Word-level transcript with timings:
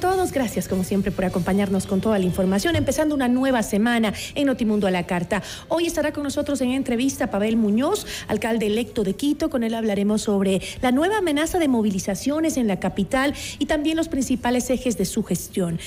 Todos. 0.00 0.32
Gracias, 0.32 0.68
como 0.68 0.84
siempre, 0.84 1.10
por 1.10 1.24
acompañarnos 1.24 1.86
con 1.86 2.00
toda 2.00 2.18
la 2.18 2.24
información. 2.24 2.76
Empezando 2.76 3.14
una 3.14 3.28
nueva 3.28 3.62
semana 3.62 4.12
en 4.34 4.46
Notimundo 4.46 4.86
a 4.86 4.90
la 4.90 5.06
Carta. 5.06 5.42
Hoy 5.68 5.86
estará 5.86 6.12
con 6.12 6.22
nosotros 6.22 6.60
en 6.60 6.70
entrevista 6.72 7.30
Pavel 7.30 7.56
Muñoz, 7.56 8.06
alcalde 8.28 8.66
electo 8.66 9.04
de 9.04 9.14
Quito. 9.14 9.50
Con 9.50 9.64
él 9.64 9.74
hablaremos 9.74 10.22
sobre 10.22 10.60
la 10.80 10.92
nueva 10.92 11.18
amenaza 11.18 11.58
de 11.58 11.68
movilizaciones 11.68 12.56
en 12.56 12.68
la 12.68 12.80
capital 12.80 13.34
y 13.58 13.66
también 13.66 13.96
los 13.96 14.08
principales 14.08 14.70
ejes 14.70 14.96
de 14.96 15.04
su 15.04 15.22
gestión. 15.22 15.78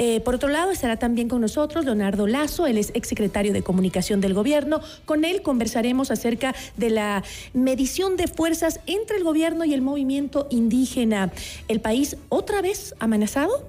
Eh, 0.00 0.20
por 0.20 0.36
otro 0.36 0.48
lado, 0.48 0.70
estará 0.70 0.96
también 0.96 1.28
con 1.28 1.40
nosotros 1.40 1.84
Leonardo 1.84 2.28
Lazo, 2.28 2.68
él 2.68 2.78
es 2.78 2.92
exsecretario 2.94 3.52
de 3.52 3.62
Comunicación 3.62 4.20
del 4.20 4.32
Gobierno. 4.32 4.80
Con 5.04 5.24
él 5.24 5.42
conversaremos 5.42 6.12
acerca 6.12 6.54
de 6.76 6.90
la 6.90 7.24
medición 7.52 8.16
de 8.16 8.28
fuerzas 8.28 8.78
entre 8.86 9.16
el 9.16 9.24
gobierno 9.24 9.64
y 9.64 9.74
el 9.74 9.82
movimiento 9.82 10.46
indígena. 10.50 11.32
¿El 11.66 11.80
país 11.80 12.16
otra 12.28 12.62
vez 12.62 12.94
amenazado? 13.00 13.66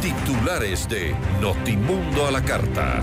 Titulares 0.00 0.88
de 0.88 1.12
Notimundo 1.40 2.28
a 2.28 2.30
la 2.30 2.44
Carta. 2.44 3.00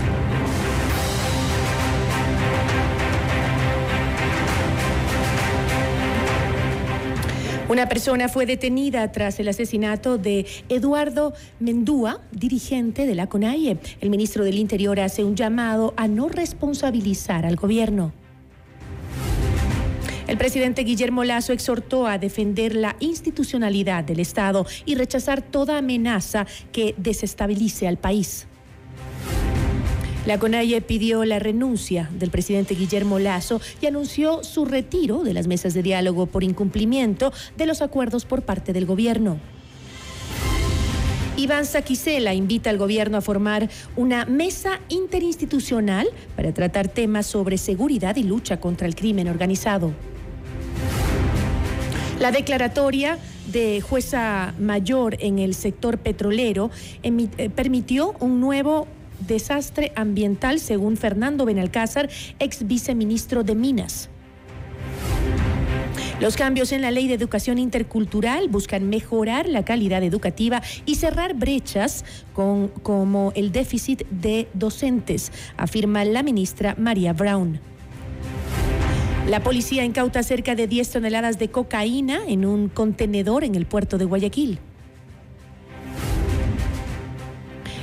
Una 7.68 7.86
persona 7.86 8.30
fue 8.30 8.46
detenida 8.46 9.12
tras 9.12 9.38
el 9.40 9.48
asesinato 9.48 10.16
de 10.16 10.46
Eduardo 10.70 11.34
Mendúa, 11.60 12.22
dirigente 12.32 13.06
de 13.06 13.14
la 13.14 13.26
CONAIE. 13.26 13.76
El 14.00 14.08
ministro 14.08 14.42
del 14.42 14.56
Interior 14.56 14.98
hace 15.00 15.22
un 15.22 15.36
llamado 15.36 15.92
a 15.98 16.08
no 16.08 16.30
responsabilizar 16.30 17.44
al 17.44 17.56
gobierno. 17.56 18.14
El 20.26 20.38
presidente 20.38 20.82
Guillermo 20.82 21.24
Lazo 21.24 21.52
exhortó 21.52 22.06
a 22.06 22.16
defender 22.16 22.74
la 22.74 22.96
institucionalidad 23.00 24.02
del 24.02 24.20
Estado 24.20 24.64
y 24.86 24.94
rechazar 24.94 25.42
toda 25.42 25.76
amenaza 25.76 26.46
que 26.72 26.94
desestabilice 26.96 27.86
al 27.86 27.98
país. 27.98 28.46
La 30.28 30.38
CONAIE 30.38 30.82
pidió 30.82 31.24
la 31.24 31.38
renuncia 31.38 32.10
del 32.12 32.28
presidente 32.28 32.74
Guillermo 32.74 33.18
Lazo 33.18 33.62
y 33.80 33.86
anunció 33.86 34.44
su 34.44 34.66
retiro 34.66 35.24
de 35.24 35.32
las 35.32 35.46
mesas 35.46 35.72
de 35.72 35.82
diálogo 35.82 36.26
por 36.26 36.44
incumplimiento 36.44 37.32
de 37.56 37.64
los 37.64 37.80
acuerdos 37.80 38.26
por 38.26 38.42
parte 38.42 38.74
del 38.74 38.84
gobierno. 38.84 39.38
Iván 41.38 41.64
Saquicela 41.64 42.34
invita 42.34 42.68
al 42.68 42.76
gobierno 42.76 43.16
a 43.16 43.20
formar 43.22 43.70
una 43.96 44.26
mesa 44.26 44.80
interinstitucional 44.90 46.06
para 46.36 46.52
tratar 46.52 46.88
temas 46.88 47.24
sobre 47.24 47.56
seguridad 47.56 48.16
y 48.16 48.22
lucha 48.22 48.60
contra 48.60 48.86
el 48.86 48.94
crimen 48.94 49.28
organizado. 49.28 49.94
La 52.20 52.32
declaratoria 52.32 53.18
de 53.50 53.80
jueza 53.80 54.52
mayor 54.58 55.16
en 55.20 55.38
el 55.38 55.54
sector 55.54 55.96
petrolero 55.96 56.70
eh, 57.02 57.48
permitió 57.48 58.14
un 58.20 58.42
nuevo 58.42 58.86
desastre 59.26 59.92
ambiental, 59.96 60.60
según 60.60 60.96
Fernando 60.96 61.44
Benalcázar, 61.44 62.08
ex 62.38 62.66
viceministro 62.66 63.44
de 63.44 63.54
Minas. 63.54 64.10
Los 66.20 66.36
cambios 66.36 66.72
en 66.72 66.82
la 66.82 66.90
ley 66.90 67.06
de 67.06 67.14
educación 67.14 67.58
intercultural 67.58 68.48
buscan 68.48 68.88
mejorar 68.88 69.48
la 69.48 69.64
calidad 69.64 70.02
educativa 70.02 70.62
y 70.84 70.96
cerrar 70.96 71.34
brechas 71.34 72.04
con, 72.32 72.68
como 72.68 73.32
el 73.36 73.52
déficit 73.52 74.02
de 74.10 74.48
docentes, 74.52 75.30
afirma 75.56 76.04
la 76.04 76.24
ministra 76.24 76.74
María 76.76 77.12
Brown. 77.12 77.60
La 79.28 79.42
policía 79.44 79.84
incauta 79.84 80.22
cerca 80.22 80.56
de 80.56 80.66
10 80.66 80.90
toneladas 80.90 81.38
de 81.38 81.50
cocaína 81.50 82.18
en 82.26 82.46
un 82.46 82.68
contenedor 82.68 83.44
en 83.44 83.54
el 83.54 83.66
puerto 83.66 83.96
de 83.96 84.06
Guayaquil. 84.06 84.58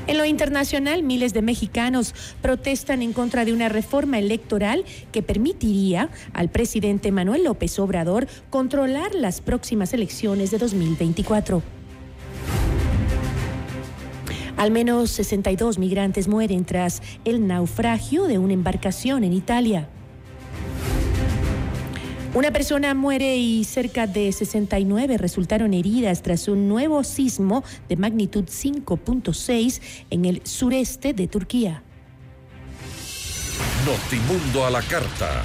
En 0.07 0.19
lo 0.19 0.25
internacional, 0.25 1.01
miles 1.01 1.33
de 1.33 1.41
mexicanos 1.41 2.13
protestan 2.41 3.01
en 3.01 3.11
contra 3.11 3.43
de 3.43 3.53
una 3.53 3.69
reforma 3.69 4.19
electoral 4.19 4.85
que 5.11 5.23
permitiría 5.23 6.09
al 6.33 6.49
presidente 6.49 7.11
Manuel 7.11 7.45
López 7.45 7.79
Obrador 7.79 8.27
controlar 8.51 9.15
las 9.15 9.41
próximas 9.41 9.93
elecciones 9.93 10.51
de 10.51 10.59
2024. 10.59 11.63
Al 14.57 14.71
menos 14.71 15.09
62 15.11 15.79
migrantes 15.79 16.27
mueren 16.27 16.65
tras 16.65 17.01
el 17.25 17.45
naufragio 17.47 18.25
de 18.25 18.37
una 18.37 18.53
embarcación 18.53 19.23
en 19.23 19.33
Italia. 19.33 19.89
Una 22.35 22.51
persona 22.51 22.93
muere 22.93 23.37
y 23.37 23.63
cerca 23.63 24.07
de 24.07 24.29
69 24.29 25.17
resultaron 25.17 25.73
heridas 25.73 26.21
tras 26.21 26.49
un 26.49 26.67
nuevo 26.67 27.01
sismo 27.05 27.63
de 27.87 27.95
magnitud 27.95 28.43
5.6 28.43 29.79
en 30.09 30.25
el 30.25 30.45
sureste 30.45 31.13
de 31.13 31.29
Turquía. 31.29 31.81
Notimundo 33.85 34.65
a 34.65 34.69
la 34.69 34.81
carta. 34.81 35.43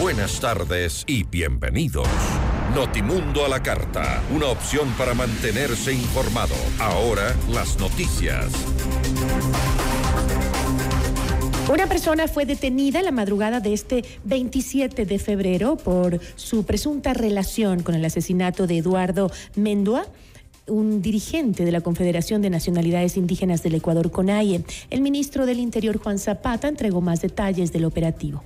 Buenas 0.00 0.40
tardes 0.40 1.04
y 1.06 1.24
bienvenidos. 1.24 2.08
Notimundo 2.74 3.44
a 3.44 3.48
la 3.50 3.62
carta, 3.62 4.22
una 4.34 4.46
opción 4.46 4.88
para 4.96 5.12
mantenerse 5.12 5.92
informado. 5.92 6.54
Ahora 6.78 7.36
las 7.50 7.78
noticias. 7.78 8.46
Una 11.70 11.86
persona 11.86 12.26
fue 12.26 12.46
detenida 12.46 13.00
la 13.00 13.12
madrugada 13.12 13.60
de 13.60 13.72
este 13.72 14.04
27 14.24 15.06
de 15.06 15.18
febrero 15.20 15.76
por 15.76 16.18
su 16.34 16.64
presunta 16.64 17.14
relación 17.14 17.84
con 17.84 17.94
el 17.94 18.04
asesinato 18.04 18.66
de 18.66 18.78
Eduardo 18.78 19.30
Mendua 19.54 20.04
un 20.66 21.00
dirigente 21.00 21.64
de 21.64 21.70
la 21.70 21.80
Confederación 21.80 22.42
de 22.42 22.50
Nacionalidades 22.50 23.16
Indígenas 23.16 23.62
del 23.62 23.76
Ecuador, 23.76 24.10
CONAIE. 24.10 24.64
El 24.90 25.00
ministro 25.00 25.46
del 25.46 25.60
Interior, 25.60 25.98
Juan 25.98 26.18
Zapata, 26.18 26.66
entregó 26.66 27.00
más 27.00 27.20
detalles 27.20 27.72
del 27.72 27.84
operativo. 27.84 28.42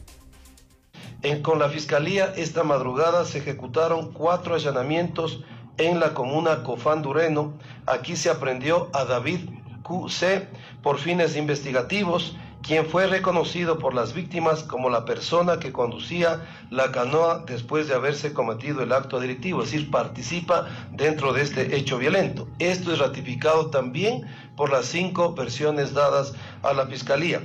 con 1.43 1.59
la 1.59 1.71
Fiscalía, 1.71 2.33
esta 2.37 2.63
madrugada 2.63 3.25
se 3.25 3.39
ejecutaron 3.39 4.13
cuatro 4.13 4.55
allanamientos 4.55 5.43
en 5.79 5.99
la 5.99 6.13
comuna 6.13 6.63
Cofán 6.63 7.01
Dureno. 7.01 7.55
Aquí 7.87 8.17
se 8.17 8.29
aprendió 8.29 8.91
a 8.93 9.05
David 9.07 9.41
QC 9.83 10.47
por 10.83 10.99
fines 10.99 11.37
investigativos 11.37 12.37
quien 12.65 12.87
fue 12.87 13.07
reconocido 13.07 13.79
por 13.79 13.93
las 13.93 14.15
víctimas 14.15 14.63
como 14.63 14.89
la 14.89 15.05
persona 15.05 15.59
que 15.59 15.71
conducía 15.71 16.47
la 16.71 16.91
canoa 16.93 17.45
después 17.47 17.89
de 17.89 17.95
haberse 17.95 18.33
cometido 18.33 18.83
el 18.83 18.93
acto 18.93 19.21
delictivo, 19.21 19.63
es 19.63 19.71
decir, 19.71 19.91
participa 19.91 20.67
dentro 20.91 21.35
de 21.35 21.43
este 21.43 21.77
hecho 21.77 21.99
violento. 21.99 22.49
Esto 22.59 22.93
es 22.93 22.99
ratificado 22.99 23.69
también 23.69 24.23
por 24.57 24.71
las 24.71 24.87
cinco 24.87 25.35
versiones 25.35 25.93
dadas 25.93 26.33
a 26.63 26.73
la 26.73 26.87
Fiscalía. 26.87 27.43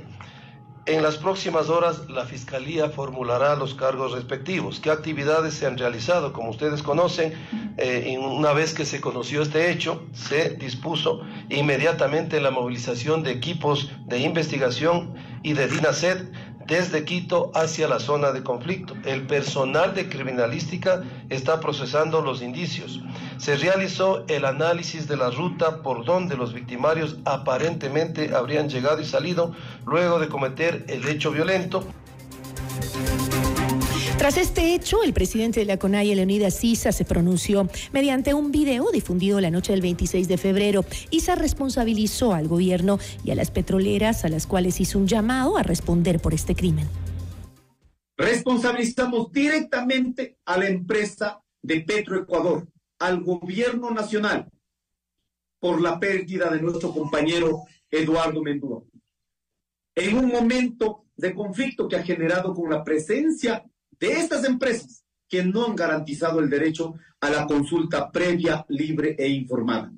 En 0.86 1.02
las 1.02 1.18
próximas 1.18 1.68
horas 1.68 2.08
la 2.08 2.24
Fiscalía 2.24 2.88
formulará 2.88 3.54
los 3.54 3.74
cargos 3.74 4.12
respectivos. 4.12 4.80
¿Qué 4.80 4.90
actividades 4.90 5.54
se 5.54 5.66
han 5.66 5.76
realizado? 5.76 6.32
Como 6.32 6.50
ustedes 6.50 6.82
conocen, 6.82 7.34
eh, 7.76 8.16
una 8.18 8.52
vez 8.54 8.72
que 8.72 8.86
se 8.86 9.00
conoció 9.00 9.42
este 9.42 9.70
hecho, 9.70 10.02
se 10.14 10.50
dispuso 10.56 11.20
inmediatamente 11.50 12.40
la 12.40 12.50
movilización 12.50 13.22
de 13.22 13.32
equipos 13.32 13.90
de 14.06 14.20
investigación 14.20 15.14
y 15.42 15.52
de 15.52 15.68
DINASED 15.68 16.28
desde 16.70 17.04
Quito 17.04 17.50
hacia 17.52 17.88
la 17.88 17.98
zona 17.98 18.30
de 18.30 18.44
conflicto. 18.44 18.94
El 19.04 19.26
personal 19.26 19.92
de 19.92 20.08
criminalística 20.08 21.02
está 21.28 21.58
procesando 21.58 22.22
los 22.22 22.42
indicios. 22.42 23.00
Se 23.38 23.56
realizó 23.56 24.24
el 24.28 24.44
análisis 24.44 25.08
de 25.08 25.16
la 25.16 25.30
ruta 25.30 25.82
por 25.82 26.04
donde 26.04 26.36
los 26.36 26.54
victimarios 26.54 27.18
aparentemente 27.24 28.36
habrían 28.36 28.68
llegado 28.68 29.00
y 29.00 29.04
salido 29.04 29.52
luego 29.84 30.20
de 30.20 30.28
cometer 30.28 30.84
el 30.88 31.06
hecho 31.08 31.32
violento. 31.32 31.84
Tras 34.20 34.36
este 34.36 34.74
hecho, 34.74 35.02
el 35.02 35.14
presidente 35.14 35.60
de 35.60 35.66
la 35.66 35.78
CONAIE, 35.78 36.14
Leonidas 36.14 36.62
Isa, 36.62 36.92
se 36.92 37.06
pronunció 37.06 37.66
mediante 37.90 38.34
un 38.34 38.52
video 38.52 38.90
difundido 38.90 39.40
la 39.40 39.50
noche 39.50 39.72
del 39.72 39.80
26 39.80 40.28
de 40.28 40.36
febrero. 40.36 40.84
Isa 41.10 41.36
responsabilizó 41.36 42.34
al 42.34 42.46
gobierno 42.46 42.98
y 43.24 43.30
a 43.30 43.34
las 43.34 43.50
petroleras 43.50 44.26
a 44.26 44.28
las 44.28 44.46
cuales 44.46 44.78
hizo 44.78 44.98
un 44.98 45.06
llamado 45.06 45.56
a 45.56 45.62
responder 45.62 46.20
por 46.20 46.34
este 46.34 46.54
crimen. 46.54 46.86
Responsabilizamos 48.18 49.32
directamente 49.32 50.36
a 50.44 50.58
la 50.58 50.68
empresa 50.68 51.40
de 51.62 51.80
Petroecuador, 51.80 52.68
al 52.98 53.22
gobierno 53.22 53.90
nacional, 53.90 54.50
por 55.58 55.80
la 55.80 55.98
pérdida 55.98 56.50
de 56.50 56.60
nuestro 56.60 56.92
compañero 56.92 57.62
Eduardo 57.90 58.42
Mendúa. 58.42 58.82
En 59.94 60.18
un 60.18 60.28
momento 60.28 61.06
de 61.16 61.34
conflicto 61.34 61.88
que 61.88 61.96
ha 61.96 62.02
generado 62.02 62.52
con 62.52 62.68
la 62.68 62.84
presencia 62.84 63.64
de 64.00 64.12
estas 64.12 64.44
empresas 64.44 65.04
que 65.28 65.44
no 65.44 65.66
han 65.66 65.76
garantizado 65.76 66.40
el 66.40 66.50
derecho 66.50 66.94
a 67.20 67.30
la 67.30 67.46
consulta 67.46 68.10
previa, 68.10 68.64
libre 68.68 69.14
e 69.18 69.28
informada. 69.28 69.92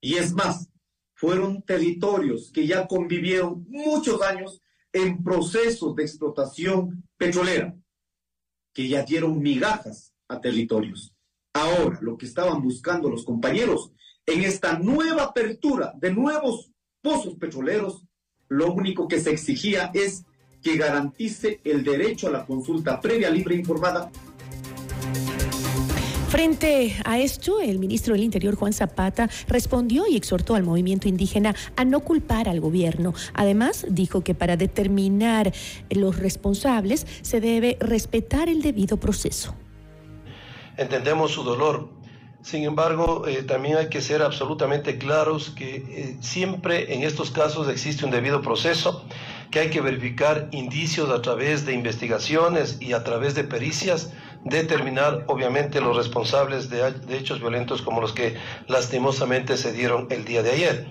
Y 0.00 0.14
es 0.14 0.32
más, 0.32 0.68
fueron 1.14 1.62
territorios 1.62 2.50
que 2.52 2.66
ya 2.66 2.86
convivieron 2.86 3.66
muchos 3.68 4.20
años 4.22 4.60
en 4.92 5.22
procesos 5.22 5.94
de 5.94 6.02
explotación 6.02 7.04
petrolera, 7.16 7.76
que 8.72 8.88
ya 8.88 9.02
dieron 9.02 9.38
migajas 9.40 10.14
a 10.28 10.40
territorios. 10.40 11.14
Ahora, 11.52 11.98
lo 12.00 12.16
que 12.16 12.26
estaban 12.26 12.62
buscando 12.62 13.10
los 13.10 13.24
compañeros 13.24 13.92
en 14.26 14.42
esta 14.42 14.78
nueva 14.78 15.24
apertura 15.24 15.92
de 15.96 16.12
nuevos 16.12 16.70
pozos 17.02 17.34
petroleros, 17.36 18.04
lo 18.48 18.72
único 18.72 19.08
que 19.08 19.20
se 19.20 19.30
exigía 19.30 19.90
es 19.94 20.24
que 20.62 20.76
garantice 20.76 21.60
el 21.64 21.84
derecho 21.84 22.28
a 22.28 22.30
la 22.30 22.46
consulta 22.46 23.00
previa, 23.00 23.30
libre 23.30 23.54
e 23.54 23.58
informada. 23.58 24.10
Frente 26.28 26.94
a 27.04 27.18
esto, 27.18 27.58
el 27.60 27.78
ministro 27.78 28.12
del 28.12 28.22
Interior, 28.22 28.54
Juan 28.54 28.74
Zapata, 28.74 29.30
respondió 29.48 30.06
y 30.06 30.14
exhortó 30.14 30.56
al 30.56 30.62
movimiento 30.62 31.08
indígena 31.08 31.54
a 31.74 31.86
no 31.86 32.00
culpar 32.00 32.50
al 32.50 32.60
gobierno. 32.60 33.14
Además, 33.32 33.86
dijo 33.88 34.22
que 34.22 34.34
para 34.34 34.58
determinar 34.58 35.52
los 35.88 36.18
responsables 36.18 37.06
se 37.22 37.40
debe 37.40 37.78
respetar 37.80 38.50
el 38.50 38.60
debido 38.60 38.98
proceso. 38.98 39.54
Entendemos 40.76 41.32
su 41.32 41.44
dolor, 41.44 41.88
sin 42.42 42.64
embargo, 42.64 43.26
eh, 43.26 43.42
también 43.42 43.76
hay 43.76 43.88
que 43.88 44.00
ser 44.00 44.22
absolutamente 44.22 44.96
claros 44.96 45.50
que 45.50 45.76
eh, 45.76 46.16
siempre 46.20 46.94
en 46.94 47.02
estos 47.02 47.30
casos 47.30 47.68
existe 47.68 48.04
un 48.04 48.10
debido 48.10 48.42
proceso, 48.42 49.04
que 49.50 49.60
hay 49.60 49.70
que 49.70 49.80
verificar 49.80 50.48
indicios 50.52 51.10
a 51.10 51.22
través 51.22 51.64
de 51.64 51.72
investigaciones 51.72 52.78
y 52.80 52.92
a 52.92 53.04
través 53.04 53.34
de 53.34 53.44
pericias, 53.44 54.12
determinar 54.44 55.24
obviamente 55.26 55.80
los 55.80 55.96
responsables 55.96 56.70
de, 56.70 56.94
hechos 57.10 57.40
violentos 57.40 57.82
como 57.82 58.00
los 58.00 58.12
que 58.12 58.36
lastimosamente 58.66 59.56
se 59.56 59.72
dieron 59.72 60.06
el 60.10 60.24
día 60.24 60.42
de 60.42 60.52
ayer. 60.52 60.86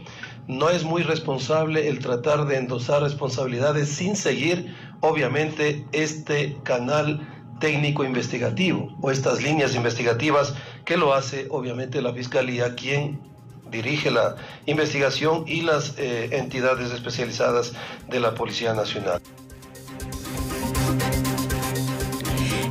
No 0.48 0.70
es 0.70 0.84
muy 0.84 1.04
responsable 1.04 1.90
el 1.90 2.00
tratar 2.00 2.46
de 2.46 2.58
endosar 2.58 3.02
responsabilidades 3.02 3.90
sin 3.90 4.16
seguir 4.16 4.76
obviamente 5.02 5.86
este 5.92 6.58
canal 6.64 7.28
técnico 7.60 8.04
investigativo 8.04 8.96
o 9.02 9.12
estas 9.12 9.42
líneas 9.42 9.76
investigativas 9.76 10.56
que 10.86 10.96
lo 10.96 11.14
hace 11.14 11.48
obviamente 11.50 12.02
la 12.02 12.14
Fiscalía, 12.14 12.76
quien 12.76 13.37
dirige 13.72 14.12
la 14.12 14.36
investigación 14.66 15.44
y 15.48 15.62
las 15.62 15.94
eh, 15.98 16.30
entidades 16.32 16.92
especializadas 16.92 17.74
de 18.10 18.20
la 18.20 18.34
Policía 18.34 18.74
Nacional. 18.74 19.22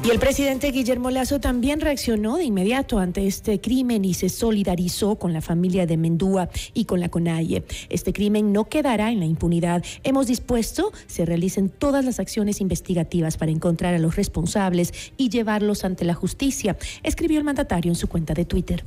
Y 0.07 0.11
el 0.11 0.21
presidente 0.21 0.71
Guillermo 0.71 1.11
Lazo 1.11 1.41
también 1.41 1.81
reaccionó 1.81 2.37
de 2.37 2.45
inmediato 2.45 3.01
ante 3.01 3.27
este 3.27 3.61
crimen 3.61 4.05
y 4.05 4.15
se 4.15 4.29
solidarizó 4.29 5.17
con 5.17 5.33
la 5.33 5.41
familia 5.41 5.85
de 5.85 5.97
Mendúa 5.97 6.49
y 6.75 6.85
con 6.85 7.01
la 7.01 7.09
CONAIE. 7.09 7.65
Este 7.89 8.13
crimen 8.13 8.53
no 8.53 8.67
quedará 8.67 9.11
en 9.11 9.19
la 9.19 9.27
impunidad. 9.27 9.85
Hemos 10.05 10.29
dispuesto 10.29 10.93
se 11.09 11.25
realicen 11.25 11.71
todas 11.71 12.05
las 12.05 12.21
acciones 12.21 12.61
investigativas 12.61 13.37
para 13.37 13.51
encontrar 13.51 13.95
a 13.95 13.99
los 13.99 14.15
responsables 14.15 14.93
y 15.17 15.29
llevarlos 15.29 15.85
ante 15.85 16.05
la 16.05 16.15
justicia, 16.15 16.77
escribió 17.03 17.39
el 17.39 17.45
mandatario 17.45 17.91
en 17.91 17.97
su 17.97 18.07
cuenta 18.07 18.33
de 18.33 18.45
Twitter. 18.45 18.85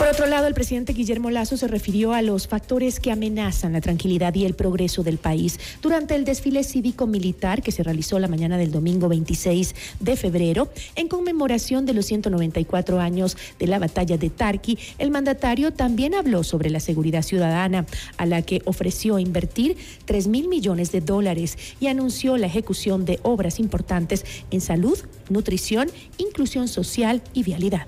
Por 0.00 0.08
otro 0.08 0.24
lado, 0.24 0.46
el 0.46 0.54
presidente 0.54 0.94
Guillermo 0.94 1.28
Lazo 1.28 1.58
se 1.58 1.68
refirió 1.68 2.14
a 2.14 2.22
los 2.22 2.48
factores 2.48 3.00
que 3.00 3.12
amenazan 3.12 3.74
la 3.74 3.82
tranquilidad 3.82 4.34
y 4.34 4.46
el 4.46 4.54
progreso 4.54 5.02
del 5.02 5.18
país 5.18 5.60
durante 5.82 6.14
el 6.14 6.24
desfile 6.24 6.64
cívico-militar 6.64 7.60
que 7.60 7.70
se 7.70 7.82
realizó 7.82 8.18
la 8.18 8.26
mañana 8.26 8.56
del 8.56 8.72
domingo 8.72 9.10
26 9.10 9.74
de 10.00 10.16
febrero 10.16 10.70
en 10.96 11.08
conmemoración 11.08 11.84
de 11.84 11.92
los 11.92 12.06
194 12.06 12.98
años 12.98 13.36
de 13.58 13.66
la 13.66 13.78
batalla 13.78 14.16
de 14.16 14.30
Tarqui. 14.30 14.78
El 14.96 15.10
mandatario 15.10 15.70
también 15.70 16.14
habló 16.14 16.44
sobre 16.44 16.70
la 16.70 16.80
seguridad 16.80 17.20
ciudadana, 17.20 17.84
a 18.16 18.24
la 18.24 18.40
que 18.40 18.62
ofreció 18.64 19.18
invertir 19.18 19.76
3 20.06 20.28
mil 20.28 20.48
millones 20.48 20.92
de 20.92 21.02
dólares 21.02 21.58
y 21.78 21.88
anunció 21.88 22.38
la 22.38 22.46
ejecución 22.46 23.04
de 23.04 23.20
obras 23.22 23.60
importantes 23.60 24.24
en 24.50 24.62
salud, 24.62 24.98
nutrición, 25.28 25.90
inclusión 26.16 26.68
social 26.68 27.20
y 27.34 27.42
vialidad 27.42 27.86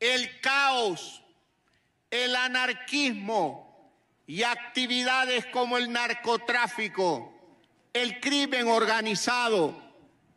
el 0.00 0.40
caos, 0.40 1.22
el 2.10 2.34
anarquismo 2.36 3.92
y 4.26 4.42
actividades 4.42 5.46
como 5.46 5.78
el 5.78 5.90
narcotráfico, 5.90 7.32
el 7.92 8.20
crimen 8.20 8.68
organizado 8.68 9.74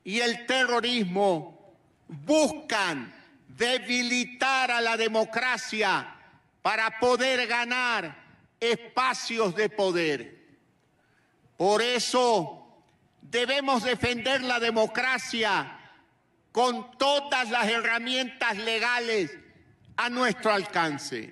y 0.03 0.19
el 0.19 0.45
terrorismo 0.45 1.75
buscan 2.07 3.13
debilitar 3.47 4.71
a 4.71 4.81
la 4.81 4.97
democracia 4.97 6.15
para 6.61 6.99
poder 6.99 7.47
ganar 7.47 8.15
espacios 8.59 9.55
de 9.55 9.69
poder. 9.69 10.41
Por 11.57 11.81
eso 11.81 12.65
debemos 13.21 13.83
defender 13.83 14.41
la 14.41 14.59
democracia 14.59 15.77
con 16.51 16.97
todas 16.97 17.49
las 17.49 17.67
herramientas 17.67 18.57
legales 18.57 19.37
a 20.01 20.09
nuestro 20.09 20.51
alcance. 20.51 21.31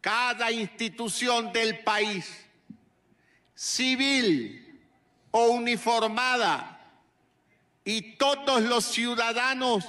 Cada 0.00 0.52
institución 0.52 1.52
del 1.52 1.80
país, 1.80 2.46
civil 3.56 4.80
o 5.32 5.48
uniformada, 5.48 6.80
y 7.84 8.16
todos 8.16 8.62
los 8.62 8.84
ciudadanos 8.84 9.84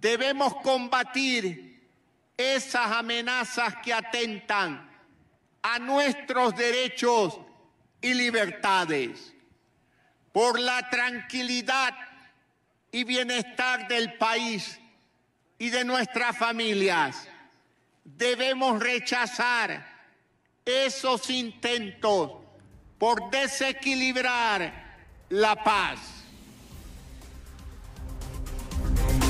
debemos 0.00 0.56
combatir 0.56 1.88
esas 2.36 2.90
amenazas 2.90 3.76
que 3.76 3.94
atentan 3.94 4.90
a 5.62 5.78
nuestros 5.78 6.56
derechos 6.56 7.38
y 8.00 8.12
libertades. 8.14 9.32
Por 10.32 10.58
la 10.58 10.90
tranquilidad 10.90 11.94
y 12.90 13.04
bienestar 13.04 13.86
del 13.86 14.14
país 14.14 14.80
y 15.62 15.70
de 15.70 15.84
nuestras 15.84 16.36
familias. 16.36 17.28
Debemos 18.02 18.80
rechazar 18.80 19.86
esos 20.64 21.30
intentos 21.30 22.32
por 22.98 23.30
desequilibrar 23.30 24.96
la 25.28 25.54
paz. 25.62 26.21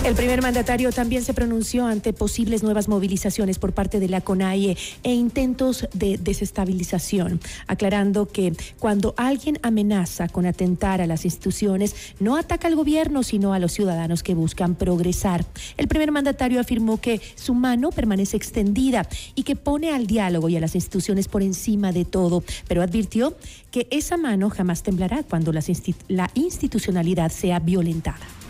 El 0.05 0.17
primer 0.17 0.43
mandatario 0.43 0.91
también 0.91 1.23
se 1.23 1.33
pronunció 1.33 1.87
ante 1.87 2.13
posibles 2.13 2.65
nuevas 2.65 2.89
movilizaciones 2.89 3.61
por 3.61 3.73
parte 3.73 4.01
de 4.01 4.09
la 4.09 4.21
CONAIE 4.21 4.77
e 5.05 5.15
intentos 5.15 5.87
de 5.95 6.19
desestabilización, 6.19 7.41
aclarando 7.69 8.27
que 8.27 8.53
cuando 8.81 9.15
alguien 9.17 9.61
amenaza 9.63 10.27
con 10.27 10.45
atentar 10.45 11.01
a 11.01 11.07
las 11.07 11.25
instituciones, 11.25 11.95
no 12.19 12.37
ataca 12.37 12.67
al 12.67 12.75
gobierno, 12.75 13.23
sino 13.23 13.55
a 13.55 13.61
los 13.61 13.71
ciudadanos 13.73 14.25
que 14.25 14.35
buscan 14.35 14.75
progresar. 14.75 15.47
El 15.77 15.87
primer 15.87 16.11
mandatario 16.11 16.59
afirmó 16.59 17.01
que 17.01 17.21
su 17.37 17.55
mano 17.55 17.91
permanece 17.91 18.37
extendida 18.37 19.09
y 19.37 19.45
que 19.45 19.55
pone 19.55 19.93
al 19.93 20.09
diálogo 20.09 20.49
y 20.49 20.57
a 20.57 20.61
las 20.61 20.75
instituciones 20.75 21.29
por 21.29 21.43
encima 21.43 21.93
de 21.93 22.05
todo, 22.05 22.43
pero 22.67 22.83
advirtió 22.83 23.37
que 23.71 23.87
esa 23.93 24.17
mano 24.17 24.51
jamás 24.51 24.83
temblará 24.83 25.23
cuando 25.23 25.53
la 25.53 26.31
institucionalidad 26.35 27.31
sea 27.31 27.61
violentada. 27.61 28.42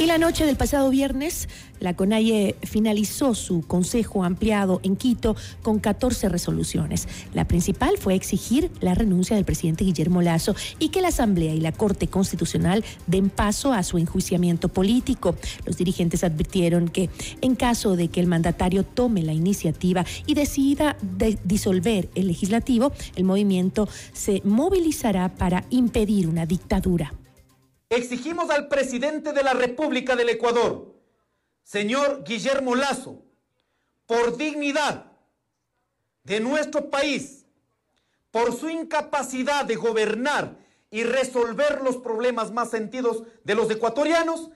Y 0.00 0.06
la 0.06 0.16
noche 0.16 0.46
del 0.46 0.56
pasado 0.56 0.88
viernes, 0.88 1.46
la 1.78 1.94
CONAIE 1.94 2.56
finalizó 2.62 3.34
su 3.34 3.60
consejo 3.60 4.24
ampliado 4.24 4.80
en 4.82 4.96
Quito 4.96 5.36
con 5.60 5.78
14 5.78 6.30
resoluciones. 6.30 7.06
La 7.34 7.46
principal 7.46 7.98
fue 7.98 8.14
exigir 8.14 8.70
la 8.80 8.94
renuncia 8.94 9.36
del 9.36 9.44
presidente 9.44 9.84
Guillermo 9.84 10.22
Lazo 10.22 10.54
y 10.78 10.88
que 10.88 11.02
la 11.02 11.08
Asamblea 11.08 11.54
y 11.54 11.60
la 11.60 11.72
Corte 11.72 12.06
Constitucional 12.06 12.82
den 13.08 13.28
paso 13.28 13.74
a 13.74 13.82
su 13.82 13.98
enjuiciamiento 13.98 14.70
político. 14.70 15.36
Los 15.66 15.76
dirigentes 15.76 16.24
advirtieron 16.24 16.88
que 16.88 17.10
en 17.42 17.54
caso 17.54 17.94
de 17.94 18.08
que 18.08 18.20
el 18.20 18.26
mandatario 18.26 18.84
tome 18.84 19.22
la 19.22 19.34
iniciativa 19.34 20.06
y 20.24 20.32
decida 20.32 20.96
disolver 21.44 22.08
el 22.14 22.28
legislativo, 22.28 22.90
el 23.16 23.24
movimiento 23.24 23.86
se 24.14 24.40
movilizará 24.46 25.34
para 25.34 25.66
impedir 25.68 26.26
una 26.26 26.46
dictadura. 26.46 27.12
Exigimos 27.90 28.50
al 28.50 28.68
presidente 28.68 29.32
de 29.32 29.42
la 29.42 29.52
República 29.52 30.14
del 30.14 30.28
Ecuador, 30.28 30.94
señor 31.64 32.22
Guillermo 32.22 32.76
Lazo, 32.76 33.20
por 34.06 34.36
dignidad 34.36 35.06
de 36.22 36.38
nuestro 36.38 36.88
país, 36.88 37.46
por 38.30 38.56
su 38.56 38.70
incapacidad 38.70 39.64
de 39.64 39.74
gobernar 39.74 40.56
y 40.92 41.02
resolver 41.02 41.80
los 41.82 41.96
problemas 41.96 42.52
más 42.52 42.70
sentidos 42.70 43.24
de 43.42 43.56
los 43.56 43.68
ecuatorianos, 43.68 44.50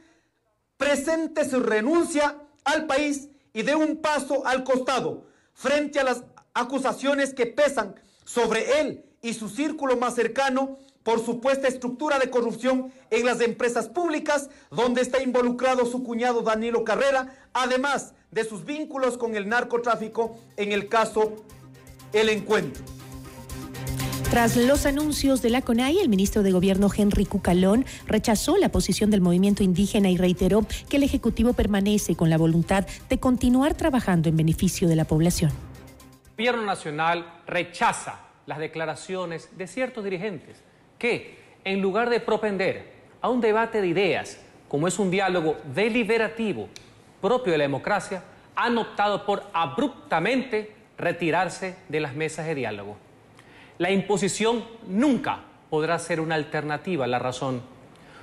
presente 0.76 1.48
su 1.48 1.58
renuncia 1.58 2.38
al 2.62 2.86
país 2.86 3.30
y 3.52 3.62
dé 3.62 3.74
un 3.74 3.96
paso 3.96 4.46
al 4.46 4.62
costado 4.62 5.26
frente 5.54 5.98
a 5.98 6.04
las 6.04 6.22
acusaciones 6.52 7.34
que 7.34 7.46
pesan 7.46 7.96
sobre 8.24 8.80
él 8.80 9.04
y 9.22 9.34
su 9.34 9.48
círculo 9.48 9.96
más 9.96 10.14
cercano 10.14 10.78
por 11.04 11.24
supuesta 11.24 11.68
estructura 11.68 12.18
de 12.18 12.30
corrupción 12.30 12.90
en 13.10 13.26
las 13.26 13.40
empresas 13.40 13.88
públicas, 13.88 14.50
donde 14.70 15.02
está 15.02 15.22
involucrado 15.22 15.86
su 15.86 16.02
cuñado 16.02 16.40
Danilo 16.42 16.82
Carrera, 16.82 17.46
además 17.52 18.14
de 18.32 18.44
sus 18.44 18.64
vínculos 18.64 19.16
con 19.16 19.36
el 19.36 19.48
narcotráfico 19.48 20.36
en 20.56 20.72
el 20.72 20.88
caso 20.88 21.36
El 22.12 22.30
Encuentro. 22.30 22.82
Tras 24.30 24.56
los 24.56 24.86
anuncios 24.86 25.42
de 25.42 25.50
la 25.50 25.62
CONAI, 25.62 26.00
el 26.00 26.08
ministro 26.08 26.42
de 26.42 26.50
Gobierno 26.50 26.90
Henry 26.92 27.26
Cucalón 27.26 27.84
rechazó 28.06 28.56
la 28.56 28.70
posición 28.70 29.10
del 29.10 29.20
movimiento 29.20 29.62
indígena 29.62 30.08
y 30.08 30.16
reiteró 30.16 30.66
que 30.88 30.96
el 30.96 31.04
Ejecutivo 31.04 31.52
permanece 31.52 32.16
con 32.16 32.30
la 32.30 32.38
voluntad 32.38 32.86
de 33.08 33.20
continuar 33.20 33.74
trabajando 33.74 34.28
en 34.28 34.36
beneficio 34.36 34.88
de 34.88 34.96
la 34.96 35.04
población. 35.04 35.52
El 36.36 36.46
Gobierno 36.46 36.66
Nacional 36.66 37.42
rechaza 37.46 38.22
las 38.46 38.58
declaraciones 38.58 39.50
de 39.56 39.68
ciertos 39.68 40.02
dirigentes 40.02 40.63
en 41.64 41.82
lugar 41.82 42.08
de 42.10 42.20
propender 42.20 42.92
a 43.20 43.28
un 43.28 43.40
debate 43.40 43.80
de 43.80 43.88
ideas, 43.88 44.40
como 44.68 44.88
es 44.88 44.98
un 44.98 45.10
diálogo 45.10 45.56
deliberativo 45.74 46.68
propio 47.20 47.52
de 47.52 47.58
la 47.58 47.64
democracia, 47.64 48.22
han 48.56 48.78
optado 48.78 49.26
por 49.26 49.44
abruptamente 49.52 50.72
retirarse 50.96 51.76
de 51.88 52.00
las 52.00 52.14
mesas 52.14 52.46
de 52.46 52.54
diálogo. 52.54 52.96
La 53.78 53.90
imposición 53.90 54.64
nunca 54.86 55.40
podrá 55.68 55.98
ser 55.98 56.20
una 56.20 56.36
alternativa 56.36 57.04
a 57.04 57.08
la 57.08 57.18
razón. 57.18 57.62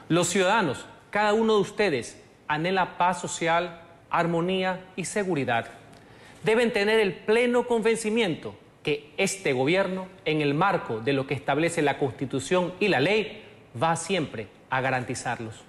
Los 0.08 0.30
ciudadanos, 0.30 0.86
cada 1.10 1.34
uno 1.34 1.56
de 1.56 1.62
ustedes, 1.62 2.22
anhela 2.48 2.98
paz 2.98 3.22
social, 3.22 3.82
armonía 4.10 4.86
y 4.96 5.06
seguridad. 5.06 5.68
Deben 6.44 6.74
tener 6.74 7.00
el 7.00 7.14
pleno 7.14 7.68
convencimiento 7.68 8.56
que 8.84 9.12
este 9.18 9.54
gobierno, 9.54 10.08
en 10.26 10.42
el 10.42 10.54
marco 10.54 11.00
de 11.00 11.14
lo 11.14 11.28
que 11.28 11.34
establece 11.34 11.82
la 11.82 11.98
Constitución 12.00 12.74
y 12.80 12.88
la 12.88 13.00
ley, 13.00 13.44
va 13.82 13.96
siempre 13.96 14.48
a 14.70 14.82
garantizarlos. 14.82 15.64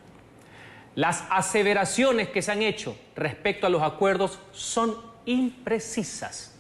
Las 0.95 1.25
aseveraciones 1.31 2.29
que 2.29 2.43
se 2.43 2.53
han 2.53 2.63
hecho 2.63 2.97
respecto 3.17 3.67
a 3.67 3.71
los 3.71 3.83
acuerdos 3.83 4.39
son 4.53 4.95
imprecisas. 5.25 6.55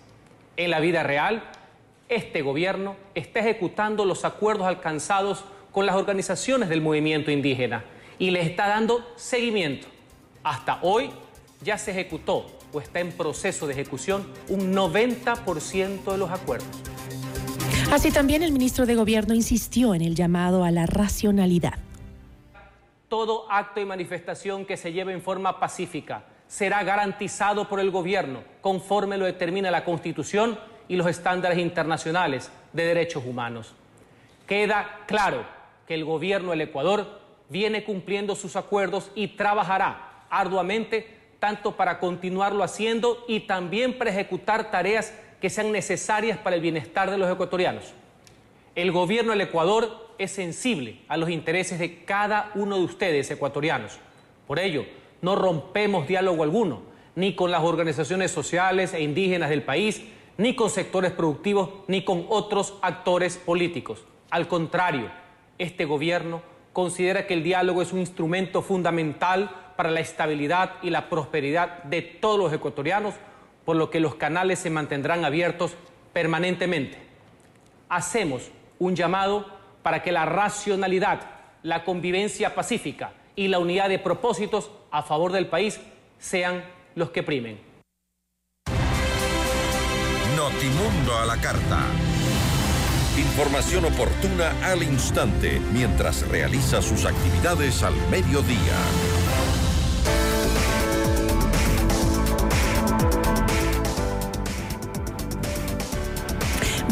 En 0.57 0.71
la 0.71 0.81
vida 0.81 1.03
real, 1.03 1.43
este 2.09 2.43
gobierno 2.43 2.97
está 3.15 3.41
ejecutando 3.41 4.05
los 4.05 4.25
acuerdos 4.25 4.67
alcanzados 4.67 5.45
con 5.71 5.87
las 5.87 5.97
organizaciones 5.97 6.69
del 6.69 6.83
movimiento 6.83 7.31
indígena 7.31 7.85
y 8.19 8.31
le 8.31 8.43
está 8.43 8.69
dando 8.69 9.07
seguimiento. 9.17 9.89
Hasta 10.43 10.79
hoy 10.83 11.11
ya 11.63 11.79
se 11.79 11.93
ejecutó 11.93 12.47
o 12.73 12.81
está 12.81 13.01
en 13.01 13.13
proceso 13.13 13.67
de 13.67 13.75
ejecución 13.75 14.27
un 14.49 14.75
90% 14.75 16.13
de 16.13 16.19
los 16.19 16.31
acuerdos. 16.31 16.69
Así 17.91 18.11
también 18.11 18.43
el 18.43 18.53
ministro 18.53 18.87
de 18.87 18.95
Gobierno 18.95 19.35
insistió 19.35 19.95
en 19.95 20.03
el 20.03 20.15
llamado 20.15 20.65
a 20.65 20.71
la 20.71 20.87
racionalidad. 20.87 21.75
Todo 23.09 23.51
acto 23.51 23.81
y 23.81 23.85
manifestación 23.85 24.65
que 24.65 24.79
se 24.79 24.93
lleve 24.93 25.13
en 25.13 25.21
forma 25.21 25.61
pacífica 25.61 26.25
será 26.47 26.83
garantizado 26.83 27.69
por 27.69 27.81
el 27.81 27.91
gobierno 27.91 28.43
conforme 28.61 29.19
lo 29.19 29.27
determina 29.27 29.71
la 29.71 29.85
Constitución 29.85 30.59
y 30.89 30.97
los 30.97 31.07
estándares 31.07 31.59
internacionales 31.59 32.51
de 32.73 32.85
derechos 32.85 33.25
humanos. 33.27 33.75
Queda 34.47 35.01
claro 35.07 35.45
que 35.87 35.95
el 35.95 36.05
gobierno 36.05 36.51
del 36.51 36.63
Ecuador 36.63 37.21
viene 37.49 37.85
cumpliendo 37.85 38.35
sus 38.35 38.57
acuerdos 38.57 39.11
y 39.15 39.29
trabajará 39.29 40.27
arduamente 40.31 41.22
tanto 41.43 41.73
para 41.73 41.99
continuarlo 41.99 42.63
haciendo 42.63 43.25
y 43.27 43.41
también 43.41 43.99
para 43.99 44.11
ejecutar 44.11 44.71
tareas 44.71 45.13
que 45.41 45.51
sean 45.51 45.73
necesarias 45.73 46.39
para 46.39 46.55
el 46.55 46.63
bienestar 46.63 47.11
de 47.11 47.19
los 47.19 47.29
ecuatorianos. 47.29 47.95
El 48.77 48.93
gobierno 48.93 49.33
del 49.33 49.41
Ecuador 49.41 50.15
es 50.19 50.31
sensible 50.31 51.01
a 51.09 51.17
los 51.17 51.29
intereses 51.31 51.81
de 51.81 52.05
cada 52.05 52.53
uno 52.55 52.77
de 52.77 52.85
ustedes 52.85 53.29
ecuatorianos. 53.29 53.99
Por 54.47 54.61
ello, 54.61 54.87
no 55.21 55.35
rompemos 55.35 56.07
diálogo 56.07 56.45
alguno, 56.45 56.83
ni 57.17 57.35
con 57.35 57.51
las 57.51 57.65
organizaciones 57.65 58.31
sociales 58.31 58.95
e 58.95 59.03
indígenas 59.03 59.51
del 59.51 59.65
país, 59.65 60.01
ni 60.37 60.55
con 60.55 60.71
sectores 60.71 61.11
productivos, 61.11 61.71
ni 61.89 62.05
con 62.05 62.25
otros 62.29 62.75
actores 62.83 63.37
políticos. 63.37 64.05
Al 64.31 64.47
contrario, 64.47 65.11
este 65.59 65.87
gobierno 65.87 66.41
considera 66.73 67.27
que 67.27 67.35
el 67.35 67.43
diálogo 67.43 67.83
es 67.83 67.93
un 67.93 67.99
instrumento 67.99 68.63
fundamental 68.63 69.62
para 69.77 69.91
la 69.91 70.01
estabilidad 70.01 70.75
y 70.83 70.91
la 70.91 71.09
prosperidad 71.09 71.83
de 71.85 72.03
todos 72.03 72.39
los 72.39 72.53
ecuatorianos, 72.53 73.15
por 73.65 73.77
lo 73.77 73.91
que 73.91 74.01
los 74.01 74.15
canales 74.17 74.59
se 74.59 74.71
mantendrán 74.71 75.25
abiertos 75.25 75.75
permanentemente. 76.13 76.99
Hacemos 77.89 78.51
un 78.79 78.97
llamado 78.97 79.47
para 79.83 80.03
que 80.03 80.13
la 80.13 80.27
racionalidad, 80.27 81.21
la 81.63 81.85
convivencia 81.85 82.55
pacífica 82.55 83.13
y 83.37 83.49
la 83.49 83.59
unidad 83.59 83.89
de 83.89 83.99
propósitos 83.99 84.71
a 84.91 85.03
favor 85.03 85.33
del 85.33 85.47
país 85.47 85.81
sean 86.19 86.65
los 86.95 87.11
que 87.11 87.23
primen. 87.23 87.61
Notimundo 90.37 91.17
a 91.19 91.27
la 91.27 91.37
carta. 91.41 91.87
Información 93.17 93.85
oportuna 93.85 94.53
al 94.65 94.83
instante 94.83 95.61
mientras 95.73 96.27
realiza 96.29 96.81
sus 96.81 97.05
actividades 97.05 97.83
al 97.83 97.95
mediodía. 98.11 98.79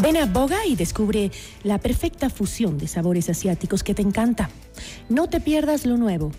Ven 0.01 0.17
a 0.17 0.25
Boga 0.25 0.65
y 0.65 0.75
descubre 0.75 1.31
la 1.63 1.77
perfecta 1.77 2.31
fusión 2.31 2.79
de 2.79 2.87
sabores 2.87 3.29
asiáticos 3.29 3.83
que 3.83 3.93
te 3.93 4.01
encanta. 4.01 4.49
No 5.09 5.27
te 5.27 5.39
pierdas 5.39 5.85
lo 5.85 5.95
nuevo. 5.95 6.31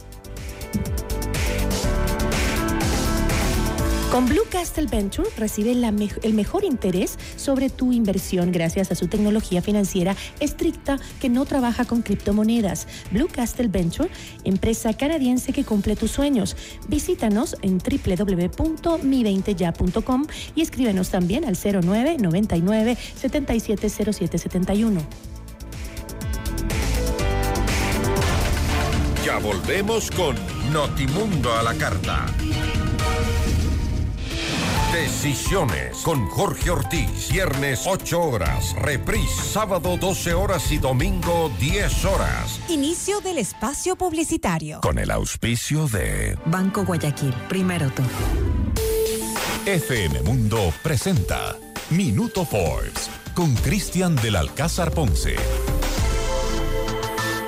Con 4.16 4.24
Blue 4.30 4.46
Castle 4.50 4.86
Venture 4.86 5.28
recibe 5.36 5.72
el 5.72 6.32
mejor 6.32 6.64
interés 6.64 7.18
sobre 7.36 7.68
tu 7.68 7.92
inversión 7.92 8.50
gracias 8.50 8.90
a 8.90 8.94
su 8.94 9.08
tecnología 9.08 9.60
financiera 9.60 10.16
estricta 10.40 10.98
que 11.20 11.28
no 11.28 11.44
trabaja 11.44 11.84
con 11.84 12.00
criptomonedas. 12.00 12.88
Blue 13.10 13.28
Castle 13.30 13.68
Venture, 13.68 14.08
empresa 14.44 14.94
canadiense 14.94 15.52
que 15.52 15.64
cumple 15.64 15.96
tus 15.96 16.12
sueños. 16.12 16.56
Visítanos 16.88 17.56
en 17.60 17.76
www.mi20ya.com 17.76 20.26
y 20.54 20.62
escríbenos 20.62 21.10
también 21.10 21.44
al 21.44 21.56
0999 21.56 22.96
770771. 23.16 25.02
Ya 29.26 29.38
volvemos 29.40 30.10
con 30.10 30.36
Notimundo 30.72 31.52
a 31.52 31.62
la 31.62 31.74
carta. 31.74 32.24
Decisiones 34.96 35.98
con 35.98 36.26
Jorge 36.26 36.70
Ortiz. 36.70 37.28
Viernes 37.30 37.82
8 37.86 38.18
horas. 38.18 38.74
Reprise 38.76 39.42
sábado 39.42 39.98
12 39.98 40.32
horas 40.32 40.72
y 40.72 40.78
domingo 40.78 41.52
10 41.60 42.04
horas. 42.06 42.58
Inicio 42.70 43.20
del 43.20 43.36
espacio 43.36 43.96
publicitario. 43.96 44.80
Con 44.80 44.98
el 44.98 45.10
auspicio 45.10 45.86
de 45.86 46.38
Banco 46.46 46.82
Guayaquil. 46.86 47.34
Primero 47.46 47.90
tú. 47.90 48.02
FM 49.66 50.22
Mundo 50.22 50.72
presenta 50.82 51.54
Minuto 51.90 52.46
Forbes 52.46 53.10
con 53.34 53.54
Cristian 53.56 54.16
del 54.16 54.36
Alcázar 54.36 54.92
Ponce. 54.92 55.36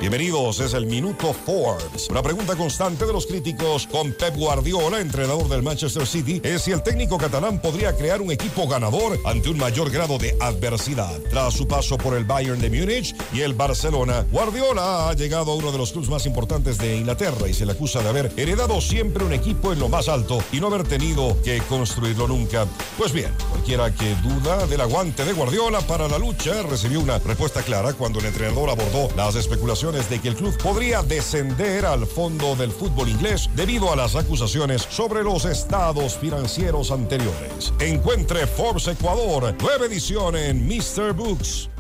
Bienvenidos, 0.01 0.61
es 0.61 0.75
el 0.75 0.87
Minuto 0.87 1.33
Forbes. 1.33 2.09
Una 2.09 2.23
pregunta 2.23 2.55
constante 2.55 3.05
de 3.05 3.13
los 3.13 3.27
críticos 3.27 3.89
con 3.89 4.13
Pep 4.13 4.37
Guardiola, 4.37 5.01
entrenador 5.01 5.49
del 5.49 5.65
Manchester 5.65 6.07
City, 6.07 6.41
es 6.45 6.63
si 6.63 6.71
el 6.71 6.85
técnico 6.85 7.19
catalán 7.19 7.61
podría 7.61 7.97
crear 7.97 8.23
un 8.23 8.31
equipo 8.31 8.69
ganador 8.69 9.19
ante 9.25 9.51
un 9.51 9.59
mayor 9.59 9.91
grado 9.91 10.17
de 10.17 10.37
adversidad. 10.39 11.19
Tras 11.31 11.55
su 11.55 11.67
paso 11.67 11.99
por 11.99 12.17
el 12.17 12.25
Bayern 12.25 12.61
de 12.61 12.71
Múnich 12.71 13.13
y 13.33 13.41
el 13.41 13.55
Barcelona, 13.55 14.25
Guardiola 14.31 15.09
ha 15.09 15.15
llegado 15.15 15.51
a 15.51 15.57
uno 15.57 15.73
de 15.73 15.79
los 15.79 15.91
clubes 15.91 16.11
más 16.11 16.27
importantes 16.27 16.79
de 16.79 16.97
Inglaterra 16.97 17.49
y 17.49 17.53
se 17.53 17.67
le 17.67 17.73
acusa 17.73 18.01
de 18.01 18.09
haber 18.09 18.33
heredado 18.37 18.81
siempre 18.81 19.25
un 19.25 19.33
equipo 19.33 19.73
en 19.73 19.81
lo 19.81 19.89
más 19.89 20.09
alto 20.09 20.41
y 20.53 20.61
no 20.61 20.69
haber 20.69 20.85
tenido 20.85 21.37
que 21.43 21.59
construirlo 21.69 22.29
nunca. 22.29 22.69
Pues 22.97 23.13
bien, 23.13 23.33
cualquiera 23.51 23.93
que 23.93 24.15
duda 24.23 24.65
del 24.69 24.81
aguante 24.81 25.25
de 25.25 25.33
Guardiola 25.33 25.81
para 25.81 26.07
la 26.07 26.19
lucha 26.19 26.63
recibió 26.63 27.01
una 27.01 27.19
respuesta 27.19 27.63
clara 27.63 27.95
cuando 27.95 28.21
el 28.21 28.27
entrenador 28.27 28.71
abordó 28.71 29.09
las 29.17 29.35
especulaciones 29.35 29.88
de 29.89 30.21
que 30.21 30.29
el 30.29 30.37
club 30.37 30.55
podría 30.63 31.03
descender 31.03 31.87
al 31.87 32.07
fondo 32.07 32.55
del 32.55 32.71
fútbol 32.71 33.09
inglés 33.09 33.49
debido 33.57 33.91
a 33.91 33.97
las 33.97 34.17
acusaciones 34.17 34.83
sobre 34.83 35.23
los 35.23 35.47
estados 35.47 36.19
financieros 36.19 36.91
anteriores. 36.91 37.73
Encuentre 37.81 38.47
Forbes 38.47 38.87
Ecuador, 38.87 39.55
nueva 39.63 39.87
edición 39.87 40.37
en 40.37 40.67
Mr. 40.67 41.15
Books. 41.15 41.71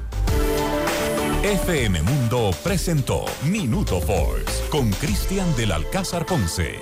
FM 1.43 2.01
Mundo 2.03 2.51
presentó 2.65 3.27
Minuto 3.45 4.01
Forbes 4.01 4.65
con 4.71 4.91
Cristian 4.93 5.55
del 5.57 5.73
Alcázar 5.73 6.25
Ponce. 6.25 6.77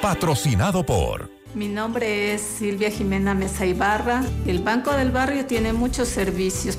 Patrocinado 0.00 0.86
por 0.86 1.36
mi 1.56 1.68
nombre 1.68 2.34
es 2.34 2.42
Silvia 2.42 2.90
Jimena 2.90 3.32
Mesa 3.32 3.64
Ibarra. 3.64 4.22
El 4.46 4.58
Banco 4.58 4.92
del 4.92 5.10
Barrio 5.10 5.46
tiene 5.46 5.72
muchos 5.72 6.06
servicios. 6.06 6.78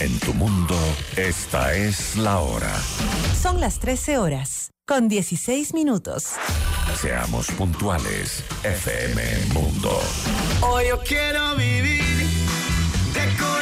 En 0.00 0.18
tu 0.20 0.32
mundo, 0.32 0.74
esta 1.14 1.74
es 1.74 2.16
la 2.16 2.38
hora. 2.38 2.74
Son 3.38 3.60
las 3.60 3.78
13 3.80 4.16
horas, 4.16 4.72
con 4.86 5.08
16 5.08 5.74
minutos. 5.74 6.36
Seamos 6.98 7.48
puntuales, 7.50 8.42
FM 8.64 9.22
Mundo. 9.52 10.00
Hoy 10.62 10.84
yo 10.88 10.98
quiero 11.00 11.54
vivir, 11.54 12.26
decorar, 13.12 13.60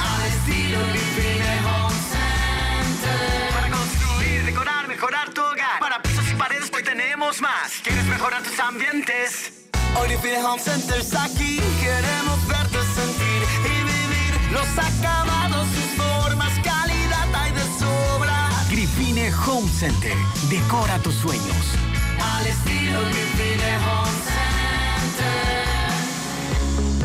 al 0.00 0.26
estilo 0.26 0.80
Living 0.94 1.42
Home 1.66 1.96
Center. 2.08 3.52
Para 3.52 3.70
construir, 3.76 4.44
decorar, 4.46 4.88
mejorar 4.88 5.34
tu 5.34 5.42
hogar. 5.42 5.78
Para 5.78 6.00
pisos 6.00 6.24
y 6.32 6.34
paredes, 6.36 6.70
hoy 6.74 6.82
tenemos 6.82 7.38
más. 7.42 7.72
¿Quieres 7.82 8.06
mejorar 8.06 8.42
tus 8.42 8.58
ambientes? 8.58 9.52
Hoy 10.00 10.08
Living 10.08 10.42
Home 10.42 10.62
Center 10.62 10.98
está 10.98 11.24
aquí. 11.24 11.60
Queremos 11.82 12.49
los 14.52 14.68
acabados, 14.78 15.66
sus 15.68 16.04
formas, 16.04 16.52
calidad 16.62 17.28
hay 17.34 17.52
de 17.52 17.62
sobra. 17.78 18.50
Grifine 18.68 19.32
Home 19.46 19.68
Center. 19.68 20.16
Decora 20.48 20.98
tus 20.98 21.14
sueños. 21.14 21.76
Al 22.20 22.46
estilo 22.46 23.00
Grifine 23.00 23.76
Home 23.86 24.10
Center. 24.26 25.69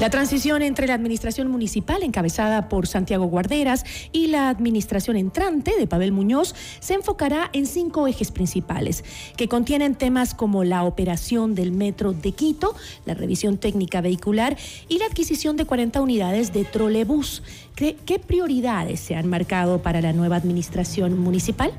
La 0.00 0.10
transición 0.10 0.62
entre 0.62 0.86
la 0.86 0.94
administración 0.94 1.48
municipal 1.48 2.04
encabezada 2.04 2.68
por 2.68 2.86
Santiago 2.86 3.24
Guarderas 3.24 3.84
y 4.12 4.28
la 4.28 4.48
administración 4.48 5.16
entrante 5.16 5.74
de 5.76 5.88
Pavel 5.88 6.12
Muñoz 6.12 6.54
se 6.78 6.94
enfocará 6.94 7.50
en 7.52 7.66
cinco 7.66 8.06
ejes 8.06 8.30
principales 8.30 9.04
que 9.36 9.48
contienen 9.48 9.96
temas 9.96 10.34
como 10.34 10.62
la 10.62 10.84
operación 10.84 11.56
del 11.56 11.72
metro 11.72 12.12
de 12.12 12.30
Quito, 12.30 12.76
la 13.06 13.14
revisión 13.14 13.58
técnica 13.58 14.00
vehicular 14.00 14.56
y 14.86 14.98
la 14.98 15.06
adquisición 15.06 15.56
de 15.56 15.64
40 15.64 16.00
unidades 16.00 16.52
de 16.52 16.64
trolebús. 16.64 17.42
¿Qué, 17.74 17.96
qué 18.06 18.20
prioridades 18.20 19.00
se 19.00 19.16
han 19.16 19.26
marcado 19.26 19.82
para 19.82 20.00
la 20.00 20.12
nueva 20.12 20.36
administración 20.36 21.18
municipal? 21.18 21.72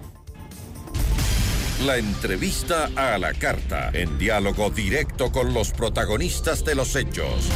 La 1.86 1.96
entrevista 1.98 2.90
a 2.98 3.18
la 3.18 3.34
carta, 3.34 3.92
en 3.94 4.18
diálogo 4.18 4.70
directo 4.70 5.32
con 5.32 5.54
los 5.54 5.72
protagonistas 5.72 6.66
de 6.66 6.76
los 6.76 6.98
hechos. 6.98 7.50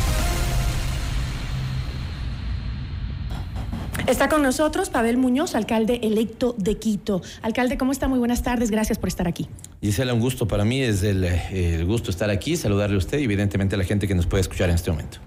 Está 4.08 4.28
con 4.28 4.42
nosotros 4.44 4.90
Pavel 4.90 5.18
Muñoz, 5.18 5.56
alcalde 5.56 6.00
electo 6.04 6.56
de 6.58 6.78
Quito. 6.78 7.22
Alcalde, 7.42 7.78
¿cómo 7.78 7.94
está? 7.94 8.10
Muy 8.10 8.20
buenas 8.20 8.44
tardes, 8.44 8.70
gracias 8.70 8.98
por 9.00 9.08
estar 9.08 9.28
aquí. 9.30 9.48
Gisela, 9.82 10.14
un 10.14 10.20
gusto 10.20 10.46
para 10.48 10.66
mí, 10.66 10.82
es 10.82 11.04
el, 11.04 11.24
el 11.24 11.86
gusto 11.86 12.10
estar 12.12 12.30
aquí, 12.30 12.58
saludarle 12.58 12.96
a 12.96 12.98
usted 12.98 13.20
y 13.20 13.24
evidentemente 13.24 13.76
a 13.76 13.78
la 13.78 13.84
gente 13.86 14.08
que 14.08 14.14
nos 14.16 14.26
puede 14.26 14.42
escuchar 14.42 14.70
en 14.70 14.76
este 14.76 14.92
momento. 14.92 15.20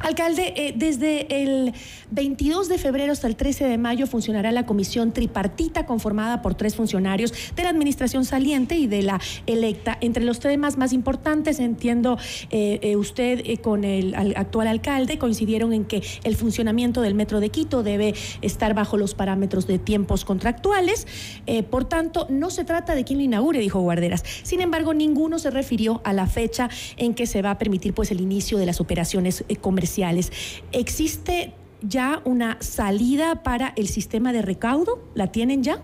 Alcalde, 0.00 0.52
eh, 0.56 0.74
desde 0.76 1.42
el 1.42 1.72
22 2.10 2.68
de 2.68 2.78
febrero 2.78 3.12
hasta 3.12 3.26
el 3.28 3.36
13 3.36 3.64
de 3.66 3.78
mayo 3.78 4.06
funcionará 4.06 4.50
la 4.52 4.66
comisión 4.66 5.12
tripartita 5.12 5.86
conformada 5.86 6.42
por 6.42 6.54
tres 6.54 6.74
funcionarios 6.74 7.32
de 7.54 7.62
la 7.62 7.70
administración 7.70 8.24
saliente 8.24 8.76
y 8.76 8.86
de 8.88 9.02
la 9.02 9.20
electa. 9.46 9.96
Entre 10.00 10.24
los 10.24 10.40
temas 10.40 10.76
más 10.76 10.92
importantes, 10.92 11.60
entiendo, 11.60 12.18
eh, 12.50 12.80
eh, 12.82 12.96
usted 12.96 13.42
con 13.60 13.84
el 13.84 14.14
al- 14.16 14.34
actual 14.36 14.66
alcalde 14.68 15.18
coincidieron 15.18 15.72
en 15.72 15.84
que 15.84 16.02
el 16.24 16.36
funcionamiento 16.36 17.00
del 17.00 17.14
metro 17.14 17.40
de 17.40 17.50
Quito 17.50 17.82
debe 17.82 18.13
estar 18.42 18.74
bajo 18.74 18.96
los 18.96 19.14
parámetros 19.14 19.66
de 19.66 19.78
tiempos 19.78 20.24
contractuales. 20.24 21.06
Eh, 21.46 21.62
por 21.62 21.84
tanto, 21.84 22.26
no 22.30 22.50
se 22.50 22.64
trata 22.64 22.94
de 22.94 23.04
quién 23.04 23.18
lo 23.18 23.24
inaugure, 23.24 23.60
dijo 23.60 23.80
Guarderas. 23.80 24.22
Sin 24.42 24.60
embargo, 24.60 24.94
ninguno 24.94 25.38
se 25.38 25.50
refirió 25.50 26.00
a 26.04 26.12
la 26.12 26.26
fecha 26.26 26.68
en 26.96 27.14
que 27.14 27.26
se 27.26 27.42
va 27.42 27.52
a 27.52 27.58
permitir 27.58 27.94
pues, 27.94 28.10
el 28.10 28.20
inicio 28.20 28.58
de 28.58 28.66
las 28.66 28.80
operaciones 28.80 29.44
eh, 29.48 29.56
comerciales. 29.56 30.32
¿Existe 30.72 31.54
ya 31.82 32.22
una 32.24 32.56
salida 32.60 33.42
para 33.42 33.72
el 33.76 33.88
sistema 33.88 34.32
de 34.32 34.42
recaudo? 34.42 35.02
¿La 35.14 35.32
tienen 35.32 35.62
ya? 35.62 35.82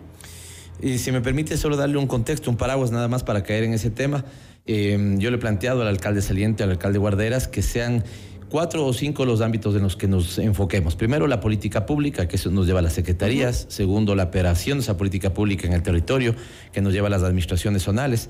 Y 0.83 0.99
si 0.99 1.13
me 1.13 1.21
permite 1.21 1.57
solo 1.57 1.77
darle 1.77 1.99
un 1.99 2.07
contexto, 2.07 2.51
un 2.51 2.57
paraguas 2.57 2.91
nada 2.91 3.09
más 3.09 3.23
para 3.23 3.43
caer 3.43 3.65
en 3.65 3.75
ese 3.75 3.91
tema. 3.91 4.25
Eh, 4.67 5.17
yo 5.19 5.31
le 5.31 5.37
he 5.37 5.41
planteado 5.41 5.83
al 5.83 5.89
alcalde 5.89 6.23
saliente, 6.23 6.63
al 6.63 6.71
alcalde 6.71 6.99
Guarderas, 6.99 7.49
que 7.49 7.63
sean 7.63 8.05
cuatro 8.51 8.85
o 8.85 8.93
cinco 8.93 9.25
los 9.25 9.41
ámbitos 9.41 9.75
en 9.77 9.83
los 9.83 9.97
que 9.97 10.09
nos 10.09 10.39
enfoquemos. 10.39 10.97
Primero, 10.97 11.27
la 11.27 11.41
política 11.41 11.87
pública, 11.87 12.29
que 12.29 12.37
eso 12.37 12.51
nos 12.51 12.67
lleva 12.67 12.81
a 12.81 12.83
las 12.83 12.93
secretarías. 12.93 13.67
Segundo, 13.69 14.15
la 14.15 14.25
operación 14.25 14.79
de 14.79 14.83
esa 14.83 14.97
política 14.97 15.33
pública 15.33 15.67
en 15.67 15.73
el 15.73 15.83
territorio, 15.83 16.35
que 16.73 16.83
nos 16.83 16.93
lleva 16.93 17.07
a 17.07 17.11
las 17.11 17.23
administraciones 17.23 17.85
zonales. 17.85 18.29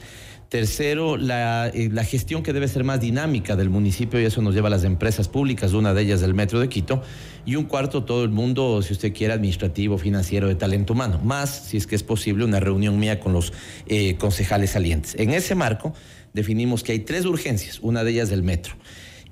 Tercero, 0.50 1.16
la, 1.16 1.68
eh, 1.68 1.88
la 1.92 2.04
gestión 2.04 2.42
que 2.42 2.52
debe 2.52 2.68
ser 2.68 2.84
más 2.84 3.00
dinámica 3.00 3.56
del 3.56 3.70
municipio 3.70 4.20
y 4.20 4.24
eso 4.24 4.42
nos 4.42 4.54
lleva 4.54 4.66
a 4.66 4.70
las 4.70 4.84
empresas 4.84 5.28
públicas, 5.28 5.72
una 5.72 5.94
de 5.94 6.02
ellas 6.02 6.22
el 6.22 6.34
Metro 6.34 6.60
de 6.60 6.68
Quito. 6.68 7.02
Y 7.46 7.56
un 7.56 7.64
cuarto, 7.64 8.04
todo 8.04 8.22
el 8.22 8.30
mundo, 8.30 8.82
si 8.82 8.92
usted 8.92 9.14
quiere, 9.14 9.32
administrativo, 9.32 9.96
financiero, 9.96 10.48
de 10.48 10.56
talento 10.56 10.92
humano. 10.92 11.20
Más, 11.24 11.68
si 11.68 11.76
es 11.76 11.86
que 11.86 11.96
es 11.96 12.02
posible, 12.02 12.44
una 12.44 12.60
reunión 12.60 12.98
mía 12.98 13.20
con 13.20 13.32
los 13.32 13.52
eh, 13.86 14.16
concejales 14.18 14.70
salientes. 14.70 15.14
En 15.18 15.30
ese 15.30 15.54
marco, 15.54 15.94
definimos 16.34 16.82
que 16.82 16.92
hay 16.92 17.00
tres 17.00 17.24
urgencias, 17.24 17.78
una 17.80 18.04
de 18.04 18.10
ellas 18.10 18.28
del 18.28 18.42
Metro. 18.42 18.74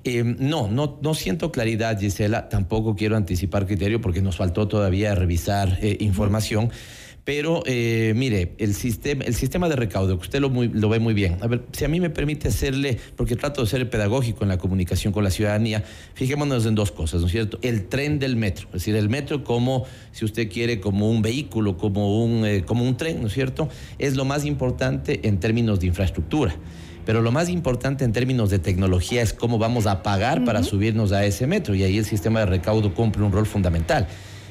Eh, 0.03 0.23
no, 0.23 0.67
no, 0.69 0.97
no 1.01 1.13
siento 1.13 1.51
claridad, 1.51 1.99
Gisela. 1.99 2.49
Tampoco 2.49 2.95
quiero 2.95 3.17
anticipar 3.17 3.65
criterio 3.67 3.99
porque 4.01 4.21
nos 4.21 4.37
faltó 4.37 4.67
todavía 4.67 5.13
revisar 5.15 5.77
eh, 5.81 5.97
información. 5.99 6.69
Pero 7.25 7.61
eh, 7.67 8.13
mire, 8.15 8.53
el 8.57 8.73
sistema, 8.73 9.23
el 9.23 9.35
sistema 9.35 9.69
de 9.69 9.75
recaudo, 9.75 10.17
que 10.17 10.23
usted 10.23 10.39
lo, 10.39 10.49
muy- 10.49 10.69
lo 10.69 10.89
ve 10.89 10.97
muy 10.99 11.13
bien. 11.13 11.37
A 11.41 11.47
ver, 11.47 11.63
si 11.73 11.85
a 11.85 11.87
mí 11.87 11.99
me 11.99 12.09
permite 12.09 12.47
hacerle, 12.47 12.97
porque 13.15 13.35
trato 13.35 13.61
de 13.61 13.67
ser 13.67 13.87
pedagógico 13.87 14.43
en 14.43 14.49
la 14.49 14.57
comunicación 14.57 15.13
con 15.13 15.23
la 15.23 15.29
ciudadanía, 15.29 15.83
fijémonos 16.15 16.65
en 16.65 16.73
dos 16.73 16.91
cosas, 16.91 17.21
¿no 17.21 17.27
es 17.27 17.31
cierto? 17.33 17.59
El 17.61 17.87
tren 17.87 18.17
del 18.17 18.35
metro, 18.35 18.65
es 18.67 18.73
decir, 18.73 18.95
el 18.95 19.09
metro 19.09 19.43
como, 19.43 19.85
si 20.11 20.25
usted 20.25 20.49
quiere, 20.49 20.79
como 20.79 21.11
un 21.11 21.21
vehículo, 21.21 21.77
como 21.77 22.23
un, 22.23 22.45
eh, 22.47 22.63
como 22.65 22.83
un 22.83 22.97
tren, 22.97 23.21
¿no 23.21 23.27
es 23.27 23.33
cierto? 23.33 23.69
Es 23.99 24.15
lo 24.15 24.25
más 24.25 24.43
importante 24.45 25.19
en 25.27 25.39
términos 25.39 25.79
de 25.81 25.87
infraestructura. 25.87 26.55
Pero 27.09 27.23
lo 27.23 27.31
más 27.31 27.49
importante 27.49 28.05
en 28.05 28.13
términos 28.13 28.51
de 28.51 28.59
tecnología 28.59 29.23
es 29.23 29.33
cómo 29.33 29.57
vamos 29.57 29.87
a 29.87 30.03
pagar 30.03 30.45
para 30.45 30.61
subirnos 30.61 31.11
a 31.11 31.25
ese 31.25 31.47
metro. 31.47 31.73
Y 31.73 31.81
ahí 31.81 31.97
el 31.97 32.05
sistema 32.05 32.41
de 32.41 32.45
recaudo 32.45 32.93
cumple 32.93 33.23
un 33.23 33.31
rol 33.31 33.47
fundamental. 33.47 34.07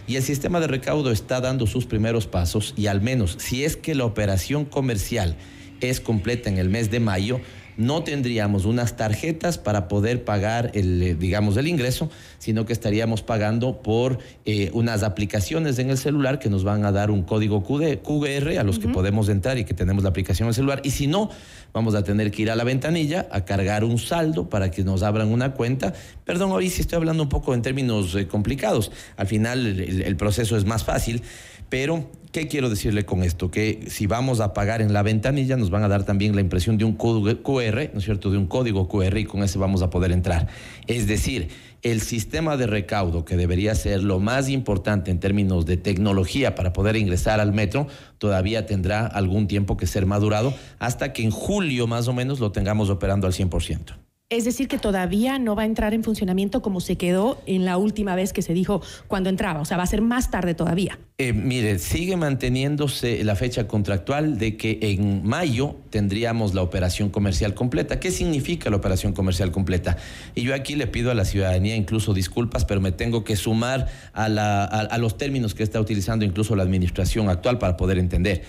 Y 0.09 0.17
el 0.17 0.25
sistema 0.25 0.59
de 0.59 0.67
recaudo 0.67 1.13
está 1.13 1.41
dando 1.41 1.69
sus 1.69 1.87
primeros 1.87 2.27
pasos 2.27 2.75
y 2.77 2.89
al 2.89 3.01
menos 3.01 3.37
si 3.39 3.63
es 3.63 3.77
que 3.77 3.95
la 3.95 4.07
operación 4.07 4.65
comercial 4.65 5.37
es 5.81 6.01
completa 6.01 6.51
en 6.51 6.59
el 6.59 6.69
mes 6.69 6.91
de 6.91 6.99
mayo, 6.99 7.41
no 7.79 8.03
tendríamos 8.03 8.65
unas 8.67 8.97
tarjetas 8.97 9.57
para 9.57 9.89
poder 9.89 10.25
pagar 10.25 10.73
el, 10.75 11.01
eh, 11.03 11.15
digamos, 11.15 11.57
el 11.57 11.69
ingreso, 11.69 12.11
sino 12.39 12.67
que 12.67 12.73
estaríamos 12.73 13.23
pagando 13.23 13.81
por 13.83 14.19
eh, 14.45 14.71
unas 14.75 15.03
aplicaciones 15.05 15.79
en 15.79 15.89
el 15.89 15.97
celular 15.97 16.39
que 16.41 16.51
nos 16.51 16.65
van 16.65 16.85
a 16.85 16.91
dar 16.93 17.11
un 17.11 17.23
código 17.23 17.63
QD 17.63 17.99
QR 18.03 18.59
a 18.59 18.65
los 18.65 18.79
que 18.81 18.89
podemos 18.89 19.29
entrar 19.29 19.59
y 19.59 19.65
que 19.65 19.75
tenemos 19.75 20.03
la 20.03 20.11
aplicación 20.11 20.47
en 20.47 20.51
el 20.51 20.55
celular. 20.57 20.81
Y 20.83 20.91
si 20.91 21.07
no, 21.07 21.31
vamos 21.73 21.95
a 21.95 22.03
tener 22.03 22.31
que 22.33 22.43
ir 22.43 22.51
a 22.51 22.57
la 22.57 22.65
ventanilla 22.65 23.29
a 23.31 23.45
cargar 23.45 23.85
un 23.85 23.99
saldo 23.99 24.49
para 24.51 24.71
que 24.71 24.83
nos 24.83 25.05
abran 25.05 25.29
una 25.29 25.53
cuenta. 25.55 25.95
Perdón, 26.25 26.51
hoy 26.51 26.71
sí 26.71 26.81
estoy 26.83 26.97
hablando 26.97 27.23
un 27.23 27.29
poco 27.29 27.55
en 27.55 27.63
términos 27.63 28.15
eh, 28.17 28.27
complicados. 28.27 28.91
Al 29.17 29.29
final 29.29 29.65
el- 29.67 29.81
el- 29.81 30.03
el 30.03 30.17
proceso 30.17 30.57
es 30.57 30.65
más 30.65 30.83
fácil. 30.85 31.23
Pero, 31.69 32.11
¿qué 32.33 32.49
quiero 32.49 32.69
decirle 32.69 33.05
con 33.05 33.23
esto? 33.23 33.51
Que 33.51 33.87
si 33.89 34.07
vamos 34.07 34.41
a 34.41 34.53
pagar 34.53 34.83
en 34.83 34.93
la 34.93 35.03
ventanilla, 35.03 35.57
nos 35.57 35.71
van 35.71 35.83
a 35.83 35.89
dar 35.89 36.05
también 36.05 36.35
la 36.35 36.41
impresión 36.41 36.79
de 36.79 36.85
un 36.85 36.95
QR, 36.95 37.91
¿no 37.93 37.99
es 37.99 38.05
cierto? 38.05 38.31
De 38.31 38.39
un 38.39 38.47
código 38.47 38.89
QR 38.89 39.19
y 39.19 39.25
con 39.25 39.43
ese 39.43 39.59
vamos 39.59 39.83
a 39.83 39.91
poder 39.91 40.13
entrar. 40.13 40.49
Es 40.87 41.07
decir, 41.07 41.49
el 41.83 42.01
sistema 42.01 42.57
de 42.57 42.67
recaudo, 42.67 43.25
que 43.25 43.37
debería 43.37 43.75
ser 43.75 44.03
lo 44.03 44.19
más 44.19 44.49
importante 44.49 45.11
en 45.11 45.21
términos 45.21 45.65
de 45.67 45.77
tecnología 45.77 46.55
para 46.55 46.73
poder 46.73 46.97
ingresar 46.97 47.41
al 47.41 47.53
metro, 47.53 47.87
todavía 48.19 48.67
tendrá 48.67 49.07
algún 49.07 49.47
tiempo 49.47 49.77
que 49.77 49.87
ser 49.87 50.07
madurado 50.07 50.55
hasta 50.79 51.13
que 51.13 51.23
en 51.23 51.31
julio 51.31 51.87
más 51.87 52.09
o 52.09 52.13
menos 52.13 52.41
lo 52.41 52.53
tengamos 52.53 52.91
operando 52.91 53.27
al 53.27 53.33
100%. 53.33 54.08
Es 54.31 54.45
decir, 54.45 54.69
que 54.69 54.77
todavía 54.77 55.39
no 55.39 55.57
va 55.57 55.63
a 55.63 55.65
entrar 55.65 55.95
en 55.95 56.05
funcionamiento 56.05 56.61
como 56.61 56.83
se 56.83 56.97
quedó 56.97 57.41
en 57.47 57.65
la 57.65 57.79
última 57.79 58.15
vez 58.15 58.35
que 58.35 58.43
se 58.43 58.53
dijo 58.53 58.83
cuando 59.07 59.31
entraba. 59.31 59.63
O 59.63 59.65
sea, 59.65 59.79
va 59.79 59.85
a 59.85 59.87
ser 59.87 60.03
más 60.03 60.31
tarde 60.31 60.53
todavía. 60.53 60.99
Eh, 61.17 61.33
mire, 61.33 61.79
sigue 61.79 62.15
manteniéndose 62.19 63.25
la 63.25 63.37
fecha 63.37 63.67
contractual 63.67 64.37
de 64.37 64.59
que 64.59 64.81
en 64.83 65.27
mayo 65.27 65.77
tendríamos 65.89 66.53
la 66.53 66.61
operación 66.61 67.09
comercial 67.09 67.55
completa. 67.55 68.01
¿Qué 68.01 68.11
significa 68.11 68.69
la 68.69 68.77
operación 68.77 69.15
comercial 69.15 69.51
completa? 69.51 69.97
Y 70.35 70.43
yo 70.43 70.55
aquí 70.55 70.77
le 70.77 70.87
pido 70.89 71.11
a 71.11 71.15
la 71.15 71.25
ciudadanía 71.25 71.75
incluso 71.75 72.13
disculpas, 72.13 72.67
pero 72.67 72.83
me 72.83 72.93
tengo 72.93 73.25
que 73.25 73.35
sumar 73.35 73.87
a, 74.13 74.99
los 74.99 75.17
términos 75.17 75.55
que 75.55 75.63
está 75.63 75.81
utilizando 75.81 76.27
incluso 76.27 76.55
la 76.55 76.65
administración 76.65 77.31
actual 77.31 77.59
para 77.59 77.79
poder 77.79 77.97
entender. 77.97 78.43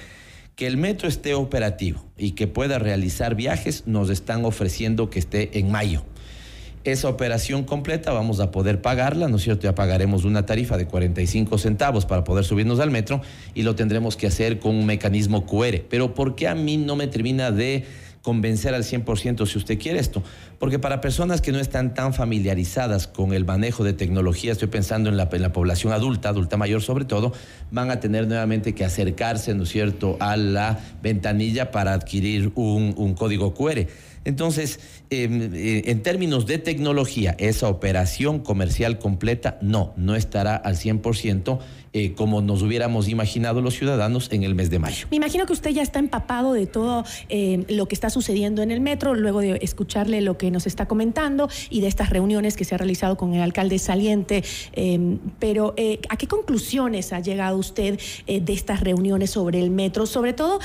Que 0.59 0.67
el 0.67 0.75
metro 0.75 1.07
esté 1.07 1.35
operativo 1.35 2.03
y 2.17 2.31
que 2.31 2.45
pueda 2.45 2.79
realizar 2.79 3.33
viajes 3.33 3.83
nos 3.85 4.09
están 4.09 4.43
ofreciendo 4.43 5.09
que 5.09 5.17
esté 5.17 5.57
en 5.57 5.71
mayo. 5.71 6.03
Esa 6.83 7.07
operación 7.07 7.63
completa 7.63 8.11
vamos 8.11 8.41
a 8.41 8.51
poder 8.51 8.81
pagarla, 8.81 9.29
¿no 9.29 9.37
es 9.37 9.43
cierto? 9.43 9.63
Ya 9.63 9.73
pagaremos 9.73 10.25
una 10.25 10.45
tarifa 10.45 10.75
de 10.75 10.85
45 10.85 11.57
centavos 11.59 12.05
para 12.05 12.25
poder 12.25 12.43
subirnos 12.43 12.81
al 12.81 12.91
metro 12.91 13.21
y 13.53 13.63
lo 13.63 13.75
tendremos 13.75 14.17
que 14.17 14.27
hacer 14.27 14.59
con 14.59 14.75
un 14.75 14.85
mecanismo 14.85 15.45
QR. 15.45 15.79
Pero 15.89 16.13
¿por 16.13 16.35
qué 16.35 16.49
a 16.49 16.55
mí 16.55 16.75
no 16.75 16.97
me 16.97 17.07
termina 17.07 17.51
de 17.51 17.85
convencer 18.21 18.73
al 18.73 18.83
100% 18.83 19.45
si 19.45 19.57
usted 19.57 19.79
quiere 19.79 19.99
esto? 19.99 20.23
Porque 20.59 20.79
para 20.79 21.01
personas 21.01 21.41
que 21.41 21.51
no 21.51 21.59
están 21.59 21.93
tan 21.93 22.13
familiarizadas 22.13 23.07
con 23.07 23.33
el 23.33 23.45
manejo 23.45 23.83
de 23.83 23.93
tecnología, 23.93 24.51
estoy 24.51 24.67
pensando 24.67 25.09
en 25.09 25.17
la, 25.17 25.29
población 25.29 25.93
adulta, 25.93 26.29
adulta 26.29 26.57
mayor 26.57 26.81
sobre 26.81 27.05
todo, 27.05 27.33
van 27.71 27.91
a 27.91 27.99
tener 27.99 28.27
nuevamente 28.27 28.75
que 28.75 28.85
acercarse, 28.85 29.53
¿no 29.55 29.63
es 29.63 29.69
cierto?, 29.69 30.17
a 30.19 30.37
la 30.37 30.79
ventanilla 31.01 31.71
para 31.71 31.93
adquirir 31.93 32.51
un, 32.55 32.93
un 32.97 33.13
código 33.13 33.53
QR. 33.53 33.87
Entonces, 34.25 34.79
eh, 35.11 35.27
eh, 35.31 35.81
en 35.85 36.03
términos 36.03 36.45
de 36.45 36.59
tecnología, 36.59 37.35
esa 37.39 37.67
operación 37.67 38.39
comercial 38.39 38.99
completa 38.99 39.57
no, 39.61 39.93
no 39.97 40.15
estará 40.15 40.55
al 40.55 40.75
100% 40.75 41.59
eh, 41.91 42.13
como 42.13 42.41
nos 42.41 42.61
hubiéramos 42.61 43.09
imaginado 43.09 43.61
los 43.61 43.73
ciudadanos 43.73 44.31
en 44.31 44.43
el 44.43 44.53
mes 44.53 44.69
de 44.69 44.77
mayo. 44.77 45.07
Me 45.09 45.17
imagino 45.17 45.47
que 45.47 45.53
usted 45.53 45.71
ya 45.71 45.81
está 45.81 45.97
empapado 45.97 46.53
de 46.53 46.67
todo 46.67 47.03
eh, 47.29 47.65
lo 47.67 47.87
que 47.87 47.95
está 47.95 48.11
sucediendo 48.11 48.61
en 48.61 48.69
el 48.69 48.79
metro, 48.79 49.15
luego 49.15 49.39
de 49.39 49.57
escucharle 49.63 50.21
lo 50.21 50.37
que 50.37 50.51
nos 50.51 50.67
está 50.67 50.87
comentando 50.87 51.49
y 51.71 51.81
de 51.81 51.87
estas 51.87 52.11
reuniones 52.11 52.55
que 52.55 52.63
se 52.63 52.75
ha 52.75 52.77
realizado 52.77 53.17
con 53.17 53.33
el 53.33 53.41
alcalde 53.41 53.79
saliente. 53.79 54.43
eh, 54.73 55.17
pero, 55.39 55.73
eh, 55.77 55.99
¿a 56.09 56.17
qué 56.17 56.27
conclusiones 56.27 57.11
ha 57.11 57.21
llegado 57.21 57.57
usted 57.57 57.99
eh, 58.27 58.39
de 58.39 58.53
estas 58.53 58.81
reuniones 58.81 59.31
sobre 59.31 59.59
el 59.59 59.71
metro? 59.71 60.05
Sobre 60.05 60.33
todo, 60.33 60.59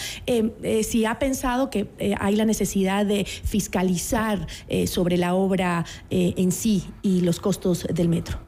si 0.82 1.04
ha 1.04 1.18
pensado 1.18 1.70
que 1.70 1.86
hay 2.18 2.36
la 2.36 2.44
necesidad 2.44 3.06
de 3.06 3.24
fiscalizar 3.24 4.33
eh, 4.68 4.86
sobre 4.86 5.16
la 5.16 5.34
obra 5.34 5.84
eh, 6.10 6.34
en 6.36 6.52
sí 6.52 6.84
y 7.02 7.20
los 7.20 7.40
costos 7.40 7.86
del 7.92 8.08
metro. 8.08 8.38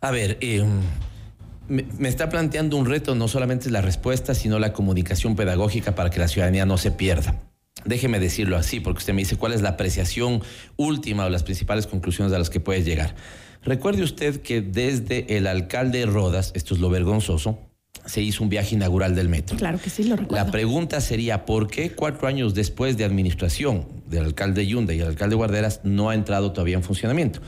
A 0.00 0.10
ver, 0.10 0.38
me, 1.68 1.84
me 1.98 2.08
está 2.08 2.28
planteando 2.28 2.76
un 2.76 2.86
reto, 2.86 3.14
no 3.14 3.28
solamente 3.28 3.70
la 3.70 3.80
respuesta, 3.80 4.34
sino 4.34 4.58
la 4.58 4.72
comunicación 4.72 5.36
pedagógica 5.36 5.94
para 5.94 6.10
que 6.10 6.18
la 6.18 6.28
ciudadanía 6.28 6.66
no 6.66 6.76
se 6.78 6.90
pierda. 6.90 7.40
Déjeme 7.84 8.20
decirlo 8.20 8.56
así, 8.56 8.80
porque 8.80 8.98
usted 8.98 9.12
me 9.12 9.22
dice 9.22 9.36
cuál 9.36 9.52
es 9.52 9.62
la 9.62 9.70
apreciación 9.70 10.42
última 10.76 11.24
o 11.24 11.30
las 11.30 11.42
principales 11.42 11.86
conclusiones 11.86 12.32
a 12.32 12.38
las 12.38 12.50
que 12.50 12.60
puede 12.60 12.82
llegar. 12.82 13.14
Recuerde 13.64 14.02
usted 14.02 14.42
que 14.42 14.60
desde 14.60 15.36
el 15.36 15.46
alcalde 15.46 16.04
Rodas, 16.06 16.52
esto 16.54 16.74
es 16.74 16.80
lo 16.80 16.90
vergonzoso, 16.90 17.58
se 18.06 18.20
hizo 18.22 18.42
un 18.42 18.48
viaje 18.48 18.74
inaugural 18.74 19.14
del 19.14 19.28
metro. 19.28 19.56
Claro 19.56 19.78
que 19.78 19.90
sí, 19.90 20.04
lo 20.04 20.16
recuerdo. 20.16 20.44
La 20.44 20.50
pregunta 20.50 21.00
sería, 21.00 21.44
¿por 21.44 21.68
qué 21.68 21.92
cuatro 21.92 22.28
años 22.28 22.54
después 22.54 22.96
de 22.96 23.04
administración 23.04 23.86
del 24.06 24.24
alcalde 24.24 24.66
Yunda 24.66 24.92
y 24.94 25.00
el 25.00 25.06
alcalde 25.08 25.36
Guarderas 25.36 25.80
no 25.84 26.10
ha 26.10 26.14
entrado 26.14 26.52
todavía 26.52 26.76
en 26.76 26.82
funcionamiento? 26.82 27.40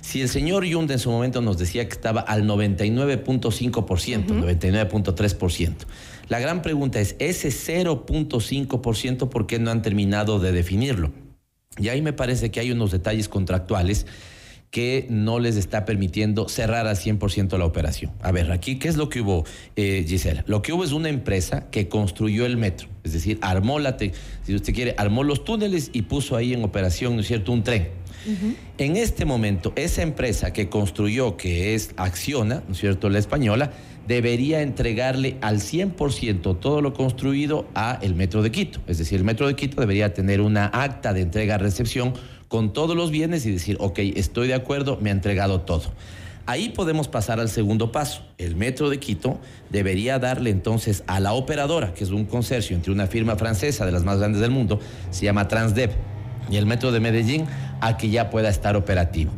Si 0.00 0.22
el 0.22 0.28
señor 0.28 0.64
Yunda 0.64 0.94
en 0.94 1.00
su 1.00 1.10
momento 1.10 1.42
nos 1.42 1.58
decía 1.58 1.86
que 1.86 1.92
estaba 1.92 2.22
al 2.22 2.44
99.5%, 2.44 4.26
99.3%, 4.26 5.74
la 6.28 6.38
gran 6.40 6.62
pregunta 6.62 7.00
es, 7.00 7.16
ese 7.18 7.48
0.5%, 7.48 9.28
¿por 9.28 9.46
qué 9.46 9.58
no 9.58 9.70
han 9.70 9.82
terminado 9.82 10.38
de 10.38 10.52
definirlo? 10.52 11.12
Y 11.78 11.88
ahí 11.88 12.00
me 12.02 12.12
parece 12.12 12.50
que 12.50 12.60
hay 12.60 12.70
unos 12.70 12.90
detalles 12.90 13.28
contractuales 13.28 14.06
que 14.70 15.06
no 15.08 15.38
les 15.38 15.56
está 15.56 15.84
permitiendo 15.84 16.48
cerrar 16.48 16.86
al 16.86 16.96
100% 16.96 17.56
la 17.58 17.64
operación. 17.64 18.12
A 18.20 18.32
ver, 18.32 18.52
aquí, 18.52 18.78
¿qué 18.78 18.88
es 18.88 18.96
lo 18.96 19.08
que 19.08 19.22
hubo, 19.22 19.44
eh, 19.76 20.04
Gisela? 20.06 20.44
Lo 20.46 20.62
que 20.62 20.72
hubo 20.72 20.84
es 20.84 20.92
una 20.92 21.08
empresa 21.08 21.70
que 21.70 21.88
construyó 21.88 22.44
el 22.44 22.56
metro, 22.56 22.88
es 23.02 23.12
decir, 23.12 23.38
armó 23.40 23.78
la, 23.78 23.96
si 23.98 24.54
usted 24.54 24.74
quiere, 24.74 24.94
armó 24.98 25.24
los 25.24 25.44
túneles 25.44 25.90
y 25.92 26.02
puso 26.02 26.36
ahí 26.36 26.52
en 26.52 26.64
operación, 26.64 27.14
¿no 27.14 27.22
es 27.22 27.26
cierto?, 27.26 27.52
un 27.52 27.62
tren. 27.62 27.88
En 28.76 28.96
este 28.96 29.24
momento, 29.24 29.72
esa 29.74 30.02
empresa 30.02 30.52
que 30.52 30.68
construyó, 30.68 31.38
que 31.38 31.74
es 31.74 31.94
Acciona, 31.96 32.62
¿no 32.66 32.72
es 32.72 32.78
cierto?, 32.78 33.08
la 33.08 33.18
española, 33.18 33.72
debería 34.06 34.60
entregarle 34.62 35.36
al 35.40 35.60
100% 35.60 36.58
todo 36.58 36.82
lo 36.82 36.92
construido 36.94 37.68
a 37.74 37.98
el 38.02 38.14
Metro 38.14 38.42
de 38.42 38.50
Quito. 38.50 38.80
Es 38.86 38.98
decir, 38.98 39.18
el 39.18 39.24
Metro 39.24 39.46
de 39.46 39.54
Quito 39.54 39.80
debería 39.80 40.12
tener 40.12 40.40
una 40.40 40.66
acta 40.66 41.12
de 41.12 41.20
entrega-recepción 41.22 42.14
con 42.48 42.72
todos 42.72 42.96
los 42.96 43.10
bienes 43.10 43.46
y 43.46 43.52
decir, 43.52 43.76
ok, 43.78 43.98
estoy 44.16 44.48
de 44.48 44.54
acuerdo, 44.54 44.98
me 45.00 45.10
ha 45.10 45.12
entregado 45.12 45.60
todo. 45.60 45.84
Ahí 46.46 46.70
podemos 46.70 47.08
pasar 47.08 47.40
al 47.40 47.50
segundo 47.50 47.92
paso. 47.92 48.22
El 48.38 48.56
Metro 48.56 48.88
de 48.88 48.98
Quito 48.98 49.38
debería 49.68 50.18
darle 50.18 50.48
entonces 50.48 51.04
a 51.06 51.20
la 51.20 51.34
operadora, 51.34 51.92
que 51.92 52.04
es 52.04 52.10
un 52.10 52.24
consorcio 52.24 52.74
entre 52.74 52.90
una 52.90 53.06
firma 53.06 53.36
francesa 53.36 53.84
de 53.84 53.92
las 53.92 54.02
más 54.02 54.18
grandes 54.18 54.40
del 54.40 54.50
mundo, 54.50 54.80
se 55.10 55.26
llama 55.26 55.46
Transdev, 55.46 55.90
y 56.50 56.56
el 56.56 56.64
Metro 56.64 56.90
de 56.90 57.00
Medellín, 57.00 57.44
a 57.82 57.98
que 57.98 58.08
ya 58.08 58.30
pueda 58.30 58.48
estar 58.48 58.76
operativo. 58.76 59.30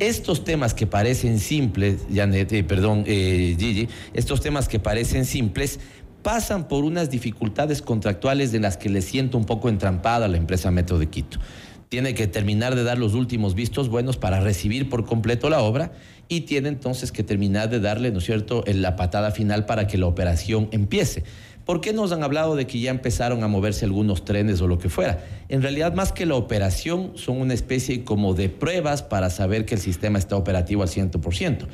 Estos 0.00 0.42
temas 0.42 0.74
que 0.74 0.88
parecen 0.88 1.38
simples, 1.38 2.06
Janet, 2.12 2.52
eh, 2.52 2.64
perdón, 2.64 3.04
eh, 3.06 3.54
Gigi, 3.56 3.88
estos 4.12 4.40
temas 4.40 4.66
que 4.68 4.80
parecen 4.80 5.26
simples 5.26 5.78
pasan 6.24 6.66
por 6.66 6.82
unas 6.82 7.08
dificultades 7.08 7.82
contractuales 7.82 8.50
de 8.50 8.58
las 8.58 8.76
que 8.76 8.88
le 8.88 9.02
siento 9.02 9.38
un 9.38 9.44
poco 9.44 9.68
entrampada 9.68 10.26
a 10.26 10.28
la 10.28 10.36
empresa 10.36 10.72
Metro 10.72 10.98
de 10.98 11.06
Quito 11.06 11.38
tiene 11.88 12.14
que 12.14 12.26
terminar 12.26 12.74
de 12.74 12.84
dar 12.84 12.98
los 12.98 13.14
últimos 13.14 13.54
vistos 13.54 13.88
buenos 13.88 14.16
para 14.16 14.40
recibir 14.40 14.88
por 14.88 15.04
completo 15.04 15.48
la 15.48 15.60
obra 15.60 15.92
y 16.28 16.42
tiene 16.42 16.68
entonces 16.68 17.12
que 17.12 17.22
terminar 17.22 17.70
de 17.70 17.80
darle, 17.80 18.10
¿no 18.10 18.18
es 18.18 18.24
cierto?, 18.24 18.62
la 18.66 18.96
patada 18.96 19.30
final 19.30 19.64
para 19.66 19.86
que 19.86 19.96
la 19.96 20.06
operación 20.06 20.68
empiece. 20.72 21.24
¿Por 21.64 21.80
qué 21.80 21.92
nos 21.92 22.12
han 22.12 22.22
hablado 22.22 22.56
de 22.56 22.66
que 22.66 22.80
ya 22.80 22.90
empezaron 22.90 23.42
a 23.42 23.48
moverse 23.48 23.84
algunos 23.84 24.24
trenes 24.24 24.60
o 24.62 24.66
lo 24.66 24.78
que 24.78 24.88
fuera? 24.88 25.24
En 25.50 25.60
realidad, 25.60 25.92
más 25.92 26.12
que 26.12 26.24
la 26.24 26.34
operación, 26.34 27.12
son 27.14 27.40
una 27.40 27.52
especie 27.52 28.04
como 28.04 28.32
de 28.32 28.48
pruebas 28.48 29.02
para 29.02 29.28
saber 29.28 29.66
que 29.66 29.74
el 29.74 29.80
sistema 29.80 30.18
está 30.18 30.36
operativo 30.36 30.82
al 30.82 30.88
100%. 30.88 31.66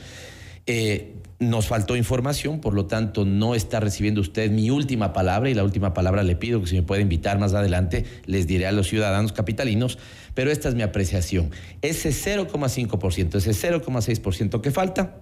Eh, 0.66 1.14
nos 1.50 1.66
faltó 1.68 1.96
información, 1.96 2.60
por 2.60 2.74
lo 2.74 2.86
tanto 2.86 3.24
no 3.24 3.54
está 3.54 3.80
recibiendo 3.80 4.20
usted 4.20 4.50
mi 4.50 4.70
última 4.70 5.12
palabra 5.12 5.50
y 5.50 5.54
la 5.54 5.64
última 5.64 5.94
palabra 5.94 6.22
le 6.22 6.36
pido 6.36 6.60
que 6.60 6.66
si 6.66 6.76
me 6.76 6.82
puede 6.82 7.02
invitar 7.02 7.38
más 7.38 7.54
adelante, 7.54 8.04
les 8.26 8.46
diré 8.46 8.66
a 8.66 8.72
los 8.72 8.88
ciudadanos 8.88 9.32
capitalinos, 9.32 9.98
pero 10.34 10.50
esta 10.50 10.68
es 10.68 10.74
mi 10.74 10.82
apreciación. 10.82 11.50
Ese 11.82 12.10
0,5%, 12.10 13.36
ese 13.36 13.50
0,6% 13.50 14.60
que 14.60 14.70
falta, 14.70 15.20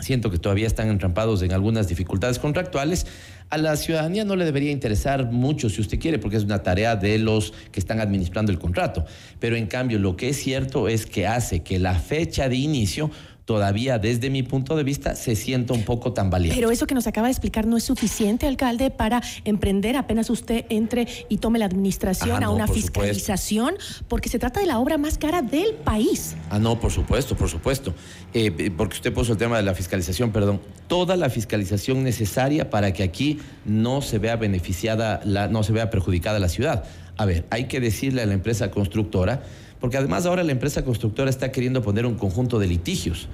siento 0.00 0.30
que 0.30 0.38
todavía 0.38 0.66
están 0.66 0.88
entrampados 0.88 1.42
en 1.42 1.52
algunas 1.52 1.88
dificultades 1.88 2.38
contractuales. 2.38 3.06
A 3.50 3.58
la 3.58 3.76
ciudadanía 3.76 4.24
no 4.24 4.36
le 4.36 4.44
debería 4.44 4.72
interesar 4.72 5.30
mucho, 5.30 5.68
si 5.68 5.80
usted 5.80 5.98
quiere, 5.98 6.18
porque 6.18 6.36
es 6.36 6.44
una 6.44 6.62
tarea 6.62 6.96
de 6.96 7.18
los 7.18 7.52
que 7.70 7.80
están 7.80 8.00
administrando 8.00 8.50
el 8.50 8.58
contrato. 8.58 9.04
Pero 9.38 9.56
en 9.56 9.66
cambio, 9.66 9.98
lo 9.98 10.16
que 10.16 10.30
es 10.30 10.36
cierto 10.36 10.88
es 10.88 11.06
que 11.06 11.26
hace 11.26 11.62
que 11.62 11.78
la 11.78 11.94
fecha 11.94 12.48
de 12.48 12.56
inicio 12.56 13.10
todavía 13.44 13.98
desde 13.98 14.30
mi 14.30 14.42
punto 14.42 14.76
de 14.76 14.84
vista 14.84 15.14
se 15.16 15.36
sienta 15.36 15.74
un 15.74 15.82
poco 15.82 16.12
tambaleante. 16.12 16.56
Pero 16.56 16.70
eso 16.70 16.86
que 16.86 16.94
nos 16.94 17.06
acaba 17.06 17.26
de 17.26 17.32
explicar 17.32 17.66
no 17.66 17.76
es 17.76 17.84
suficiente, 17.84 18.46
alcalde, 18.46 18.90
para 18.90 19.22
emprender 19.44 19.96
apenas 19.96 20.30
usted 20.30 20.64
entre 20.70 21.06
y 21.28 21.38
tome 21.38 21.58
la 21.58 21.66
administración 21.66 22.42
a 22.42 22.50
una 22.50 22.66
fiscalización, 22.66 23.74
porque 24.08 24.28
se 24.28 24.38
trata 24.38 24.60
de 24.60 24.66
la 24.66 24.78
obra 24.78 24.98
más 24.98 25.18
cara 25.18 25.42
del 25.42 25.74
país. 25.74 26.36
Ah, 26.50 26.58
no, 26.58 26.80
por 26.80 26.90
supuesto, 26.90 27.36
por 27.36 27.48
supuesto. 27.48 27.94
Eh, 28.32 28.52
eh, 28.58 28.70
porque 28.74 28.96
usted 28.96 29.12
puso 29.12 29.32
el 29.32 29.38
tema 29.38 29.56
de 29.56 29.62
la 29.62 29.74
fiscalización, 29.74 30.32
perdón. 30.32 30.60
Toda 30.86 31.16
la 31.16 31.28
fiscalización 31.28 32.02
necesaria 32.02 32.70
para 32.70 32.92
que 32.92 33.02
aquí 33.02 33.40
no 33.64 34.00
se 34.00 34.18
vea 34.18 34.36
beneficiada, 34.36 35.20
la, 35.24 35.48
no 35.48 35.62
se 35.62 35.72
vea 35.72 35.90
perjudicada 35.90 36.38
la 36.38 36.48
ciudad. 36.48 36.84
A 37.16 37.26
ver, 37.26 37.44
hay 37.50 37.64
que 37.66 37.80
decirle 37.80 38.22
a 38.22 38.26
la 38.26 38.34
empresa 38.34 38.70
constructora 38.70 39.42
porque 39.84 39.98
además 39.98 40.24
ahora 40.24 40.42
la 40.44 40.52
empresa 40.52 40.82
constructora 40.82 41.28
está 41.28 41.52
queriendo 41.52 41.82
poner 41.82 42.06
un 42.06 42.14
conjunto 42.14 42.58
de 42.58 42.66
litigios. 42.66 43.28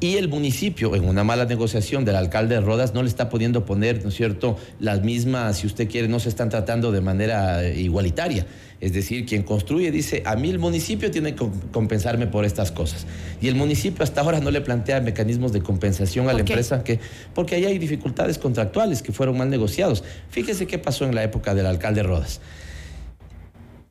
Y 0.00 0.16
el 0.16 0.28
municipio, 0.28 0.96
en 0.96 1.04
una 1.04 1.22
mala 1.22 1.44
negociación 1.44 2.04
del 2.04 2.16
alcalde 2.16 2.56
de 2.56 2.60
Rodas, 2.60 2.92
no 2.92 3.04
le 3.04 3.08
está 3.08 3.28
pudiendo 3.28 3.64
poner, 3.64 4.02
¿no 4.02 4.08
es 4.08 4.16
cierto?, 4.16 4.56
las 4.80 5.04
mismas, 5.04 5.58
si 5.58 5.68
usted 5.68 5.88
quiere, 5.88 6.08
no 6.08 6.18
se 6.18 6.28
están 6.28 6.48
tratando 6.48 6.90
de 6.90 7.00
manera 7.00 7.62
eh, 7.62 7.80
igualitaria. 7.80 8.48
Es 8.80 8.92
decir, 8.92 9.26
quien 9.26 9.44
construye 9.44 9.92
dice, 9.92 10.24
a 10.26 10.34
mí 10.34 10.50
el 10.50 10.58
municipio 10.58 11.08
tiene 11.12 11.36
que 11.36 11.46
compensarme 11.70 12.26
por 12.26 12.44
estas 12.44 12.72
cosas. 12.72 13.06
Y 13.40 13.46
el 13.46 13.54
municipio 13.54 14.02
hasta 14.02 14.22
ahora 14.22 14.40
no 14.40 14.50
le 14.50 14.60
plantea 14.60 15.00
mecanismos 15.00 15.52
de 15.52 15.62
compensación 15.62 16.28
a 16.28 16.32
la 16.32 16.40
empresa, 16.40 16.82
que, 16.82 16.98
porque 17.32 17.54
ahí 17.54 17.64
hay 17.64 17.78
dificultades 17.78 18.38
contractuales 18.38 19.02
que 19.02 19.12
fueron 19.12 19.38
mal 19.38 19.50
negociados. 19.50 20.02
Fíjese 20.30 20.66
qué 20.66 20.78
pasó 20.78 21.04
en 21.04 21.14
la 21.14 21.22
época 21.22 21.54
del 21.54 21.66
alcalde 21.66 22.02
Rodas 22.02 22.40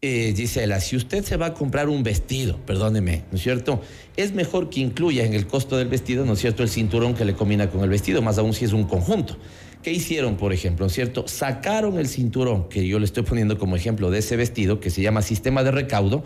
eh, 0.03 0.33
Gisela, 0.35 0.79
si 0.79 0.95
usted 0.95 1.23
se 1.23 1.37
va 1.37 1.47
a 1.47 1.53
comprar 1.53 1.87
un 1.87 2.01
vestido, 2.01 2.57
perdóneme, 2.65 3.23
¿no 3.29 3.37
es 3.37 3.43
cierto? 3.43 3.81
Es 4.17 4.33
mejor 4.33 4.71
que 4.71 4.79
incluya 4.79 5.25
en 5.25 5.35
el 5.35 5.45
costo 5.45 5.77
del 5.77 5.89
vestido, 5.89 6.25
¿no 6.25 6.33
es 6.33 6.39
cierto?, 6.39 6.63
el 6.63 6.69
cinturón 6.69 7.13
que 7.13 7.23
le 7.23 7.35
combina 7.35 7.69
con 7.69 7.83
el 7.83 7.89
vestido, 7.89 8.23
más 8.23 8.39
aún 8.39 8.53
si 8.53 8.65
es 8.65 8.73
un 8.73 8.85
conjunto. 8.85 9.37
¿Qué 9.83 9.91
hicieron, 9.91 10.37
por 10.37 10.53
ejemplo? 10.53 10.85
¿no 10.85 10.87
es 10.87 10.93
cierto? 10.93 11.27
Sacaron 11.27 11.99
el 11.99 12.07
cinturón, 12.07 12.67
que 12.67 12.87
yo 12.87 12.97
le 12.97 13.05
estoy 13.05 13.21
poniendo 13.21 13.59
como 13.59 13.75
ejemplo 13.75 14.09
de 14.09 14.19
ese 14.19 14.37
vestido, 14.37 14.79
que 14.79 14.89
se 14.89 15.03
llama 15.03 15.21
sistema 15.21 15.63
de 15.63 15.69
recaudo, 15.69 16.23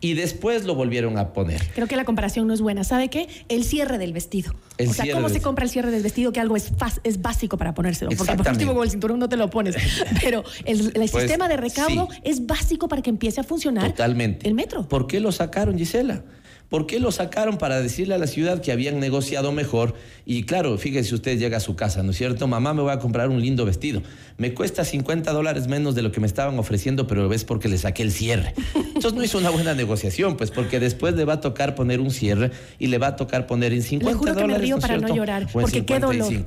y 0.00 0.14
después 0.14 0.64
lo 0.64 0.74
volvieron 0.74 1.18
a 1.18 1.32
poner. 1.32 1.62
Creo 1.74 1.86
que 1.86 1.96
la 1.96 2.04
comparación 2.04 2.46
no 2.46 2.54
es 2.54 2.60
buena. 2.60 2.84
¿Sabe 2.84 3.08
qué? 3.08 3.28
El 3.48 3.64
cierre 3.64 3.98
del 3.98 4.12
vestido. 4.12 4.54
o 4.78 4.92
sea, 4.92 5.12
¿cómo 5.12 5.28
se 5.28 5.40
compra 5.40 5.64
el 5.64 5.70
cierre 5.70 5.90
del 5.90 6.02
vestido? 6.02 6.32
Que 6.32 6.40
algo 6.40 6.56
es, 6.56 6.72
es 7.04 7.20
básico 7.20 7.58
para 7.58 7.74
ponérselo. 7.74 8.10
Porque 8.16 8.34
por 8.34 8.48
último 8.48 8.74
con 8.74 8.84
el 8.84 8.90
cinturón 8.90 9.18
no 9.18 9.28
te 9.28 9.36
lo 9.36 9.50
pones. 9.50 9.76
Pero 10.22 10.44
el, 10.64 10.92
pues, 10.92 11.10
sistema 11.10 11.48
de 11.48 11.56
recaudo 11.56 12.08
es 12.22 12.46
básico 12.46 12.88
para 12.88 13.02
que 13.02 13.10
empiece 13.10 13.40
a 13.40 13.44
funcionar 13.44 13.90
Totalmente. 13.90 14.46
el 14.46 14.54
metro. 14.54 14.88
¿Por 14.88 15.06
qué 15.06 15.20
lo 15.20 15.32
sacaron, 15.32 15.76
Gisela? 15.76 16.22
¿Por 16.68 16.86
qué 16.86 17.00
lo 17.00 17.10
sacaron 17.12 17.56
para 17.56 17.80
decirle 17.80 18.14
a 18.14 18.18
la 18.18 18.26
ciudad 18.26 18.60
que 18.60 18.72
habían 18.72 19.00
negociado 19.00 19.52
mejor? 19.52 19.94
Y 20.26 20.44
claro, 20.44 20.76
fíjese 20.76 21.14
usted 21.14 21.38
llega 21.38 21.56
a 21.56 21.60
su 21.60 21.76
casa, 21.76 22.02
¿no 22.02 22.10
es 22.10 22.18
cierto? 22.18 22.46
Mamá, 22.46 22.74
me 22.74 22.82
voy 22.82 22.92
a 22.92 22.98
comprar 22.98 23.30
un 23.30 23.40
lindo 23.40 23.64
vestido. 23.64 24.02
Me 24.36 24.52
cuesta 24.52 24.84
50 24.84 25.32
dólares 25.32 25.66
menos 25.66 25.94
de 25.94 26.02
lo 26.02 26.12
que 26.12 26.20
me 26.20 26.26
estaban 26.26 26.58
ofreciendo, 26.58 27.06
pero 27.06 27.32
es 27.32 27.44
porque 27.44 27.68
le 27.68 27.78
saqué 27.78 28.02
el 28.02 28.12
cierre. 28.12 28.54
Entonces 28.74 29.14
no 29.14 29.24
hizo 29.24 29.38
una 29.38 29.48
buena 29.48 29.74
negociación, 29.74 30.36
pues 30.36 30.50
porque 30.50 30.78
después 30.78 31.14
le 31.14 31.24
va 31.24 31.34
a 31.34 31.40
tocar 31.40 31.74
poner 31.74 32.00
un 32.00 32.10
cierre 32.10 32.50
y 32.78 32.88
le 32.88 32.98
va 32.98 33.08
a 33.08 33.16
tocar 33.16 33.46
poner 33.46 33.72
en 33.72 33.82
50 33.82 34.10
le 34.10 34.18
juro 34.18 34.36
que 34.36 34.46
me 34.46 34.58
río 34.58 34.78
para 34.78 34.98
no 34.98 35.14
llorar, 35.14 35.48
porque 35.50 35.86
qué 35.86 35.98
dolor. 35.98 36.46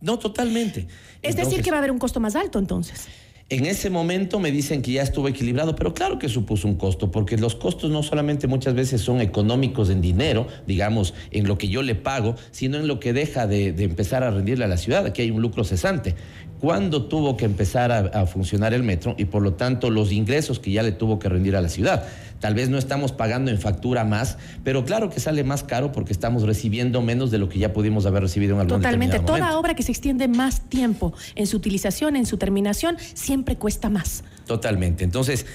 No, 0.00 0.18
totalmente. 0.18 0.88
Es 1.22 1.36
decir, 1.36 1.62
que 1.62 1.70
va 1.70 1.76
a 1.76 1.78
haber 1.78 1.92
un 1.92 1.98
costo 1.98 2.18
más 2.18 2.34
alto 2.34 2.58
entonces. 2.58 3.06
En 3.52 3.66
ese 3.66 3.90
momento 3.90 4.38
me 4.38 4.52
dicen 4.52 4.80
que 4.80 4.92
ya 4.92 5.02
estuvo 5.02 5.26
equilibrado, 5.26 5.74
pero 5.74 5.92
claro 5.92 6.20
que 6.20 6.28
supuso 6.28 6.68
un 6.68 6.76
costo, 6.76 7.10
porque 7.10 7.36
los 7.36 7.56
costos 7.56 7.90
no 7.90 8.04
solamente 8.04 8.46
muchas 8.46 8.74
veces 8.74 9.00
son 9.00 9.20
económicos 9.20 9.90
en 9.90 10.00
dinero, 10.00 10.46
digamos, 10.68 11.14
en 11.32 11.48
lo 11.48 11.58
que 11.58 11.66
yo 11.66 11.82
le 11.82 11.96
pago, 11.96 12.36
sino 12.52 12.76
en 12.76 12.86
lo 12.86 13.00
que 13.00 13.12
deja 13.12 13.48
de, 13.48 13.70
empezar 13.70 14.22
a 14.22 14.30
rendirle 14.30 14.66
a 14.66 14.68
la 14.68 14.76
ciudad. 14.76 15.04
Aquí 15.04 15.22
hay 15.22 15.32
un 15.32 15.42
lucro 15.42 15.64
cesante. 15.64 16.14
¿Cuándo 16.60 17.06
tuvo 17.06 17.36
que 17.36 17.44
empezar 17.44 17.90
a 17.90 18.26
funcionar 18.26 18.72
el 18.72 18.84
metro 18.84 19.16
y 19.18 19.24
por 19.24 19.42
lo 19.42 19.54
tanto 19.54 19.90
los 19.90 20.12
ingresos 20.12 20.60
que 20.60 20.70
ya 20.70 20.84
le 20.84 20.92
tuvo 20.92 21.18
que 21.18 21.28
rendir 21.28 21.56
a 21.56 21.60
la 21.60 21.70
ciudad? 21.70 22.04
Tal 22.40 22.54
vez 22.54 22.70
no 22.70 22.78
estamos 22.78 23.12
pagando 23.12 23.50
en 23.50 23.58
factura 23.58 24.04
más, 24.04 24.38
pero 24.64 24.84
claro 24.84 25.10
que 25.10 25.20
sale 25.20 25.44
más 25.44 25.62
caro 25.62 25.92
porque 25.92 26.12
estamos 26.12 26.42
recibiendo 26.42 27.02
menos 27.02 27.30
de 27.30 27.38
lo 27.38 27.48
que 27.48 27.58
ya 27.58 27.72
pudimos 27.72 28.06
haber 28.06 28.22
recibido 28.22 28.54
en 28.54 28.60
algún 28.60 28.78
Totalmente. 28.78 29.20
Toda 29.20 29.58
obra 29.58 29.74
que 29.74 29.82
se 29.82 29.92
extiende 29.92 30.26
más 30.26 30.62
tiempo 30.62 31.12
en 31.34 31.46
su 31.46 31.58
utilización, 31.58 32.16
en 32.16 32.26
su 32.26 32.38
terminación, 32.38 32.96
siempre 33.14 33.56
cuesta 33.56 33.90
más. 33.90 34.24
Totalmente. 34.46 35.04
Entonces, 35.04 35.46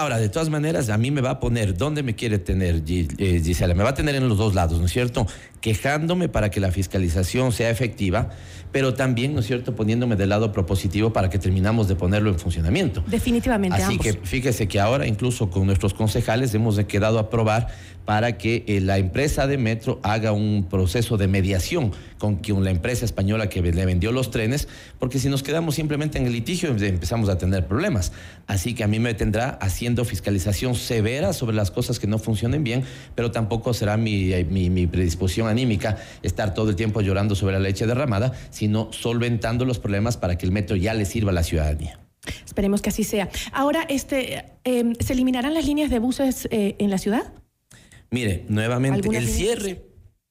Ahora, 0.00 0.16
de 0.16 0.30
todas 0.30 0.48
maneras, 0.48 0.88
a 0.88 0.96
mí 0.96 1.10
me 1.10 1.20
va 1.20 1.32
a 1.32 1.40
poner, 1.40 1.76
¿dónde 1.76 2.02
me 2.02 2.14
quiere 2.14 2.38
tener 2.38 2.82
eh, 2.88 3.42
Gisela? 3.44 3.74
Me 3.74 3.82
va 3.82 3.90
a 3.90 3.94
tener 3.94 4.14
en 4.14 4.30
los 4.30 4.38
dos 4.38 4.54
lados, 4.54 4.80
¿no 4.80 4.86
es 4.86 4.92
cierto? 4.92 5.26
Quejándome 5.60 6.30
para 6.30 6.50
que 6.50 6.58
la 6.58 6.70
fiscalización 6.72 7.52
sea 7.52 7.68
efectiva, 7.68 8.30
pero 8.72 8.94
también, 8.94 9.34
¿no 9.34 9.40
es 9.40 9.46
cierto?, 9.46 9.76
poniéndome 9.76 10.16
del 10.16 10.30
lado 10.30 10.52
propositivo 10.52 11.12
para 11.12 11.28
que 11.28 11.38
terminamos 11.38 11.86
de 11.86 11.96
ponerlo 11.96 12.30
en 12.30 12.38
funcionamiento. 12.38 13.04
Definitivamente. 13.08 13.82
Así 13.82 13.98
que 13.98 14.14
fíjese 14.14 14.68
que 14.68 14.80
ahora, 14.80 15.06
incluso 15.06 15.50
con 15.50 15.66
nuestros 15.66 15.92
concejales, 15.92 16.54
hemos 16.54 16.82
quedado 16.84 17.18
a 17.18 17.22
aprobar 17.22 17.68
para 18.04 18.38
que 18.38 18.64
eh, 18.66 18.80
la 18.80 18.98
empresa 18.98 19.46
de 19.46 19.58
metro 19.58 20.00
haga 20.02 20.32
un 20.32 20.66
proceso 20.68 21.16
de 21.16 21.28
mediación 21.28 21.92
con, 22.18 22.40
la 22.64 22.70
empresa 22.70 23.04
española 23.04 23.48
que 23.48 23.62
le 23.62 23.86
vendió 23.86 24.12
los 24.12 24.30
trenes, 24.30 24.68
porque 24.98 25.18
si 25.18 25.28
nos 25.28 25.42
quedamos 25.42 25.74
simplemente 25.74 26.18
en 26.18 26.26
el 26.26 26.32
litigio 26.32 26.70
empezamos 26.70 27.28
a 27.28 27.38
tener 27.38 27.66
problemas. 27.66 28.12
Así 28.46 28.74
que 28.74 28.84
a 28.84 28.86
mí 28.86 28.98
me 28.98 29.14
tendrá 29.14 29.50
haciendo 29.60 30.04
fiscalización 30.04 30.74
severa 30.74 31.32
sobre 31.32 31.56
las 31.56 31.70
cosas 31.70 31.98
que 31.98 32.06
no 32.06 32.18
funcionen 32.18 32.64
bien, 32.64 32.84
pero 33.14 33.30
tampoco 33.30 33.72
será 33.72 33.96
mi, 33.96 34.32
eh, 34.32 34.44
mi, 34.44 34.70
mi 34.70 34.86
predisposición 34.86 35.48
anímica 35.48 35.96
estar 36.22 36.54
todo 36.54 36.70
el 36.70 36.76
tiempo 36.76 37.00
llorando 37.00 37.34
sobre 37.34 37.54
la 37.54 37.60
leche 37.60 37.86
derramada, 37.86 38.32
sino 38.50 38.92
solventando 38.92 39.64
los 39.64 39.78
problemas 39.78 40.16
para 40.16 40.36
que 40.36 40.46
el 40.46 40.52
metro 40.52 40.76
ya 40.76 40.94
le 40.94 41.04
sirva 41.04 41.30
a 41.30 41.34
la 41.34 41.42
ciudadanía. 41.42 41.98
Esperemos 42.44 42.82
que 42.82 42.90
así 42.90 43.04
sea. 43.04 43.28
Ahora, 43.52 43.84
este, 43.88 44.44
eh, 44.64 44.92
¿se 45.00 45.12
eliminarán 45.12 45.54
las 45.54 45.66
líneas 45.66 45.90
de 45.90 45.98
buses 45.98 46.48
eh, 46.50 46.76
en 46.78 46.90
la 46.90 46.98
ciudad? 46.98 47.32
Mire, 48.10 48.44
nuevamente, 48.48 48.96
¿Algunas 48.96 49.22
el 49.22 49.28
cierre 49.28 49.86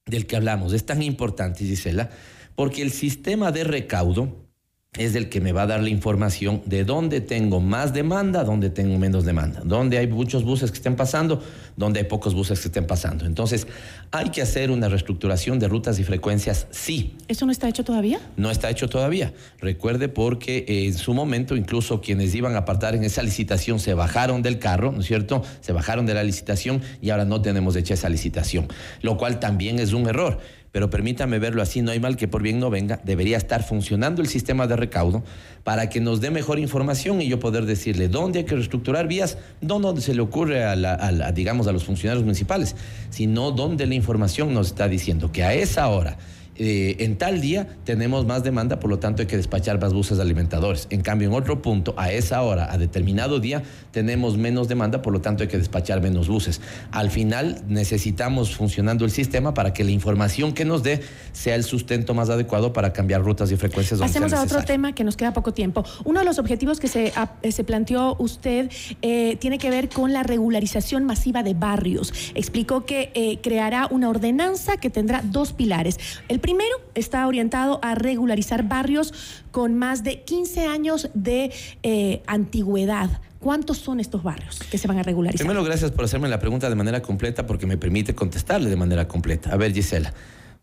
del 0.06 0.26
que 0.26 0.36
hablamos 0.36 0.74
es 0.74 0.86
tan 0.86 1.02
importante, 1.02 1.63
Gisela, 1.63 2.10
porque 2.56 2.82
el 2.82 2.92
sistema 2.92 3.52
de 3.52 3.63
recaudo 3.63 4.48
es 4.97 5.13
el 5.13 5.30
que 5.30 5.39
me 5.39 5.52
va 5.52 5.62
a 5.62 5.67
dar 5.67 5.84
la 5.84 5.89
información 5.89 6.63
de 6.65 6.84
dónde 6.84 7.21
tengo 7.21 7.60
más 7.60 7.93
demanda, 7.93 8.43
dónde 8.43 8.71
tengo 8.71 8.97
menos 8.97 9.23
demanda, 9.23 9.62
dónde 9.63 9.99
hay 9.99 10.08
muchos 10.08 10.43
buses 10.43 10.71
que 10.71 10.78
estén 10.78 10.95
pasando, 10.95 11.43
dónde 11.78 11.99
hay 11.99 12.06
pocos 12.08 12.34
buses 12.34 12.60
que 12.60 12.69
estén 12.69 12.88
pasando. 12.88 13.28
Entonces, 13.28 13.67
hay 14.10 14.30
que 14.32 14.41
hacer 14.41 14.71
una 14.71 14.89
reestructuración 14.89 15.60
de 15.60 15.67
rutas 15.67 15.99
y 15.99 16.04
frecuencias, 16.04 16.65
sí, 16.71 17.15
¿Eso 17.28 17.45
no 17.45 17.52
está 17.52 17.69
hecho 17.69 17.84
todavía? 17.84 18.19
no 18.36 18.49
está 18.49 18.67
hecho 18.71 18.89
todavía. 18.89 19.32
Recuerde 19.60 20.10
porque 20.10 20.65
eh, 20.67 20.86
en 20.88 20.97
su 20.97 21.13
momento 21.13 21.56
incluso 21.56 22.02
quienes 22.02 22.34
iban 22.34 22.56
a 22.56 22.60
apartar 22.60 22.95
en 22.95 23.04
esa 23.04 23.21
licitación 23.21 23.80
se 23.80 23.93
bajaron 23.93 24.41
del 24.41 24.58
carro, 24.58 24.91
¿no 24.91 25.02
es 25.02 25.06
cierto? 25.06 25.43
Se 25.62 25.71
bajaron 25.71 26.08
de 26.08 26.15
la 26.15 26.23
licitación 26.23 26.82
y 26.99 27.12
ahora 27.12 27.25
no 27.25 27.43
tenemos 27.43 27.75
hecha 27.75 27.93
esa 27.93 28.10
licitación, 28.10 28.67
lo 29.04 29.17
cual 29.17 29.39
también 29.39 29.78
es 29.78 29.93
un 29.93 30.10
error. 30.10 30.39
Pero 30.71 30.89
permítame 30.89 31.39
verlo 31.39 31.62
así, 31.62 31.82
no 31.82 31.91
hay 31.91 31.99
mal 31.99 32.15
que 32.15 32.27
por 32.27 32.43
bien 32.43 32.60
no 32.60 32.69
venga. 32.69 32.99
Debería 33.03 33.38
estar 33.38 33.63
funcionando 33.63 34.21
el 34.21 34.27
sistema 34.27 34.67
de 34.67 34.75
recaudo 34.75 35.23
para 35.63 35.89
que 35.89 35.99
nos 35.99 36.21
dé 36.21 36.29
mejor 36.29 36.60
información 36.60 37.21
y 37.21 37.27
yo 37.27 37.39
poder 37.39 37.65
decirle 37.65 38.08
dónde 38.08 38.39
hay 38.39 38.45
que 38.45 38.55
reestructurar 38.55 39.08
vías, 39.08 39.38
no 39.62 39.79
donde 39.79 40.01
se 40.01 40.13
le 40.13 40.21
ocurre 40.21 40.63
a, 40.63 40.75
la- 40.75 41.32
digamos, 41.34 41.67
a 41.67 41.71
los 41.71 41.84
funcionarios 41.86 42.23
municipales, 42.23 42.75
sino 43.10 43.51
donde 43.51 43.88
la 43.88 43.95
información 43.95 44.53
nos 44.53 44.67
está 44.67 44.88
diciendo 44.88 45.32
que 45.32 45.43
a 45.43 45.53
esa 45.53 45.88
hora 45.88 46.17
eh, 46.60 46.98
en 47.00 47.17
tal 47.17 47.41
día 47.41 47.67
tenemos 47.86 48.26
más 48.26 48.43
demanda, 48.43 48.80
por 48.80 48.89
lo 48.89 49.00
tanto 49.00 49.22
hay 49.22 49.28
que 49.28 49.38
despachar 49.38 49.80
más 49.82 49.93
buses 49.93 50.19
alimentadores. 50.19 50.88
En 50.89 51.02
cambio, 51.02 51.30
en 51.30 51.34
otro 51.34 51.62
punto, 51.62 51.93
a 51.98 52.12
esa 52.12 52.41
hora, 52.41 52.72
a 52.72 52.78
determinado 52.78 53.39
día, 53.39 53.63
tenemos 53.91 54.38
menos 54.38 54.67
demanda, 54.67 55.02
por 55.02 55.13
lo 55.13 55.22
tanto 55.22 55.43
hay 55.43 55.50
que 55.50 55.58
despachar 55.58 56.02
menos 56.02 56.28
buses. 56.28 56.62
Al 56.91 57.10
final 57.10 57.63
necesitamos 57.67 58.56
funcionando 58.56 59.06
el 59.06 59.12
sistema 59.12 59.54
para 59.54 59.74
que 59.74 59.84
la 59.84 59.91
información 59.91 60.54
que 60.54 60.65
nos 60.65 60.84
dé 60.84 61.02
sea 61.32 61.56
el 61.56 61.63
sustento 61.63 62.13
más 62.13 62.30
adecuado 62.30 62.74
para 62.74 62.91
cambiar 62.91 63.24
rutas 63.24 63.52
y 63.52 63.56
frecuencias. 63.56 64.00
donde 64.00 64.12
Pasemos 64.12 64.32
sea 64.32 64.41
a 64.41 64.43
otro 64.43 64.63
tema 64.63 64.93
que 64.93 65.04
nos 65.06 65.15
queda 65.15 65.32
poco 65.34 65.54
tiempo. 65.54 65.86
Uno 66.04 66.19
de 66.19 66.26
los 66.26 66.39
objetivos 66.39 66.80
que 66.80 66.89
se, 66.89 67.13
eh, 67.41 67.52
se 67.52 67.63
planteó 67.63 68.17
usted 68.19 68.69
eh, 69.02 69.38
tiene 69.39 69.58
que 69.58 69.69
ver 69.69 69.88
con 69.88 70.12
la 70.12 70.24
regularización 70.24 71.06
masiva 71.06 71.41
de 71.41 71.54
barrios. 71.54 72.13
Explicó 72.36 72.86
que 72.86 73.12
eh, 73.13 73.39
creará 73.41 73.88
una 73.89 74.10
ordenanza 74.10 74.78
que 74.78 74.89
tendrá 74.89 75.22
dos 75.24 75.54
pilares. 75.54 76.00
El 76.28 76.39
primero 76.49 76.81
está 76.95 77.27
orientado 77.27 77.79
a 77.83 77.93
regularizar 77.93 78.67
barrios 78.67 79.13
con 79.51 79.77
más 79.77 80.03
de 80.03 80.23
15 80.23 80.65
años 80.65 81.12
de 81.13 81.51
eh, 81.83 82.23
antigüedad. 82.25 83.21
¿Cuántos 83.38 83.77
son 83.77 83.99
estos 83.99 84.23
barrios 84.23 84.57
que 84.71 84.79
se 84.79 84.88
van 84.88 84.97
a 84.97 85.03
regularizar? 85.03 85.45
Primero, 85.45 85.63
gracias 85.63 85.91
por 85.91 86.05
hacerme 86.05 86.27
la 86.27 86.39
pregunta 86.39 86.67
de 86.67 86.75
manera 86.75 87.03
completa 87.03 87.45
porque 87.45 87.67
me 87.67 87.77
permite 87.77 88.15
contestarle 88.15 88.71
de 88.71 88.75
manera 88.75 89.07
completa. 89.07 89.51
A 89.53 89.57
ver, 89.57 89.73
Gisela, 89.73 90.12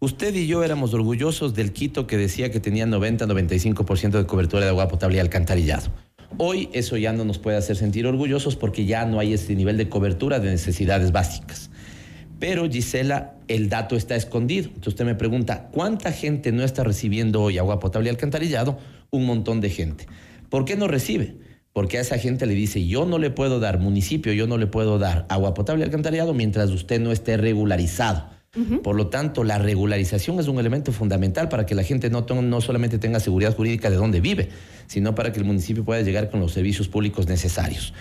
usted 0.00 0.34
y 0.34 0.48
yo 0.48 0.64
éramos 0.64 0.92
orgullosos 0.92 1.54
del 1.54 1.72
Quito 1.72 2.08
que 2.08 2.16
decía 2.16 2.50
que 2.50 2.58
tenía 2.58 2.84
90-95% 2.86 4.10
de 4.10 4.26
cobertura 4.26 4.64
de 4.64 4.70
agua 4.70 4.88
potable 4.88 5.18
y 5.18 5.20
alcantarillado. 5.20 5.92
Hoy 6.36 6.68
eso 6.72 6.96
ya 6.96 7.12
no 7.12 7.24
nos 7.24 7.38
puede 7.38 7.58
hacer 7.58 7.76
sentir 7.76 8.08
orgullosos 8.08 8.56
porque 8.56 8.86
ya 8.86 9.04
no 9.06 9.20
hay 9.20 9.34
ese 9.34 9.54
nivel 9.54 9.76
de 9.76 9.88
cobertura 9.88 10.40
de 10.40 10.50
necesidades 10.50 11.12
básicas. 11.12 11.70
Pero 12.38 12.68
Gisela, 12.70 13.34
el 13.48 13.68
dato 13.68 13.96
está 13.96 14.16
escondido. 14.16 14.68
Entonces 14.68 14.88
usted 14.88 15.04
me 15.04 15.14
pregunta, 15.14 15.68
¿cuánta 15.72 16.12
gente 16.12 16.52
no 16.52 16.62
está 16.64 16.84
recibiendo 16.84 17.42
hoy 17.42 17.58
agua 17.58 17.78
potable 17.78 18.08
y 18.08 18.10
alcantarillado? 18.10 18.78
Un 19.10 19.24
montón 19.24 19.60
de 19.60 19.70
gente. 19.70 20.06
¿Por 20.50 20.64
qué 20.64 20.76
no 20.76 20.88
recibe? 20.88 21.36
Porque 21.72 21.98
a 21.98 22.00
esa 22.00 22.18
gente 22.18 22.46
le 22.46 22.54
dice, 22.54 22.86
yo 22.86 23.04
no 23.04 23.18
le 23.18 23.30
puedo 23.30 23.60
dar, 23.60 23.78
municipio, 23.78 24.32
yo 24.32 24.46
no 24.46 24.58
le 24.58 24.66
puedo 24.66 24.98
dar 24.98 25.26
agua 25.28 25.54
potable 25.54 25.82
y 25.82 25.84
alcantarillado 25.84 26.34
mientras 26.34 26.70
usted 26.70 27.00
no 27.00 27.12
esté 27.12 27.36
regularizado. 27.36 28.30
Por 28.82 28.96
lo 28.96 29.08
tanto, 29.08 29.44
la 29.44 29.58
regularización 29.58 30.40
es 30.40 30.48
un 30.48 30.58
elemento 30.58 30.90
fundamental 30.90 31.50
para 31.50 31.66
que 31.66 31.74
la 31.74 31.82
gente 31.82 32.08
no, 32.08 32.22
no 32.22 32.60
solamente 32.62 32.98
tenga 32.98 33.20
seguridad 33.20 33.54
jurídica 33.54 33.90
de 33.90 33.96
dónde 33.96 34.22
vive, 34.22 34.48
sino 34.86 35.14
para 35.14 35.30
que 35.30 35.40
el 35.40 35.44
municipio 35.44 35.84
pueda 35.84 36.00
llegar 36.00 36.30
con 36.30 36.40
los 36.40 36.52
servicios 36.52 36.88
públicos 36.88 37.28
necesarios. 37.28 37.92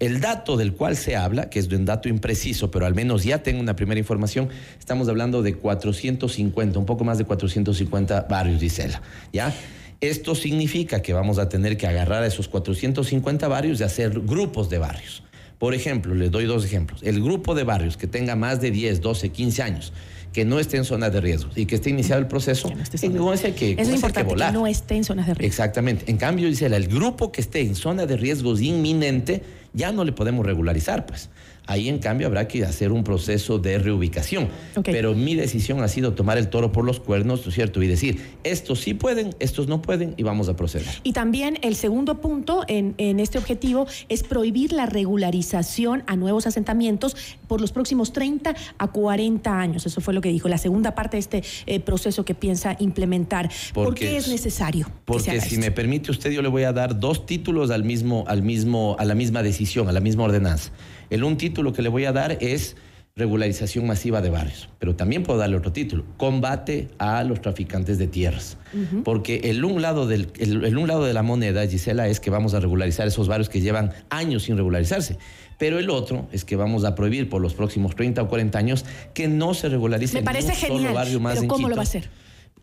El 0.00 0.20
dato 0.20 0.56
del 0.56 0.72
cual 0.72 0.96
se 0.96 1.14
habla, 1.14 1.50
que 1.50 1.58
es 1.58 1.68
de 1.68 1.76
un 1.76 1.84
dato 1.84 2.08
impreciso, 2.08 2.70
pero 2.70 2.86
al 2.86 2.94
menos 2.94 3.22
ya 3.22 3.42
tengo 3.42 3.60
una 3.60 3.76
primera 3.76 3.98
información, 3.98 4.48
estamos 4.78 5.08
hablando 5.08 5.42
de 5.42 5.54
450, 5.54 6.78
un 6.78 6.86
poco 6.86 7.04
más 7.04 7.18
de 7.18 7.24
450 7.24 8.22
barrios, 8.22 8.60
Gisela. 8.60 9.02
¿Ya? 9.30 9.54
Esto 10.00 10.34
significa 10.34 11.02
que 11.02 11.12
vamos 11.12 11.38
a 11.38 11.50
tener 11.50 11.76
que 11.76 11.86
agarrar 11.86 12.22
a 12.22 12.26
esos 12.26 12.48
450 12.48 13.46
barrios 13.46 13.80
y 13.80 13.84
hacer 13.84 14.18
grupos 14.20 14.70
de 14.70 14.78
barrios. 14.78 15.22
Por 15.58 15.74
ejemplo, 15.74 16.14
les 16.14 16.30
doy 16.30 16.46
dos 16.46 16.64
ejemplos. 16.64 17.02
El 17.02 17.22
grupo 17.22 17.54
de 17.54 17.64
barrios 17.64 17.98
que 17.98 18.06
tenga 18.06 18.34
más 18.34 18.62
de 18.62 18.70
10, 18.70 19.02
12, 19.02 19.28
15 19.28 19.62
años, 19.62 19.92
que 20.32 20.46
no 20.46 20.58
esté 20.58 20.78
en 20.78 20.86
zona 20.86 21.10
de 21.10 21.20
riesgo 21.20 21.50
y 21.54 21.66
que 21.66 21.74
esté 21.74 21.90
iniciado 21.90 22.22
el 22.22 22.28
proceso, 22.28 22.70
en 22.70 22.80
ese 22.80 22.92
que, 22.92 22.96
Es 23.06 23.12
con 23.12 23.34
ese 23.34 23.46
hay 23.48 23.54
que 23.84 23.94
importante 23.94 24.34
que, 24.34 24.52
no 24.52 24.66
esté 24.66 24.96
en 24.96 25.04
zonas 25.04 25.26
de 25.26 25.34
riesgo. 25.34 25.46
Exactamente. 25.46 26.10
En 26.10 26.16
cambio, 26.16 26.48
dice 26.48 26.64
el 26.64 26.88
grupo 26.88 27.30
que 27.30 27.42
esté 27.42 27.60
en 27.60 27.74
zona 27.74 28.06
de 28.06 28.16
riesgos 28.16 28.62
inminente, 28.62 29.42
ya 29.72 29.92
no 29.92 30.04
le 30.04 30.12
podemos 30.12 30.44
regularizar, 30.44 31.06
pues. 31.06 31.30
Ahí, 31.70 31.88
en 31.88 32.00
cambio, 32.00 32.26
habrá 32.26 32.48
que 32.48 32.64
hacer 32.64 32.90
un 32.90 33.04
proceso 33.04 33.60
de 33.60 33.78
reubicación. 33.78 34.48
Pero 34.82 35.14
mi 35.14 35.36
decisión 35.36 35.80
ha 35.84 35.86
sido 35.86 36.14
tomar 36.14 36.36
el 36.36 36.48
toro 36.48 36.72
por 36.72 36.84
los 36.84 36.98
cuernos, 36.98 37.42
¿no 37.44 37.48
es 37.50 37.54
cierto? 37.54 37.80
Y 37.80 37.86
decir, 37.86 38.20
estos 38.42 38.80
sí 38.80 38.92
pueden, 38.92 39.36
estos 39.38 39.68
no 39.68 39.80
pueden, 39.80 40.14
y 40.16 40.24
vamos 40.24 40.48
a 40.48 40.56
proceder. 40.56 40.88
Y 41.04 41.12
también 41.12 41.58
el 41.62 41.76
segundo 41.76 42.20
punto 42.20 42.64
en, 42.66 42.94
en 42.98 43.20
este 43.20 43.38
objetivo 43.38 43.86
es 44.08 44.24
prohibir 44.24 44.72
la 44.72 44.86
regularización 44.86 46.02
a 46.08 46.16
nuevos 46.16 46.48
asentamientos 46.48 47.14
por 47.46 47.60
los 47.60 47.70
próximos 47.70 48.12
30 48.12 48.54
a 48.78 48.86
40 48.88 49.60
años. 49.60 49.86
Eso 49.86 50.00
fue 50.00 50.12
lo 50.12 50.20
que 50.20 50.30
dijo 50.30 50.48
la 50.48 50.58
segunda 50.58 50.96
parte 50.96 51.18
de 51.18 51.20
este 51.20 51.42
eh, 51.66 51.78
proceso 51.78 52.24
que 52.24 52.34
piensa 52.34 52.74
implementar. 52.80 53.48
¿Por 53.72 53.94
qué 53.94 54.16
es 54.16 54.24
es- 54.24 54.32
necesario? 54.32 54.86
que 54.86 54.92
se 54.92 55.00
Porque 55.04 55.30
haga 55.30 55.40
si 55.42 55.54
esto? 55.54 55.60
me 55.66 55.70
permite 55.70 56.10
usted, 56.10 56.32
yo 56.32 56.42
le 56.42 56.48
voy 56.48 56.64
a 56.64 56.72
dar 56.72 56.98
dos 56.98 57.26
títulos 57.26 57.70
al 57.70 57.84
mismo, 57.84 58.24
al 58.26 58.42
mismo, 58.42 58.96
a 58.98 59.04
la 59.04 59.14
misma 59.14 59.44
decisión, 59.44 59.88
a 59.88 59.92
la 59.92 60.00
misma 60.00 60.24
ordenanza. 60.24 60.72
El 61.10 61.24
un 61.24 61.36
título 61.36 61.72
que 61.72 61.82
le 61.82 61.88
voy 61.88 62.04
a 62.04 62.12
dar 62.12 62.38
es 62.40 62.76
regularización 63.16 63.86
masiva 63.86 64.20
de 64.22 64.30
barrios, 64.30 64.68
pero 64.78 64.94
también 64.96 65.24
puedo 65.24 65.38
darle 65.38 65.56
otro 65.56 65.72
título, 65.72 66.04
combate 66.16 66.88
a 66.98 67.22
los 67.24 67.40
traficantes 67.40 67.98
de 67.98 68.06
tierras. 68.06 68.56
Porque 69.04 69.40
el 69.44 69.64
un, 69.64 69.82
lado 69.82 70.06
del, 70.06 70.28
el, 70.38 70.64
el 70.64 70.78
un 70.78 70.88
lado 70.88 71.04
de 71.04 71.12
la 71.12 71.22
moneda, 71.22 71.66
Gisela, 71.66 72.08
es 72.08 72.20
que 72.20 72.30
vamos 72.30 72.54
a 72.54 72.60
regularizar 72.60 73.06
esos 73.06 73.28
barrios 73.28 73.48
que 73.48 73.60
llevan 73.60 73.92
años 74.08 74.44
sin 74.44 74.56
regularizarse. 74.56 75.18
Pero 75.58 75.78
el 75.78 75.90
otro 75.90 76.28
es 76.32 76.44
que 76.44 76.56
vamos 76.56 76.84
a 76.84 76.94
prohibir 76.94 77.28
por 77.28 77.42
los 77.42 77.52
próximos 77.52 77.94
30 77.94 78.22
o 78.22 78.28
40 78.28 78.58
años 78.58 78.86
que 79.12 79.28
no 79.28 79.52
se 79.52 79.68
regularice 79.68 80.14
Me 80.14 80.22
parece 80.22 80.54
ni 80.68 80.76
un 80.76 80.82
solo 80.82 80.94
barrio 80.94 81.20
más 81.20 81.34
pero 81.34 81.42
en 81.42 81.48
¿cómo 81.48 81.68
lo 81.68 81.76
va 81.76 81.82
a 81.82 81.84
hacer? 81.84 82.08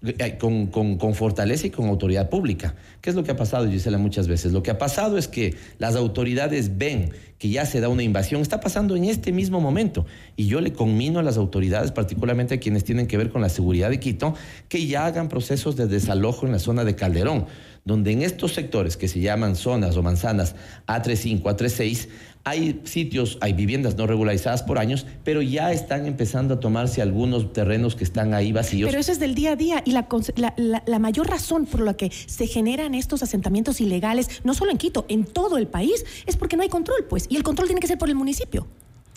Eh, 0.06 0.38
Con, 0.38 0.68
con- 0.68 1.16
fortaleza 1.16 1.66
y 1.68 1.70
con 1.72 1.88
autoridad 1.88 2.30
pública. 2.30 2.76
¿Qué 3.02 3.10
es 3.10 3.16
lo 3.16 3.24
que 3.24 3.32
ha 3.32 3.36
pasado, 3.36 3.68
Gisela, 3.68 3.98
muchas 3.98 4.28
veces? 4.28 4.52
Lo 4.52 4.62
que 4.62 4.70
ha 4.70 4.78
pasado 4.78 5.18
es 5.18 5.28
que 5.28 5.56
las 5.80 5.96
autoridades 5.96 6.78
ven 6.78 7.10
que 7.40 7.50
ya 7.50 7.66
se 7.66 7.80
da 7.82 7.90
una 7.90 8.04
invasión. 8.04 8.42
Está 8.42 8.60
pasando 8.60 8.96
en 8.96 9.06
este 9.06 9.32
mismo 9.32 9.60
momento. 9.60 10.06
Y 10.36 10.46
yo 10.48 10.62
le 10.62 10.72
conmino 10.74 11.20
a 11.20 11.24
las 11.24 11.38
autoridades, 11.38 11.92
particularmente 11.92 12.54
a 12.56 12.60
quienes 12.60 12.84
tienen 12.84 13.08
que 13.08 13.18
ver 13.18 13.32
con 13.32 13.42
la 13.42 13.50
seguridad 13.50 13.90
de 13.90 14.00
Quito, 14.00 14.36
que 14.70 14.86
ya 14.86 15.06
hagan 15.08 15.30
procesos 15.30 15.76
de 15.76 15.88
desalojo 15.88 16.46
en 16.46 16.52
la 16.52 16.60
zona 16.60 16.84
de 16.84 16.96
Calderón, 16.96 17.46
donde 17.84 18.12
en 18.12 18.22
estos 18.22 18.54
sectores 18.54 18.98
que 18.98 19.08
se 19.08 19.20
llaman 19.20 19.56
zonas 19.56 19.98
o 19.98 20.04
manzanas 20.04 20.56
A35, 20.88 21.42
A36, 21.44 22.08
hay 22.44 22.82
sitios, 22.86 23.38
hay 23.42 23.54
viviendas 23.54 23.96
no 23.96 24.08
regularizadas 24.08 24.64
por 24.64 24.78
años, 24.80 25.06
pero 25.24 25.42
ya 25.42 25.72
están 25.72 26.06
empezando 26.06 26.56
a 26.56 26.60
tomarse 26.60 27.02
algunos 27.02 27.52
terrenos 27.54 27.96
que 27.96 28.04
están 28.04 28.34
ahí 28.34 28.52
vacíos. 28.52 28.88
Pero 28.88 29.00
eso 29.00 29.12
es 29.12 29.20
del 29.20 29.36
día 29.36 29.52
a 29.52 29.56
día 29.56 29.84
y 29.86 29.92
la, 29.92 31.00
mayor 31.00 31.28
razón 31.28 31.66
por 31.66 31.82
la 31.82 31.96
que 31.96 32.12
se 32.12 32.48
generan 32.48 32.96
estos 32.96 33.24
asentamientos 33.24 33.82
ilegales, 33.82 34.42
no 34.44 34.54
solo 34.54 34.72
en 34.72 34.78
Quito, 34.78 35.06
en 35.10 35.26
todo 35.26 35.58
el 35.58 35.68
país, 35.68 36.06
es 36.26 36.38
porque 36.38 36.56
no 36.56 36.64
hay 36.64 36.70
control, 36.70 37.06
pues, 37.10 37.26
y 37.30 37.36
el 37.36 37.44
control 37.44 37.68
tiene 37.68 37.82
que 37.82 37.88
ser 37.88 37.98
por 37.98 38.10
el 38.10 38.16
municipio. 38.16 38.68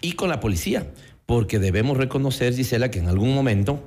y 0.02 0.12
con 0.12 0.30
la 0.30 0.40
policía, 0.40 0.90
porque 1.26 1.59
debemos 1.59 1.98
reconocer, 1.98 2.54
Gisela, 2.54 2.90
que 2.90 2.98
en 2.98 3.09
algún 3.09 3.35
momento 3.35 3.83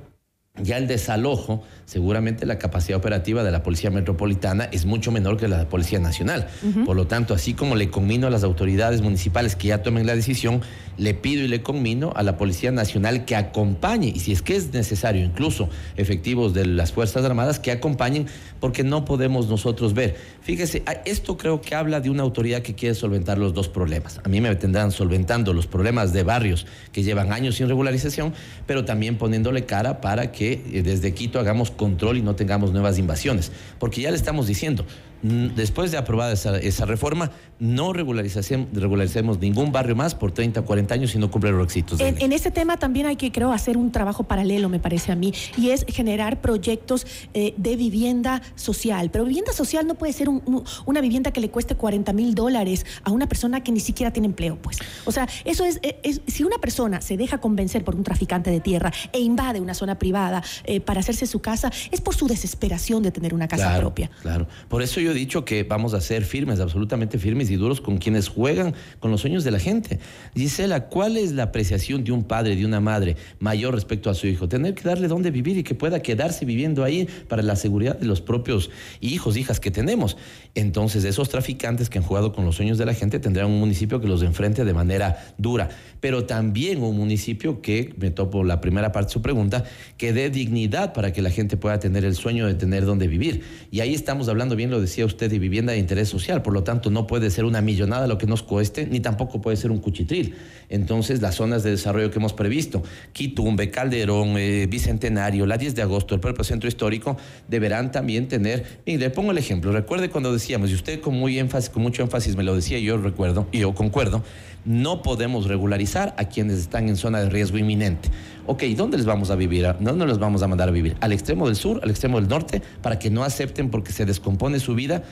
ya 0.62 0.78
el 0.78 0.86
desalojo, 0.86 1.64
seguramente 1.84 2.46
la 2.46 2.58
capacidad 2.58 2.96
operativa 2.96 3.42
de 3.42 3.50
la 3.50 3.64
Policía 3.64 3.90
Metropolitana 3.90 4.68
es 4.70 4.86
mucho 4.86 5.10
menor 5.10 5.36
que 5.36 5.48
la 5.48 5.56
de 5.56 5.64
la 5.64 5.68
Policía 5.68 5.98
Nacional. 5.98 6.46
Por 6.86 6.94
lo 6.94 7.08
tanto, 7.08 7.34
así 7.34 7.54
como 7.54 7.74
le 7.74 7.90
conmino 7.90 8.28
a 8.28 8.30
las 8.30 8.44
autoridades 8.44 9.02
municipales 9.02 9.56
que 9.56 9.68
ya 9.68 9.82
tomen 9.82 10.06
la 10.06 10.14
decisión, 10.14 10.62
le 10.96 11.12
pido 11.12 11.42
y 11.42 11.48
le 11.48 11.62
conmino 11.62 12.12
a 12.14 12.22
la 12.22 12.36
Policía 12.36 12.70
Nacional 12.70 13.24
que 13.24 13.34
acompañe, 13.34 14.12
y 14.14 14.20
si 14.20 14.30
es 14.30 14.42
que 14.42 14.54
es 14.54 14.72
necesario, 14.72 15.24
incluso 15.24 15.68
efectivos 15.96 16.54
de 16.54 16.66
las 16.66 16.92
Fuerzas 16.92 17.24
Armadas, 17.24 17.58
que 17.58 17.72
acompañen, 17.72 18.26
porque 18.60 18.84
no 18.84 19.04
podemos 19.04 19.48
nosotros 19.48 19.92
ver. 19.92 20.16
Fíjese, 20.40 20.84
esto 21.04 21.36
creo 21.36 21.60
que 21.60 21.74
habla 21.74 22.00
de 22.00 22.10
una 22.10 22.22
autoridad 22.22 22.62
que 22.62 22.76
quiere 22.76 22.94
solventar 22.94 23.38
los 23.38 23.54
dos 23.54 23.68
problemas. 23.68 24.20
A 24.22 24.28
mí 24.28 24.40
me 24.40 24.54
tendrán 24.54 24.92
solventando 24.92 25.52
los 25.52 25.66
problemas 25.66 26.12
de 26.12 26.22
barrios 26.22 26.64
que 26.92 27.02
llevan 27.02 27.32
años 27.32 27.56
sin 27.56 27.66
regularización, 27.66 28.32
pero 28.66 28.84
también 28.84 29.18
poniéndole 29.18 29.66
cara 29.66 30.00
para 30.00 30.30
que 30.30 30.43
eh, 30.52 30.82
desde 30.82 31.14
Quito 31.14 31.38
hagamos 31.38 31.70
control 31.70 32.18
y 32.18 32.22
no 32.22 32.34
tengamos 32.36 32.72
nuevas 32.72 32.98
invasiones. 32.98 33.52
Porque 33.78 34.00
ya 34.00 34.10
le 34.10 34.16
estamos 34.16 34.46
diciendo, 34.46 34.86
después 35.24 35.90
de 35.90 35.96
aprobada 35.96 36.32
esa, 36.32 36.84
reforma, 36.84 37.30
no 37.58 37.92
regularicemos, 37.94 39.38
ningún 39.38 39.72
barrio 39.72 39.96
más 39.96 40.14
por 40.14 40.32
30 40.32 40.60
o 40.60 40.64
40 40.64 40.94
años 40.94 41.10
si 41.12 41.18
no 41.18 41.30
cumple 41.30 41.50
los 41.50 41.60
requisitos. 41.60 41.98
En, 42.00 42.20
en, 42.20 42.32
este 42.32 42.50
tema 42.50 42.76
también 42.76 43.06
hay 43.06 43.16
que, 43.16 43.32
creo, 43.32 43.52
hacer 43.52 43.78
un 43.78 43.90
trabajo 43.90 44.24
paralelo, 44.24 44.68
me 44.68 44.80
parece 44.80 45.12
a 45.12 45.16
mí, 45.16 45.32
y 45.56 45.70
es 45.70 45.86
generar 45.88 46.42
proyectos 46.42 47.06
eh, 47.32 47.54
de 47.56 47.76
vivienda 47.76 48.42
social. 48.54 49.10
Pero 49.10 49.24
vivienda 49.24 49.52
social 49.52 49.86
no 49.86 49.94
puede 49.94 50.12
ser 50.12 50.28
una 50.28 51.00
vivienda 51.00 51.32
que 51.32 51.40
le 51.40 51.50
cueste 51.50 51.74
40 51.74 52.12
mil 52.12 52.34
dólares 52.34 52.84
a 53.02 53.10
una 53.10 53.26
persona 53.26 53.62
que 53.62 53.72
ni 53.72 53.80
siquiera 53.80 54.12
tiene 54.12 54.26
empleo, 54.26 54.58
pues. 54.60 54.78
O 55.06 55.12
sea, 55.12 55.26
eso 55.44 55.64
es, 55.64 55.80
es, 56.02 56.20
si 56.26 56.44
una 56.44 56.58
persona 56.58 57.00
se 57.00 57.16
deja 57.16 57.38
convencer 57.38 57.82
por 57.82 57.94
un 57.94 58.02
traficante 58.02 58.50
de 58.50 58.60
tierra 58.60 58.92
e 59.12 59.20
invade 59.20 59.60
una 59.60 59.74
zona 59.74 59.98
privada 59.98 60.42
eh, 60.64 60.80
para 60.80 61.00
hacerse 61.00 61.26
su 61.26 61.40
casa, 61.40 61.72
es 61.90 62.02
por 62.02 62.14
su 62.14 62.26
desesperación 62.26 63.02
de 63.02 63.10
tener 63.10 63.32
una 63.32 63.48
casa 63.48 63.78
propia. 63.78 64.10
Claro, 64.20 64.46
por 64.68 64.82
eso 64.82 65.00
yo 65.00 65.13
dicho 65.14 65.44
que 65.44 65.62
vamos 65.62 65.94
a 65.94 66.00
ser 66.00 66.24
firmes, 66.24 66.60
absolutamente 66.60 67.18
firmes 67.18 67.50
y 67.50 67.56
duros 67.56 67.80
con 67.80 67.98
quienes 67.98 68.28
juegan 68.28 68.74
con 69.00 69.10
los 69.10 69.20
sueños 69.20 69.44
de 69.44 69.50
la 69.50 69.58
gente. 69.58 69.98
Gisela, 70.34 70.88
¿cuál 70.88 71.16
es 71.16 71.32
la 71.32 71.44
apreciación 71.44 72.04
de 72.04 72.12
un 72.12 72.24
padre, 72.24 72.56
de 72.56 72.64
una 72.64 72.80
madre 72.80 73.16
mayor 73.38 73.74
respecto 73.74 74.10
a 74.10 74.14
su 74.14 74.26
hijo? 74.26 74.48
Tener 74.48 74.74
que 74.74 74.82
darle 74.82 75.08
dónde 75.08 75.30
vivir 75.30 75.56
y 75.56 75.62
que 75.62 75.74
pueda 75.74 76.00
quedarse 76.00 76.44
viviendo 76.44 76.84
ahí 76.84 77.08
para 77.28 77.42
la 77.42 77.56
seguridad 77.56 77.98
de 77.98 78.06
los 78.06 78.20
propios 78.20 78.70
hijos, 79.00 79.36
hijas 79.36 79.60
que 79.60 79.70
tenemos. 79.70 80.16
Entonces, 80.54 81.04
esos 81.04 81.28
traficantes 81.28 81.88
que 81.88 81.98
han 81.98 82.04
jugado 82.04 82.32
con 82.32 82.44
los 82.44 82.56
sueños 82.56 82.78
de 82.78 82.86
la 82.86 82.94
gente 82.94 83.18
tendrán 83.18 83.46
un 83.46 83.60
municipio 83.60 84.00
que 84.00 84.08
los 84.08 84.22
enfrente 84.22 84.64
de 84.64 84.74
manera 84.74 85.34
dura, 85.38 85.68
pero 86.00 86.24
también 86.24 86.82
un 86.82 86.96
municipio 86.96 87.62
que, 87.62 87.94
me 87.96 88.10
topo 88.10 88.44
la 88.44 88.60
primera 88.60 88.92
parte 88.92 89.08
de 89.08 89.12
su 89.12 89.22
pregunta, 89.22 89.64
que 89.96 90.12
dé 90.12 90.30
dignidad 90.30 90.92
para 90.92 91.12
que 91.12 91.22
la 91.22 91.30
gente 91.30 91.56
pueda 91.56 91.78
tener 91.78 92.04
el 92.04 92.14
sueño 92.14 92.46
de 92.46 92.54
tener 92.54 92.84
dónde 92.84 93.06
vivir. 93.06 93.42
Y 93.70 93.80
ahí 93.80 93.94
estamos 93.94 94.28
hablando, 94.28 94.56
bien 94.56 94.70
lo 94.70 94.80
decía 94.94 95.06
usted 95.06 95.28
de 95.28 95.40
vivienda 95.40 95.72
de 95.72 95.80
interés 95.80 96.08
social, 96.08 96.42
por 96.42 96.52
lo 96.52 96.62
tanto 96.62 96.88
no 96.88 97.08
puede 97.08 97.28
ser 97.28 97.44
una 97.44 97.60
millonada 97.60 98.06
lo 98.06 98.16
que 98.16 98.28
nos 98.28 98.44
cueste, 98.44 98.86
ni 98.86 99.00
tampoco 99.00 99.40
puede 99.40 99.56
ser 99.56 99.72
un 99.72 99.78
cuchitril. 99.78 100.36
Entonces 100.74 101.22
las 101.22 101.36
zonas 101.36 101.62
de 101.62 101.70
desarrollo 101.70 102.10
que 102.10 102.18
hemos 102.18 102.32
previsto, 102.32 102.82
Quitumbe, 103.12 103.70
Calderón, 103.70 104.36
eh, 104.36 104.66
Bicentenario, 104.68 105.46
la 105.46 105.56
10 105.56 105.76
de 105.76 105.82
agosto, 105.82 106.14
el 106.14 106.20
propio 106.20 106.42
centro 106.42 106.68
histórico, 106.68 107.16
deberán 107.48 107.92
también 107.92 108.26
tener, 108.26 108.80
mire, 108.84 108.98
le 108.98 109.10
pongo 109.10 109.30
el 109.30 109.38
ejemplo, 109.38 109.70
recuerde 109.70 110.10
cuando 110.10 110.32
decíamos, 110.32 110.70
y 110.70 110.74
usted 110.74 111.00
con, 111.00 111.14
muy 111.14 111.38
con 111.72 111.82
mucho 111.82 112.02
énfasis 112.02 112.36
me 112.36 112.42
lo 112.42 112.56
decía, 112.56 112.78
yo 112.80 112.96
recuerdo, 112.96 113.46
y 113.52 113.60
yo 113.60 113.72
concuerdo, 113.74 114.24
no 114.64 115.02
podemos 115.02 115.46
regularizar 115.46 116.14
a 116.18 116.24
quienes 116.24 116.58
están 116.58 116.88
en 116.88 116.96
zona 116.96 117.20
de 117.20 117.28
riesgo 117.28 117.58
inminente. 117.58 118.08
Ok, 118.46 118.64
¿dónde 118.76 118.96
les 118.96 119.06
vamos 119.06 119.30
a 119.30 119.36
vivir? 119.36 119.66
¿Dónde 119.80 120.06
los 120.06 120.18
vamos 120.18 120.42
a 120.42 120.48
mandar 120.48 120.68
a 120.68 120.72
vivir? 120.72 120.96
¿Al 121.00 121.12
extremo 121.12 121.46
del 121.46 121.56
sur, 121.56 121.80
al 121.82 121.90
extremo 121.90 122.18
del 122.20 122.28
norte, 122.28 122.62
para 122.82 122.98
que 122.98 123.10
no 123.10 123.24
acepten 123.24 123.70
porque 123.70 123.92
se 123.92 124.06
descompone 124.06 124.58
su 124.58 124.74
vida? 124.74 125.02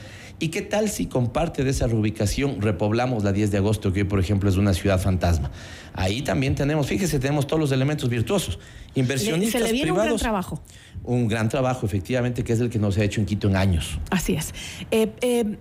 ¿Y 0.43 0.49
qué 0.49 0.61
tal 0.61 0.89
si 0.89 1.07
con 1.07 1.29
parte 1.29 1.63
de 1.63 1.71
esa 1.71 1.87
reubicación 1.87 2.61
repoblamos 2.61 3.23
la 3.23 3.33
10 3.33 3.53
de 3.53 3.59
agosto, 3.59 3.93
que 3.93 4.01
hoy, 4.01 4.09
por 4.09 4.19
ejemplo, 4.19 4.51
es 4.51 4.57
una 4.57 4.75
ciudad 4.75 5.01
fantasma? 5.01 5.53
Ahí 5.95 6.23
también 6.23 6.57
tenemos, 6.57 6.89
fíjese, 6.89 7.21
tenemos 7.21 7.47
todos 7.47 7.61
los 7.61 7.71
elementos 7.71 8.11
virtuosos. 8.11 8.59
Inversionistas 8.97 9.61
se 9.63 9.69
le 9.69 9.73
viene 9.73 9.93
privados. 9.93 10.11
un 10.11 10.17
gran 10.17 10.19
trabajo. 10.19 10.61
Un 11.05 11.29
gran 11.29 11.49
trabajo, 11.49 11.87
efectivamente, 11.87 12.43
que 12.43 12.55
es 12.55 12.59
el 12.59 12.71
que 12.71 12.81
no 12.81 12.91
se 12.91 13.03
ha 13.03 13.05
hecho 13.05 13.21
en 13.21 13.27
Quito 13.27 13.47
en 13.47 13.55
años. 13.55 14.01
Así 14.11 14.35
es. 14.35 14.53
Eh, 14.91 15.13
eh, 15.21 15.59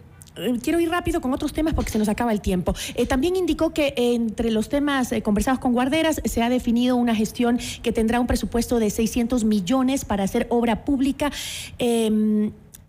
quiero 0.64 0.80
ir 0.80 0.90
rápido 0.90 1.22
con 1.22 1.32
otros 1.32 1.54
temas 1.54 1.76
porque 1.76 1.92
se 1.92 2.00
nos 2.00 2.10
acaba 2.10 2.32
el 2.32 2.42
tiempo. 2.42 2.74
Eh, 2.96 3.06
también 3.06 3.36
indicó 3.36 3.74
que 3.74 3.94
entre 3.96 4.50
los 4.50 4.68
temas 4.68 5.12
eh, 5.12 5.22
conversados 5.22 5.60
con 5.60 5.74
guarderas 5.74 6.22
se 6.26 6.42
ha 6.42 6.50
definido 6.50 6.96
una 6.96 7.14
gestión 7.14 7.60
que 7.84 7.92
tendrá 7.92 8.20
un 8.20 8.26
presupuesto 8.26 8.80
de 8.80 8.90
600 8.90 9.44
millones 9.44 10.06
para 10.06 10.24
hacer 10.24 10.48
obra 10.50 10.86
pública 10.86 11.32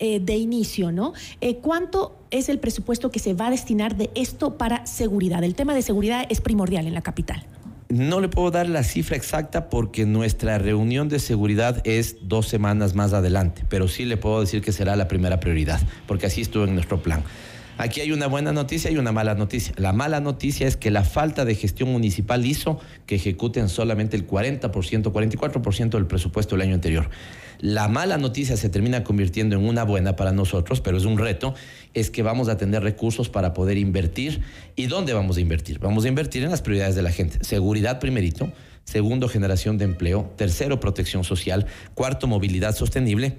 em, 0.03 0.24
de 0.24 0.36
inicio, 0.36 0.92
¿no? 0.92 1.12
¿Cuánto 1.61 2.16
es 2.30 2.48
el 2.48 2.59
presupuesto 2.59 3.11
que 3.11 3.18
se 3.18 3.34
va 3.34 3.46
a 3.46 3.50
destinar 3.50 3.96
de 3.96 4.11
esto 4.14 4.59
para 4.59 4.84
seguridad? 4.86 5.44
El 5.44 5.55
tema 5.55 5.74
de 5.74 5.82
seguridad 5.82 6.26
es 6.28 6.40
primordial 6.40 6.86
en 6.86 6.94
la 6.94 7.03
capital. 7.03 7.46
No 7.92 8.20
le 8.20 8.28
puedo 8.28 8.50
dar 8.50 8.70
la 8.70 8.84
cifra 8.84 9.16
exacta 9.16 9.68
porque 9.68 10.07
nuestra 10.07 10.57
reunión 10.57 11.11
de 11.11 11.18
seguridad 11.18 11.82
es 11.84 12.16
dos 12.22 12.48
semanas 12.48 12.94
más 12.94 13.12
adelante, 13.12 13.66
pero 13.68 13.86
sí 13.86 14.07
le 14.07 14.16
puedo 14.16 14.40
decir 14.40 14.62
que 14.62 14.72
será 14.72 14.96
la 14.96 15.09
primera 15.09 15.40
prioridad, 15.40 15.78
porque 16.07 16.24
así 16.24 16.40
estuvo 16.40 16.64
en 16.64 16.74
nuestro 16.74 17.03
plan. 17.03 17.22
Aquí 17.76 18.00
hay 18.00 18.11
una 18.12 18.28
buena 18.28 18.50
noticia 18.50 18.90
y 18.90 18.96
una 18.96 19.12
mala 19.12 19.34
noticia. 19.34 19.74
La 19.76 19.92
mala 19.92 20.20
noticia 20.20 20.66
es 20.66 20.78
que 20.78 20.90
la 20.90 21.05
falta 21.05 21.44
de 21.44 21.55
gestión 21.55 21.92
municipal 21.92 22.46
hizo 22.46 22.80
que 23.05 23.16
ejecuten 23.16 23.68
solamente 23.68 24.16
el 24.16 24.26
40%, 24.26 24.70
44% 24.70 25.90
del 25.90 26.07
presupuesto 26.07 26.57
del 26.57 26.62
año 26.62 26.74
anterior. 26.74 27.11
La 27.62 27.86
mala 27.86 28.18
noticia 28.18 28.56
se 28.56 28.68
termina 28.68 29.04
convirtiendo 29.04 29.54
en 29.54 29.64
una 29.64 29.84
buena 29.84 30.16
para 30.16 30.32
nosotros, 30.32 30.80
pero 30.80 30.96
es 30.98 31.04
un 31.04 31.16
reto, 31.16 31.54
es 31.94 32.10
que 32.10 32.24
vamos 32.24 32.48
a 32.48 32.56
tener 32.56 32.82
recursos 32.82 33.28
para 33.28 33.54
poder 33.54 33.78
invertir. 33.78 34.42
¿Y 34.74 34.86
dónde 34.86 35.12
vamos 35.12 35.36
a 35.36 35.40
invertir? 35.40 35.78
Vamos 35.78 36.04
a 36.04 36.08
invertir 36.08 36.42
en 36.42 36.50
las 36.50 36.60
prioridades 36.60 36.96
de 36.96 37.02
la 37.02 37.12
gente. 37.12 37.38
Seguridad 37.44 38.00
primerito, 38.00 38.50
segundo 38.82 39.28
generación 39.28 39.78
de 39.78 39.84
empleo, 39.84 40.32
tercero 40.36 40.80
protección 40.80 41.22
social, 41.22 41.66
cuarto 41.94 42.26
movilidad 42.26 42.74
sostenible 42.74 43.36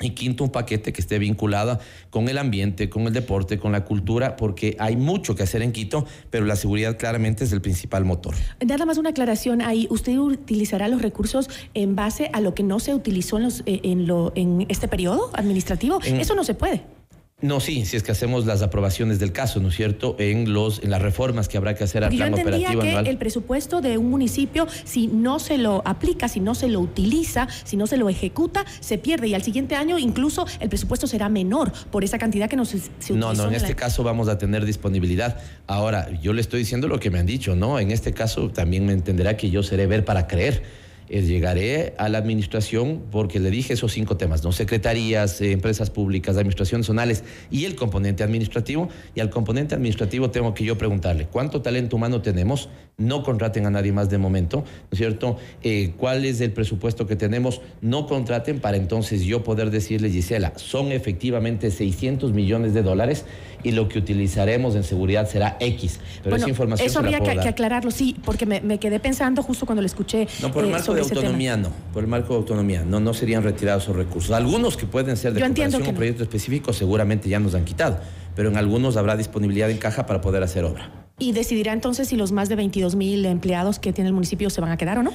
y 0.00 0.10
quinto, 0.10 0.44
un 0.44 0.50
paquete 0.50 0.92
que 0.92 1.00
esté 1.00 1.18
vinculado 1.18 1.78
con 2.10 2.28
el 2.28 2.38
ambiente, 2.38 2.90
con 2.90 3.06
el 3.06 3.12
deporte, 3.12 3.58
con 3.58 3.72
la 3.72 3.84
cultura, 3.84 4.36
porque 4.36 4.76
hay 4.78 4.96
mucho 4.96 5.34
que 5.34 5.42
hacer 5.42 5.62
en 5.62 5.72
Quito, 5.72 6.06
pero 6.30 6.44
la 6.44 6.56
seguridad 6.56 6.98
claramente 6.98 7.44
es 7.44 7.52
el 7.52 7.60
principal 7.60 8.04
motor. 8.04 8.34
Nada 8.64 8.84
más 8.84 8.98
una 8.98 9.10
aclaración 9.10 9.62
ahí. 9.62 9.86
¿Usted 9.90 10.18
utilizará 10.18 10.88
los 10.88 11.00
recursos 11.00 11.48
en 11.74 11.96
base 11.96 12.30
a 12.32 12.40
lo 12.40 12.54
que 12.54 12.62
no 12.62 12.78
se 12.78 12.94
utilizó 12.94 13.38
en, 13.38 13.44
los, 13.44 13.60
eh, 13.66 13.80
en, 13.84 14.06
lo, 14.06 14.32
en 14.34 14.66
este 14.68 14.88
periodo 14.88 15.30
administrativo? 15.32 16.00
Eso 16.02 16.34
no 16.34 16.44
se 16.44 16.54
puede. 16.54 16.82
No, 17.42 17.60
sí, 17.60 17.84
si 17.84 17.98
es 17.98 18.02
que 18.02 18.12
hacemos 18.12 18.46
las 18.46 18.62
aprobaciones 18.62 19.18
del 19.18 19.30
caso, 19.30 19.60
¿no 19.60 19.68
es 19.68 19.76
cierto? 19.76 20.16
En 20.18 20.54
los 20.54 20.82
en 20.82 20.88
las 20.88 21.02
reformas 21.02 21.48
que 21.48 21.58
habrá 21.58 21.74
que 21.74 21.84
hacer 21.84 22.02
al 22.02 22.08
plan 22.08 22.34
yo 22.34 22.40
operativo 22.40 22.80
que 22.80 23.10
el 23.10 23.18
presupuesto 23.18 23.82
de 23.82 23.98
un 23.98 24.08
municipio, 24.08 24.66
si 24.84 25.06
no 25.06 25.38
se 25.38 25.58
lo 25.58 25.82
aplica, 25.84 26.28
si 26.28 26.40
no 26.40 26.54
se 26.54 26.68
lo 26.68 26.80
utiliza, 26.80 27.46
si 27.64 27.76
no 27.76 27.86
se 27.86 27.98
lo 27.98 28.08
ejecuta, 28.08 28.64
se 28.80 28.96
pierde 28.96 29.28
y 29.28 29.34
al 29.34 29.42
siguiente 29.42 29.74
año 29.74 29.98
incluso 29.98 30.46
el 30.60 30.70
presupuesto 30.70 31.06
será 31.06 31.28
menor 31.28 31.72
por 31.90 32.04
esa 32.04 32.16
cantidad 32.16 32.48
que 32.48 32.56
no 32.56 32.64
se, 32.64 32.80
se 33.00 33.12
No, 33.12 33.34
no, 33.34 33.48
en 33.48 33.54
este 33.54 33.74
caso 33.74 34.02
vamos 34.02 34.28
a 34.28 34.38
tener 34.38 34.64
disponibilidad. 34.64 35.36
Ahora, 35.66 36.10
yo 36.22 36.32
le 36.32 36.40
estoy 36.40 36.60
diciendo 36.60 36.88
lo 36.88 36.98
que 37.00 37.10
me 37.10 37.18
han 37.18 37.26
dicho, 37.26 37.54
¿no? 37.54 37.78
En 37.78 37.90
este 37.90 38.14
caso 38.14 38.48
también 38.48 38.86
me 38.86 38.94
entenderá 38.94 39.36
que 39.36 39.50
yo 39.50 39.62
seré 39.62 39.86
ver 39.86 40.06
para 40.06 40.26
creer 40.26 40.85
llegaré 41.08 41.94
a 41.98 42.08
la 42.08 42.18
administración 42.18 43.02
porque 43.10 43.38
le 43.38 43.50
dije 43.50 43.74
esos 43.74 43.92
cinco 43.92 44.16
temas, 44.16 44.42
¿no? 44.42 44.52
Secretarías, 44.52 45.40
eh, 45.40 45.52
empresas 45.52 45.90
públicas, 45.90 46.36
administraciones 46.36 46.86
zonales 46.86 47.24
y 47.50 47.64
el 47.64 47.76
componente 47.76 48.24
administrativo. 48.24 48.88
Y 49.14 49.20
al 49.20 49.30
componente 49.30 49.74
administrativo 49.74 50.30
tengo 50.30 50.54
que 50.54 50.64
yo 50.64 50.76
preguntarle, 50.78 51.26
¿cuánto 51.26 51.62
talento 51.62 51.96
humano 51.96 52.22
tenemos? 52.22 52.68
No 52.98 53.22
contraten 53.22 53.66
a 53.66 53.70
nadie 53.70 53.92
más 53.92 54.08
de 54.08 54.16
momento, 54.16 54.60
¿no 54.60 54.88
es 54.90 54.96
cierto? 54.96 55.36
Eh, 55.62 55.92
¿Cuál 55.98 56.24
es 56.24 56.40
el 56.40 56.52
presupuesto 56.52 57.06
que 57.06 57.14
tenemos? 57.14 57.60
No 57.82 58.06
contraten 58.06 58.58
para 58.58 58.78
entonces 58.78 59.20
yo 59.20 59.44
poder 59.44 59.70
decirle, 59.70 60.08
Gisela, 60.08 60.54
son 60.56 60.92
efectivamente 60.92 61.70
600 61.70 62.32
millones 62.32 62.72
de 62.72 62.82
dólares 62.82 63.26
y 63.62 63.72
lo 63.72 63.86
que 63.88 63.98
utilizaremos 63.98 64.76
en 64.76 64.82
seguridad 64.82 65.28
será 65.28 65.58
X. 65.60 66.00
Pero 66.24 66.36
esa 66.36 66.48
información 66.48 66.88
eso 66.88 67.00
habría 67.00 67.20
que, 67.20 67.46
aclararlo, 67.46 67.90
sí, 67.90 68.16
porque 68.24 68.46
me, 68.46 68.78
quedé 68.78 68.98
pensando 68.98 69.42
justo 69.42 69.66
cuando 69.66 69.82
le 69.82 69.88
escuché. 69.88 70.26
No, 70.40 70.50
por 70.50 70.64
el 70.64 70.70
eh, 70.70 70.72
marco 70.72 70.94
de 70.94 71.02
autonomía 71.02 71.58
no, 71.58 71.72
por 71.92 72.02
el 72.02 72.08
marco 72.08 72.32
de 72.32 72.38
autonomía, 72.38 72.82
no, 72.82 72.98
no 72.98 73.12
serían 73.12 73.42
retirados 73.42 73.82
esos 73.82 73.96
recursos. 73.96 74.30
Algunos 74.30 74.78
que 74.78 74.86
pueden 74.86 75.18
ser 75.18 75.34
de 75.34 75.40
Yo 75.40 75.46
cooperación 75.46 75.82
o 75.82 75.94
proyecto 75.94 76.22
específico 76.22 76.72
seguramente 76.72 77.28
ya 77.28 77.40
nos 77.40 77.54
han 77.54 77.66
quitado, 77.66 78.00
pero 78.34 78.48
en 78.48 78.56
algunos 78.56 78.96
habrá 78.96 79.18
disponibilidad 79.18 79.70
en 79.70 79.76
caja 79.76 80.06
para 80.06 80.22
poder 80.22 80.42
hacer 80.42 80.64
obra. 80.64 81.05
Y 81.18 81.32
decidirá 81.32 81.72
entonces 81.72 82.08
si 82.08 82.16
los 82.16 82.32
más 82.32 82.48
de 82.48 82.56
22 82.56 82.94
mil 82.94 83.24
empleados 83.24 83.78
que 83.78 83.92
tiene 83.92 84.08
el 84.08 84.14
municipio 84.14 84.50
se 84.50 84.60
van 84.60 84.70
a 84.70 84.76
quedar 84.76 84.98
o 84.98 85.02
no. 85.02 85.12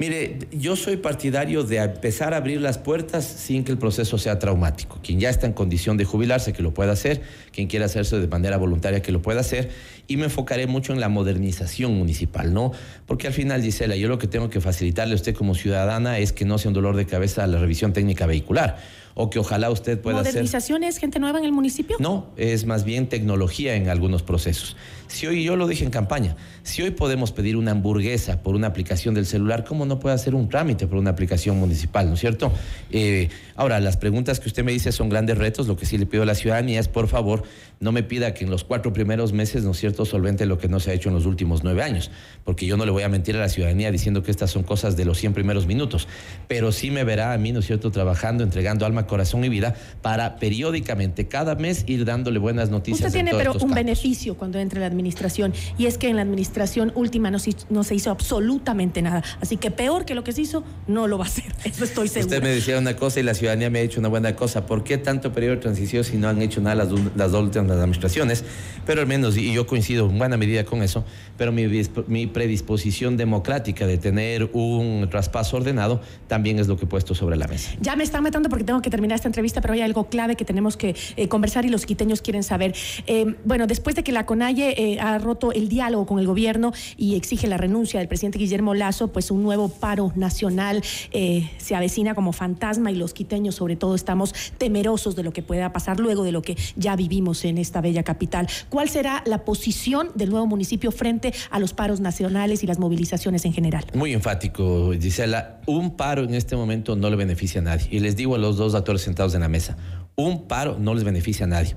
Mire, 0.00 0.38
yo 0.52 0.76
soy 0.76 0.96
partidario 0.96 1.64
de 1.64 1.78
empezar 1.78 2.32
a 2.32 2.36
abrir 2.36 2.60
las 2.60 2.78
puertas 2.78 3.24
sin 3.24 3.64
que 3.64 3.72
el 3.72 3.78
proceso 3.78 4.16
sea 4.16 4.38
traumático. 4.38 5.00
Quien 5.02 5.18
ya 5.18 5.28
está 5.28 5.48
en 5.48 5.52
condición 5.52 5.96
de 5.96 6.04
jubilarse, 6.04 6.52
que 6.52 6.62
lo 6.62 6.72
pueda 6.72 6.92
hacer. 6.92 7.22
Quien 7.50 7.66
quiera 7.66 7.86
hacerse 7.86 8.20
de 8.20 8.28
manera 8.28 8.58
voluntaria, 8.58 9.02
que 9.02 9.10
lo 9.10 9.22
pueda 9.22 9.40
hacer. 9.40 9.70
Y 10.06 10.16
me 10.16 10.26
enfocaré 10.26 10.68
mucho 10.68 10.92
en 10.92 11.00
la 11.00 11.08
modernización 11.08 11.96
municipal, 11.96 12.54
¿no? 12.54 12.70
Porque 13.06 13.26
al 13.26 13.32
final, 13.32 13.60
Gisela, 13.60 13.96
yo 13.96 14.06
lo 14.06 14.18
que 14.18 14.28
tengo 14.28 14.50
que 14.50 14.60
facilitarle 14.60 15.14
a 15.14 15.16
usted 15.16 15.34
como 15.34 15.56
ciudadana 15.56 16.18
es 16.18 16.32
que 16.32 16.44
no 16.44 16.58
sea 16.58 16.68
un 16.68 16.74
dolor 16.74 16.94
de 16.94 17.06
cabeza 17.06 17.44
la 17.48 17.58
revisión 17.58 17.92
técnica 17.92 18.26
vehicular 18.26 18.78
o 19.20 19.30
que 19.30 19.40
ojalá 19.40 19.68
usted 19.68 20.00
pueda 20.00 20.20
hacer. 20.20 20.32
¿Modernización 20.34 20.84
es 20.84 20.98
gente 20.98 21.18
nueva 21.18 21.40
en 21.40 21.44
el 21.44 21.50
municipio? 21.50 21.96
No, 21.98 22.28
es 22.36 22.66
más 22.66 22.84
bien 22.84 23.08
tecnología 23.08 23.74
en 23.74 23.88
algunos 23.88 24.22
procesos. 24.22 24.76
Si 25.08 25.26
hoy, 25.26 25.42
yo 25.42 25.56
lo 25.56 25.66
dije 25.66 25.84
en 25.84 25.90
campaña, 25.90 26.36
si 26.62 26.82
hoy 26.82 26.92
podemos 26.92 27.32
pedir 27.32 27.56
una 27.56 27.72
hamburguesa 27.72 28.42
por 28.42 28.54
una 28.54 28.68
aplicación 28.68 29.14
del 29.14 29.26
celular, 29.26 29.64
¿cómo 29.64 29.86
no 29.86 29.98
puede 29.98 30.14
hacer 30.14 30.36
un 30.36 30.48
trámite 30.48 30.86
por 30.86 30.98
una 30.98 31.10
aplicación 31.10 31.58
municipal, 31.58 32.06
¿no 32.06 32.14
es 32.14 32.20
cierto? 32.20 32.52
Eh, 32.92 33.28
ahora, 33.56 33.80
las 33.80 33.96
preguntas 33.96 34.38
que 34.38 34.48
usted 34.48 34.62
me 34.62 34.70
dice 34.70 34.92
son 34.92 35.08
grandes 35.08 35.36
retos. 35.36 35.66
Lo 35.66 35.76
que 35.76 35.84
sí 35.84 35.98
le 35.98 36.06
pido 36.06 36.22
a 36.22 36.26
la 36.26 36.36
ciudadanía 36.36 36.78
es, 36.78 36.86
por 36.86 37.08
favor, 37.08 37.42
no 37.80 37.92
me 37.92 38.02
pida 38.02 38.34
que 38.34 38.44
en 38.44 38.50
los 38.50 38.64
cuatro 38.64 38.92
primeros 38.92 39.32
meses, 39.32 39.64
¿no 39.64 39.70
es 39.70 39.78
cierto?, 39.78 40.04
solvente 40.04 40.46
lo 40.46 40.58
que 40.58 40.68
no 40.68 40.80
se 40.80 40.90
ha 40.90 40.94
hecho 40.94 41.08
en 41.08 41.14
los 41.14 41.26
últimos 41.26 41.62
nueve 41.62 41.82
años, 41.82 42.10
porque 42.44 42.66
yo 42.66 42.76
no 42.76 42.84
le 42.84 42.90
voy 42.90 43.02
a 43.02 43.08
mentir 43.08 43.36
a 43.36 43.40
la 43.40 43.48
ciudadanía 43.48 43.90
diciendo 43.90 44.22
que 44.22 44.30
estas 44.30 44.50
son 44.50 44.62
cosas 44.62 44.96
de 44.96 45.04
los 45.04 45.18
100 45.18 45.34
primeros 45.34 45.66
minutos, 45.66 46.08
pero 46.48 46.72
sí 46.72 46.90
me 46.90 47.04
verá 47.04 47.32
a 47.32 47.38
mí, 47.38 47.52
¿no 47.52 47.60
es 47.60 47.66
cierto?, 47.66 47.90
trabajando, 47.90 48.42
entregando 48.42 48.86
alma, 48.86 49.06
corazón 49.06 49.44
y 49.44 49.48
vida 49.48 49.76
para 50.02 50.36
periódicamente, 50.36 51.28
cada 51.28 51.54
mes, 51.54 51.84
ir 51.86 52.04
dándole 52.04 52.38
buenas 52.38 52.70
noticias. 52.70 53.06
Usted 53.06 53.12
tiene, 53.12 53.32
pero 53.34 53.52
un 53.54 53.70
beneficio 53.70 54.36
cuando 54.36 54.58
entre 54.58 54.80
la 54.80 54.86
administración, 54.86 55.52
y 55.76 55.86
es 55.86 55.98
que 55.98 56.08
en 56.08 56.16
la 56.16 56.22
administración 56.22 56.92
última 56.94 57.30
no 57.30 57.38
se, 57.38 57.54
no 57.70 57.84
se 57.84 57.94
hizo 57.94 58.10
absolutamente 58.10 59.02
nada. 59.02 59.22
Así 59.40 59.56
que 59.56 59.70
peor 59.70 60.04
que 60.04 60.14
lo 60.14 60.24
que 60.24 60.32
se 60.32 60.42
hizo, 60.42 60.64
no 60.86 61.06
lo 61.06 61.18
va 61.18 61.24
a 61.24 61.28
hacer. 61.28 61.52
Eso 61.64 61.84
estoy 61.84 62.08
seguro. 62.08 62.36
Usted 62.36 62.42
me 62.42 62.50
decía 62.50 62.78
una 62.78 62.96
cosa 62.96 63.20
y 63.20 63.22
la 63.22 63.34
ciudadanía 63.34 63.70
me 63.70 63.78
ha 63.78 63.82
hecho 63.82 64.00
una 64.00 64.08
buena 64.08 64.34
cosa. 64.34 64.66
¿Por 64.66 64.84
qué 64.84 64.98
tanto 64.98 65.32
periodo 65.32 65.56
de 65.56 65.60
transición 65.62 66.04
si 66.04 66.16
no 66.16 66.28
han 66.28 66.42
hecho 66.42 66.60
nada 66.60 66.74
las, 66.74 66.88
las 67.14 67.32
dos 67.32 67.44
últimas 67.44 67.67
administraciones? 67.76 68.44
Pero 68.86 69.00
al 69.00 69.06
menos, 69.06 69.36
y 69.36 69.52
yo 69.52 69.66
coincido 69.66 70.08
en 70.08 70.18
buena 70.18 70.36
medida 70.36 70.64
con 70.64 70.82
eso, 70.82 71.04
pero 71.36 71.52
mi, 71.52 71.66
mi 72.06 72.26
predisposición 72.26 73.16
democrática 73.16 73.86
de 73.86 73.98
tener 73.98 74.50
un 74.52 75.06
traspaso 75.10 75.56
ordenado 75.56 76.00
también 76.26 76.58
es 76.58 76.68
lo 76.68 76.76
que 76.76 76.84
he 76.84 76.88
puesto 76.88 77.14
sobre 77.14 77.36
la 77.36 77.46
mesa. 77.46 77.70
Ya 77.80 77.96
me 77.96 78.04
están 78.04 78.22
metiendo 78.22 78.48
porque 78.48 78.64
tengo 78.64 78.82
que 78.82 78.90
terminar 78.90 79.16
esta 79.16 79.28
entrevista, 79.28 79.60
pero 79.60 79.74
hay 79.74 79.82
algo 79.82 80.08
clave 80.08 80.36
que 80.36 80.44
tenemos 80.44 80.76
que 80.76 80.96
eh, 81.16 81.28
conversar 81.28 81.64
y 81.64 81.68
los 81.68 81.86
quiteños 81.86 82.22
quieren 82.22 82.42
saber. 82.42 82.74
Eh, 83.06 83.34
bueno, 83.44 83.66
después 83.66 83.96
de 83.96 84.02
que 84.02 84.12
la 84.12 84.26
CONAIE 84.26 84.74
eh, 84.76 85.00
ha 85.00 85.18
roto 85.18 85.52
el 85.52 85.68
diálogo 85.68 86.06
con 86.06 86.18
el 86.18 86.26
gobierno 86.26 86.72
y 86.96 87.14
exige 87.14 87.46
la 87.46 87.56
renuncia 87.56 88.00
del 88.00 88.08
presidente 88.08 88.38
Guillermo 88.38 88.74
Lazo, 88.74 89.08
pues 89.08 89.30
un 89.30 89.42
nuevo 89.42 89.68
paro 89.68 90.12
nacional 90.14 90.82
se 91.12 91.74
avecina 91.74 92.14
como 92.14 92.32
fantasma 92.32 92.90
y 92.90 92.94
los 92.94 93.12
quiteños 93.12 93.54
sobre 93.54 93.76
todo 93.76 93.94
estamos 93.94 94.34
temerosos 94.58 95.16
de 95.16 95.22
lo 95.22 95.32
que 95.32 95.42
pueda 95.42 95.72
pasar 95.72 96.00
luego 96.00 96.24
de 96.24 96.32
lo 96.32 96.42
que 96.42 96.56
ya 96.76 96.96
vivimos 96.96 97.44
en 97.44 97.57
esta 97.58 97.80
bella 97.80 98.02
capital. 98.02 98.48
¿Cuál 98.68 98.88
será 98.88 99.22
la 99.26 99.44
posición 99.44 100.10
del 100.14 100.30
nuevo 100.30 100.46
municipio 100.46 100.90
frente 100.90 101.32
a 101.50 101.58
los 101.58 101.72
paros 101.72 102.00
nacionales 102.00 102.62
y 102.62 102.66
las 102.66 102.78
movilizaciones 102.78 103.44
en 103.44 103.52
general? 103.52 103.84
Muy 103.94 104.12
enfático, 104.12 104.92
Gisela. 104.92 105.60
Un 105.66 105.96
paro 105.96 106.24
en 106.24 106.34
este 106.34 106.56
momento 106.56 106.96
no 106.96 107.10
le 107.10 107.16
beneficia 107.16 107.60
a 107.60 107.64
nadie. 107.64 107.88
Y 107.90 108.00
les 108.00 108.16
digo 108.16 108.34
a 108.34 108.38
los 108.38 108.56
dos 108.56 108.74
actores 108.74 109.02
sentados 109.02 109.34
en 109.34 109.40
la 109.40 109.48
mesa, 109.48 109.76
un 110.16 110.46
paro 110.46 110.78
no 110.78 110.94
les 110.94 111.04
beneficia 111.04 111.44
a 111.44 111.48
nadie. 111.48 111.74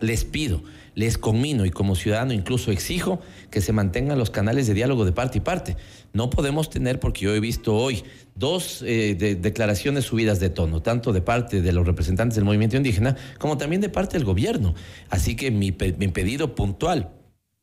Les 0.00 0.24
pido, 0.24 0.62
les 0.94 1.18
conmino 1.18 1.64
y 1.64 1.70
como 1.70 1.94
ciudadano 1.94 2.32
incluso 2.32 2.70
exijo 2.70 3.20
que 3.50 3.60
se 3.60 3.72
mantengan 3.72 4.18
los 4.18 4.30
canales 4.30 4.66
de 4.66 4.74
diálogo 4.74 5.04
de 5.04 5.12
parte 5.12 5.38
y 5.38 5.40
parte. 5.40 5.76
No 6.12 6.30
podemos 6.30 6.70
tener, 6.70 7.00
porque 7.00 7.26
yo 7.26 7.34
he 7.34 7.40
visto 7.40 7.76
hoy 7.76 8.02
dos 8.34 8.82
eh, 8.86 9.14
declaraciones 9.40 10.04
subidas 10.04 10.40
de 10.40 10.50
tono, 10.50 10.82
tanto 10.82 11.12
de 11.12 11.22
parte 11.22 11.62
de 11.62 11.72
los 11.72 11.86
representantes 11.86 12.36
del 12.36 12.44
movimiento 12.44 12.76
indígena 12.76 13.16
como 13.38 13.56
también 13.56 13.80
de 13.80 13.88
parte 13.88 14.16
del 14.16 14.24
gobierno. 14.24 14.74
Así 15.08 15.36
que 15.36 15.50
mi, 15.50 15.70
mi 15.70 16.08
pedido 16.08 16.54
puntual 16.54 17.10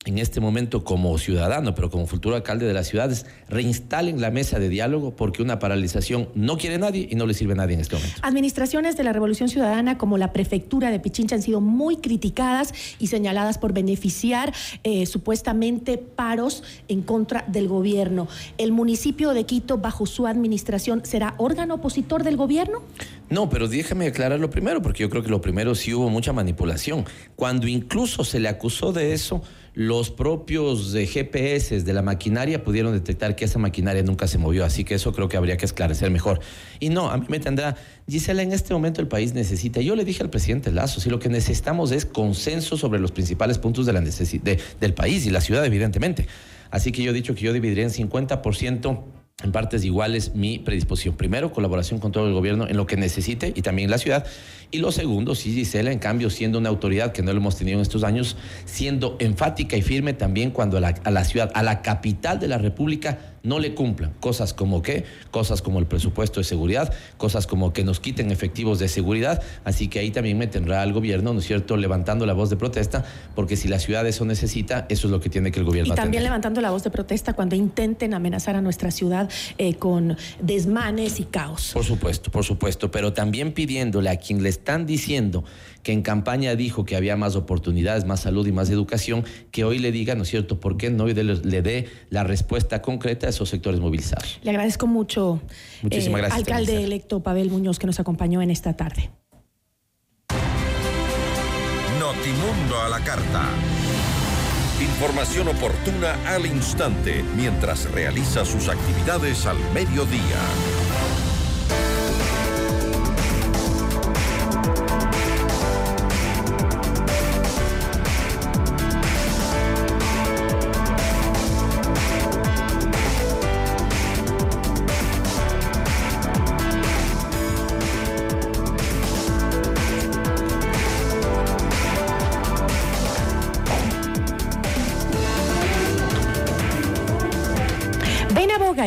en 0.07 0.19
este 0.19 0.39
momento 0.39 0.85
como 0.85 1.17
ciudadano, 1.17 1.75
pero 1.75 1.91
como 1.91 2.07
futuro 2.07 2.37
alcalde 2.37 2.65
de 2.65 2.73
las 2.73 2.87
ciudades, 2.87 3.25
reinstalen 3.49 4.21
la 4.21 4.31
mesa 4.31 4.57
de 4.57 4.69
diálogo 4.69 5.15
porque 5.15 5.41
una 5.41 5.59
paralización 5.59 6.29
no 6.33 6.57
quiere 6.57 6.77
nadie 6.77 7.07
y 7.11 7.15
no 7.15 7.25
le 7.25 7.33
sirve 7.33 7.53
a 7.53 7.57
nadie 7.57 7.75
en 7.75 7.81
este 7.81 7.97
momento. 7.97 8.15
Administraciones 8.21 8.95
de 8.95 9.03
la 9.03 9.11
Revolución 9.11 9.49
Ciudadana 9.49 9.97
como 9.97 10.17
la 10.17 10.31
prefectura 10.31 10.91
de 10.91 11.01
Pichincha 11.01 11.35
han 11.35 11.41
sido 11.41 11.59
muy 11.59 11.97
criticadas 11.97 12.73
y 12.99 13.07
señaladas 13.07 13.57
por 13.57 13.73
beneficiar 13.73 14.53
eh, 14.85 15.05
supuestamente 15.05 15.97
paros 15.97 16.63
en 16.87 17.01
contra 17.01 17.43
del 17.47 17.67
gobierno. 17.67 18.29
¿El 18.57 18.71
municipio 18.71 19.33
de 19.33 19.43
Quito, 19.45 19.77
bajo 19.77 20.05
su 20.05 20.25
administración, 20.25 21.01
será 21.03 21.35
órgano 21.37 21.75
opositor 21.75 22.23
del 22.23 22.37
gobierno? 22.37 22.81
No, 23.29 23.49
pero 23.49 23.67
déjame 23.67 24.07
aclarar 24.07 24.39
lo 24.39 24.49
primero, 24.49 24.81
porque 24.81 25.03
yo 25.03 25.09
creo 25.09 25.21
que 25.21 25.29
lo 25.29 25.41
primero 25.41 25.75
sí 25.75 25.93
hubo 25.93 26.09
mucha 26.09 26.31
manipulación. 26.31 27.03
Cuando 27.35 27.67
incluso 27.67 28.23
se 28.23 28.39
le 28.39 28.47
acusó 28.47 28.93
de 28.93 29.11
eso, 29.11 29.41
los 29.77 30.09
propios 30.09 30.91
GPS 30.91 31.83
de 31.83 31.93
la 31.93 32.01
maquinaria 32.01 32.63
pudieron 32.63 32.93
detectar 32.93 33.35
que 33.35 33.45
esa 33.45 33.59
maquinaria 33.59 34.01
nunca 34.01 34.25
se 34.25 34.39
movió, 34.39 34.65
así 34.65 34.83
que 34.83 34.95
eso 34.95 35.13
creo 35.13 35.29
que 35.29 35.37
habría 35.37 35.55
que 35.55 35.65
esclarecer 35.65 36.09
mejor. 36.09 36.39
Y 36.79 36.89
no, 36.89 37.11
a 37.11 37.17
mí 37.17 37.27
me 37.29 37.39
tendrá, 37.39 37.75
Gisela, 38.09 38.41
en 38.41 38.53
este 38.53 38.73
momento 38.73 39.01
el 39.01 39.07
país 39.07 39.35
necesita, 39.35 39.79
yo 39.79 39.95
le 39.95 40.03
dije 40.03 40.23
al 40.23 40.31
presidente 40.31 40.71
Lazo, 40.71 40.99
si 40.99 41.11
lo 41.11 41.19
que 41.19 41.29
necesitamos 41.29 41.91
es 41.91 42.07
consenso 42.07 42.75
sobre 42.75 42.99
los 42.99 43.11
principales 43.11 43.59
puntos 43.59 43.85
de 43.85 43.93
la 43.93 44.01
del 44.01 44.93
país 44.95 45.27
y 45.27 45.29
la 45.29 45.41
ciudad, 45.41 45.63
evidentemente. 45.63 46.25
Así 46.71 46.91
que 46.91 47.03
yo 47.03 47.11
he 47.11 47.13
dicho 47.13 47.35
que 47.35 47.41
yo 47.41 47.53
dividiré 47.53 47.83
en 47.83 47.91
50% 47.91 49.03
en 49.43 49.51
partes 49.51 49.85
iguales 49.85 50.33
mi 50.33 50.57
predisposición. 50.57 51.15
Primero, 51.15 51.51
colaboración 51.51 51.99
con 51.99 52.11
todo 52.11 52.27
el 52.27 52.33
gobierno 52.33 52.67
en 52.67 52.75
lo 52.75 52.87
que 52.87 52.97
necesite 52.97 53.53
y 53.55 53.61
también 53.61 53.91
la 53.91 53.99
ciudad. 53.99 54.25
Y 54.71 54.79
lo 54.79 54.91
segundo, 54.91 55.35
sí, 55.35 55.53
Gisela, 55.53 55.91
en 55.91 55.99
cambio, 55.99 56.31
siendo 56.31 56.57
una 56.57 56.69
autoridad 56.69 57.11
que 57.11 57.21
no 57.21 57.31
lo 57.31 57.37
hemos 57.37 57.55
tenido 57.55 57.77
en 57.77 57.83
estos 57.83 58.03
años, 58.03 58.35
siendo 58.65 59.15
enfática 59.19 59.77
y 59.77 59.83
firme 59.83 60.13
también 60.13 60.49
cuando 60.49 60.77
a 60.77 60.81
la, 60.81 60.95
a 61.03 61.11
la 61.11 61.23
ciudad, 61.23 61.51
a 61.53 61.61
la 61.61 61.83
capital 61.83 62.39
de 62.39 62.47
la 62.47 62.57
República, 62.57 63.36
no 63.47 63.59
le 63.59 63.73
cumplan. 63.73 64.13
Cosas 64.19 64.53
como 64.53 64.81
qué, 64.81 65.05
cosas 65.31 65.61
como 65.61 65.79
el 65.79 65.85
presupuesto 65.85 66.39
de 66.39 66.43
seguridad, 66.43 66.93
cosas 67.17 67.47
como 67.47 67.73
que 67.73 67.83
nos 67.83 67.99
quiten 67.99 68.29
efectivos 68.31 68.77
de 68.79 68.87
seguridad. 68.89 69.41
Así 69.63 69.87
que 69.87 69.99
ahí 69.99 70.11
también 70.11 70.37
me 70.37 70.47
tendrá 70.47 70.83
el 70.83 70.93
gobierno, 70.93 71.33
¿no 71.33 71.39
es 71.39 71.47
cierto?, 71.47 71.77
levantando 71.77 72.25
la 72.25 72.33
voz 72.33 72.49
de 72.49 72.57
protesta, 72.57 73.05
porque 73.35 73.55
si 73.55 73.67
la 73.67 73.79
ciudad 73.79 74.05
eso 74.05 74.25
necesita, 74.25 74.85
eso 74.89 75.07
es 75.07 75.11
lo 75.11 75.19
que 75.19 75.29
tiene 75.29 75.51
que 75.51 75.59
el 75.59 75.65
gobierno 75.65 75.93
Y 75.93 75.95
también 75.95 76.23
levantando 76.23 76.61
la 76.61 76.71
voz 76.71 76.83
de 76.83 76.89
protesta 76.89 77.33
cuando 77.33 77.55
intenten 77.55 78.13
amenazar 78.13 78.55
a 78.55 78.61
nuestra 78.61 78.91
ciudad 78.91 79.29
eh, 79.57 79.75
con 79.75 80.17
desmanes 80.41 81.19
y 81.19 81.23
caos. 81.23 81.71
Por 81.73 81.85
supuesto, 81.85 82.31
por 82.31 82.43
supuesto, 82.43 82.91
pero 82.91 83.13
también 83.13 83.53
pidiéndole 83.53 84.09
a 84.09 84.17
quien 84.17 84.43
le 84.43 84.49
están 84.49 84.85
diciendo 84.85 85.43
que 85.83 85.93
en 85.93 86.01
campaña 86.01 86.55
dijo 86.55 86.83
que 86.83 86.97
había 86.97 87.15
más 87.15 87.37
oportunidades, 87.37 88.03
más 88.03 88.19
salud 88.19 88.45
y 88.45 88.51
más 88.51 88.69
educación, 88.69 89.23
que 89.51 89.63
hoy 89.63 89.79
le 89.79 89.93
diga, 89.93 90.15
¿no 90.15 90.23
es 90.23 90.29
cierto?, 90.29 90.59
por 90.59 90.75
qué 90.75 90.89
no 90.89 91.07
le 91.07 91.61
dé 91.61 91.87
la 92.09 92.25
respuesta 92.25 92.81
concreta 92.81 93.31
esos 93.37 93.49
sectores 93.49 93.79
movilizados. 93.79 94.39
Le 94.41 94.49
agradezco 94.49 94.87
mucho, 94.87 95.39
Muchísimas 95.83 96.19
eh, 96.19 96.21
gracias, 96.23 96.39
alcalde 96.39 96.83
electo 96.83 97.21
Pavel 97.21 97.51
Muñoz, 97.51 97.77
que 97.77 97.85
nos 97.85 97.99
acompañó 97.99 98.41
en 98.41 98.49
esta 98.49 98.75
tarde. 98.75 99.11
Notimundo 101.99 102.81
a 102.83 102.89
la 102.89 102.99
carta. 103.03 103.49
Información 104.81 105.47
oportuna 105.49 106.15
al 106.27 106.45
instante 106.45 107.23
mientras 107.35 107.91
realiza 107.91 108.43
sus 108.43 108.69
actividades 108.69 109.45
al 109.45 109.57
mediodía. 109.73 110.41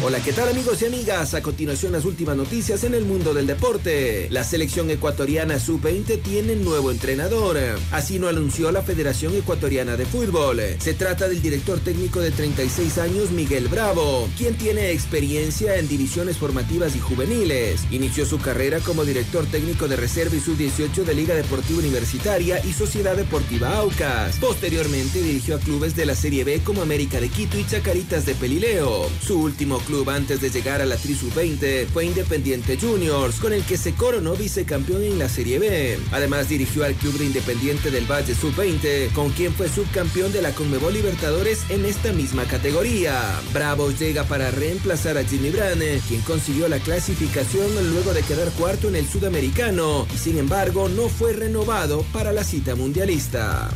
Hola, 0.06 0.20
¿qué 0.20 0.34
tal 0.34 0.50
amigos 0.50 0.82
y 0.82 0.86
amigas? 0.88 1.34
A 1.34 1.42
continuación 1.42 1.94
las 1.94 2.04
últimas 2.04 2.36
noticias 2.36 2.84
en 2.84 2.94
el 2.94 3.06
mundo 3.06 3.34
del 3.34 3.48
deporte. 3.48 4.28
La 4.32 4.44
selección 4.44 4.90
ecuatoriana 4.90 5.60
sub-20 5.60 6.22
tiene 6.22 6.58
nuevo 6.58 6.92
entrenador. 6.92 7.58
Así 7.90 8.20
lo 8.20 8.28
anunció 8.28 8.70
la 8.74 8.82
Federación 8.82 9.34
Ecuatoriana 9.34 9.96
de 9.96 10.06
Fútbol. 10.06 10.60
Se 10.80 10.94
trata 10.94 11.30
del 11.30 11.42
director 11.42 11.80
técnico 11.80 12.20
de 12.20 12.32
36 12.32 12.98
años, 12.98 13.32
Miguel 13.32 13.70
Bravo, 13.70 14.28
quien 14.38 14.58
tiene 14.58 14.92
experiencia 14.92 15.78
en 15.78 15.88
divisiones 15.88 16.38
formativas 16.38 16.98
y 16.98 17.00
juveniles. 17.00 17.86
Inició 17.90 18.26
su 18.26 18.40
carrera 18.40 18.82
como 18.82 19.06
director 19.06 19.46
técnico 19.46 19.88
de 19.88 19.96
reserva 19.96 20.36
y 20.36 20.42
sub-18 20.42 21.06
de 21.06 21.16
Liga 21.16 21.34
Deportiva 21.34 21.80
Universitaria 21.80 22.60
y 22.66 22.74
Sociedad 22.74 23.16
Deportiva 23.16 23.78
Aucas. 23.78 24.36
Posteriormente 24.40 25.22
dirigió 25.22 25.56
a 25.56 25.60
clubes 25.60 25.96
de 25.96 26.06
la 26.06 26.16
Serie 26.16 26.44
B 26.44 26.60
como 26.62 26.82
América 26.82 27.22
de 27.22 27.30
Quito 27.30 27.58
y 27.58 27.66
Chacaritas 27.66 28.26
de 28.26 28.36
Pelileo. 28.36 29.10
Su 29.26 29.40
último 29.40 29.78
club 29.80 29.93
antes 30.08 30.42
de 30.42 30.50
llegar 30.50 30.82
a 30.82 30.86
la 30.86 30.98
Tri 30.98 31.14
Sub-20 31.14 31.86
fue 31.88 32.06
Independiente 32.06 32.78
Juniors, 32.82 33.36
con 33.36 33.54
el 33.54 33.64
que 33.64 33.78
se 33.78 33.94
coronó 33.94 34.34
vicecampeón 34.34 35.04
en 35.04 35.20
la 35.20 35.30
Serie 35.30 35.60
B. 35.60 36.00
Además 36.12 36.50
dirigió 36.50 36.84
al 36.84 36.96
club 36.96 37.18
de 37.20 37.26
Independiente 37.26 37.92
del 37.92 38.10
Valle 38.10 38.34
Sub-20, 38.34 39.12
con 39.14 39.30
quien 39.30 39.54
fue 39.54 39.70
subcampeón 39.70 40.34
de 40.34 40.42
la 40.42 40.52
Conmebol 40.52 40.94
Libertadores 40.94 41.60
en 41.70 41.86
esta 41.86 42.12
misma 42.12 42.46
categoría. 42.46 43.40
Bravo 43.54 43.92
llega 43.92 44.24
para 44.24 44.50
reemplazar 44.50 45.18
a 45.18 45.24
Jimmy 45.24 45.52
Brane, 45.52 46.02
quien 46.08 46.22
consiguió 46.22 46.68
la 46.68 46.80
clasificación 46.80 47.68
luego 47.94 48.14
de 48.14 48.24
quedar 48.24 48.50
cuarto 48.54 48.90
en 48.90 48.96
el 48.96 49.08
Sudamericano 49.08 50.08
y 50.14 50.18
sin 50.18 50.40
embargo 50.40 50.90
no 50.90 51.08
fue 51.08 51.34
renovado 51.34 52.04
para 52.12 52.34
la 52.34 52.44
cita 52.44 52.76
mundialista. 52.76 53.70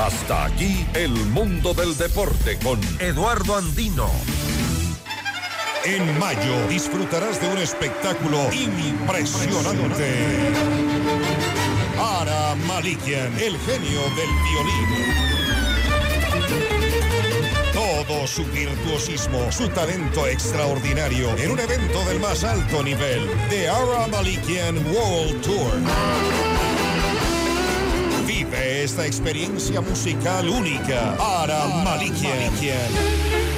Hasta 0.00 0.44
aquí 0.44 0.86
el 0.94 1.10
mundo 1.10 1.74
del 1.74 1.96
deporte 1.98 2.56
con 2.62 2.78
Eduardo 3.00 3.56
Andino. 3.56 4.08
En 5.84 6.18
mayo 6.18 6.68
disfrutarás 6.68 7.40
de 7.40 7.48
un 7.48 7.58
espectáculo 7.58 8.52
impresionante. 8.52 10.12
Ara 11.98 12.54
Malikian, 12.66 13.32
el 13.38 13.56
genio 13.58 14.02
del 14.16 14.30
violín. 14.44 14.88
Todo 17.72 18.26
su 18.26 18.44
virtuosismo, 18.46 19.52
su 19.52 19.68
talento 19.68 20.26
extraordinario 20.26 21.36
en 21.36 21.52
un 21.52 21.60
evento 21.60 22.04
del 22.06 22.20
más 22.20 22.42
alto 22.44 22.82
nivel, 22.82 23.30
The 23.48 23.68
Ara 23.68 24.08
Malikian 24.08 24.76
World 24.94 25.40
Tour. 25.42 25.72
Vive 28.26 28.82
esta 28.82 29.06
experiencia 29.06 29.80
musical 29.80 30.48
única. 30.48 31.14
Ara 31.18 31.66
Malikian. 31.84 33.57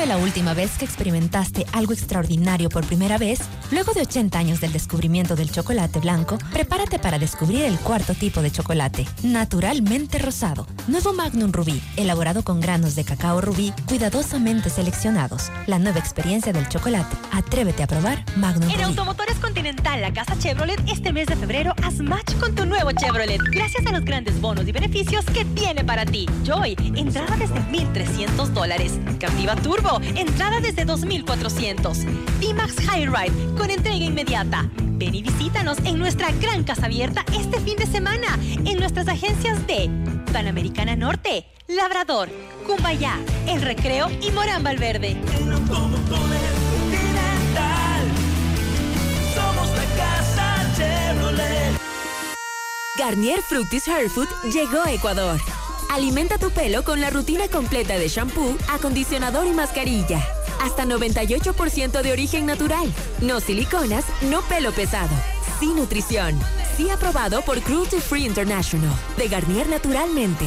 Fue 0.00 0.06
la 0.06 0.16
última 0.16 0.54
vez 0.54 0.78
que 0.78 0.86
experimentaste 0.86 1.66
algo 1.74 1.92
extraordinario 1.92 2.70
por 2.70 2.86
primera 2.86 3.18
vez? 3.18 3.40
Luego 3.70 3.92
de 3.92 4.00
80 4.00 4.38
años 4.38 4.58
del 4.58 4.72
descubrimiento 4.72 5.36
del 5.36 5.52
chocolate 5.52 6.00
blanco, 6.00 6.38
prepárate 6.54 6.98
para 6.98 7.18
descubrir 7.18 7.64
el 7.64 7.78
cuarto 7.78 8.14
tipo 8.14 8.40
de 8.40 8.50
chocolate, 8.50 9.06
naturalmente 9.22 10.18
rosado. 10.18 10.66
Nuevo 10.88 11.12
Magnum 11.12 11.52
Rubí, 11.52 11.82
elaborado 11.96 12.42
con 12.44 12.60
granos 12.60 12.94
de 12.94 13.04
cacao 13.04 13.42
rubí 13.42 13.74
cuidadosamente 13.88 14.70
seleccionados. 14.70 15.52
La 15.66 15.78
nueva 15.78 15.98
experiencia 15.98 16.54
del 16.54 16.66
chocolate. 16.66 17.14
Atrévete 17.30 17.82
a 17.82 17.86
probar 17.86 18.24
Magnum 18.36 18.70
En 18.70 18.76
Rubí. 18.76 18.84
Automotores 18.84 19.36
Continental, 19.36 20.00
la 20.00 20.14
casa 20.14 20.34
Chevrolet, 20.38 20.80
este 20.88 21.12
mes 21.12 21.26
de 21.26 21.36
febrero, 21.36 21.74
haz 21.82 21.98
match 21.98 22.34
con 22.40 22.54
tu 22.54 22.64
nuevo 22.64 22.90
Chevrolet. 22.92 23.42
Gracias 23.52 23.86
a 23.86 23.92
los 23.92 24.06
grandes 24.06 24.40
bonos 24.40 24.66
y 24.66 24.72
beneficios 24.72 25.26
que 25.26 25.44
tiene 25.44 25.84
para 25.84 26.06
ti. 26.06 26.24
Joy, 26.46 26.74
entrada 26.96 27.36
desde 27.36 27.60
1,300 27.60 28.54
dólares. 28.54 28.98
Captiva 29.18 29.54
Turbo, 29.56 29.89
entrada 29.98 30.60
desde 30.60 30.84
2,400. 30.84 31.98
D-Max 32.40 32.74
High 32.86 33.06
Ride, 33.06 33.54
con 33.56 33.70
entrega 33.70 34.04
inmediata. 34.04 34.68
Ven 34.76 35.14
y 35.14 35.22
visítanos 35.22 35.78
en 35.84 35.98
nuestra 35.98 36.30
gran 36.32 36.62
casa 36.62 36.86
abierta 36.86 37.24
este 37.32 37.58
fin 37.60 37.76
de 37.76 37.86
semana 37.86 38.38
en 38.64 38.78
nuestras 38.78 39.08
agencias 39.08 39.66
de 39.66 39.90
Panamericana 40.32 40.94
Norte, 40.94 41.46
Labrador, 41.66 42.28
Cumbayá, 42.66 43.18
El 43.46 43.62
Recreo 43.62 44.08
y 44.20 44.30
Morán 44.30 44.62
Valverde. 44.62 45.16
Garnier 52.98 53.40
Fructis 53.40 53.88
Hair 53.88 54.10
Food 54.10 54.28
llegó 54.52 54.82
a 54.82 54.92
Ecuador. 54.92 55.40
Alimenta 55.90 56.38
tu 56.38 56.50
pelo 56.52 56.84
con 56.84 57.00
la 57.00 57.10
rutina 57.10 57.48
completa 57.48 57.98
de 57.98 58.06
shampoo, 58.06 58.56
acondicionador 58.68 59.48
y 59.48 59.50
mascarilla. 59.50 60.24
Hasta 60.62 60.84
98% 60.84 62.00
de 62.02 62.12
origen 62.12 62.46
natural. 62.46 62.88
No 63.20 63.40
siliconas, 63.40 64.04
no 64.22 64.40
pelo 64.42 64.70
pesado. 64.70 65.10
Sin 65.58 65.74
nutrición. 65.74 66.38
Sí 66.76 66.88
aprobado 66.90 67.42
por 67.42 67.60
Cruelty 67.60 67.98
Free 67.98 68.24
International. 68.24 68.94
De 69.16 69.26
Garnier 69.26 69.68
naturalmente. 69.68 70.46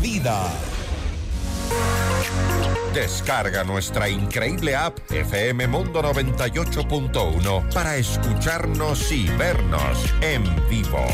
vida. 0.01 0.49
Descarga 2.93 3.63
nuestra 3.63 4.09
increíble 4.09 4.75
app 4.75 4.99
FM 5.09 5.67
Mundo 5.67 6.01
98.1 6.01 7.73
para 7.73 7.95
escucharnos 7.95 9.11
y 9.11 9.27
vernos 9.37 10.13
en 10.21 10.43
vivo. 10.69 11.05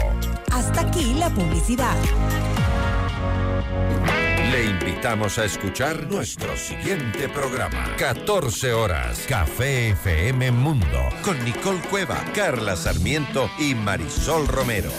Hasta 0.51 0.81
aquí 0.81 1.13
la 1.13 1.29
publicidad. 1.29 1.95
Le 4.51 4.63
invitamos 4.65 5.37
a 5.37 5.45
escuchar 5.45 6.09
nuestro 6.09 6.55
siguiente 6.57 7.29
programa. 7.29 7.95
14 7.97 8.73
horas. 8.73 9.25
Café 9.27 9.89
FM 9.89 10.51
Mundo. 10.51 11.09
Con 11.21 11.43
Nicole 11.43 11.81
Cueva, 11.91 12.23
Carla 12.33 12.75
Sarmiento 12.75 13.51
y 13.59 13.75
Marisol 13.75 14.47
Romero. 14.47 14.91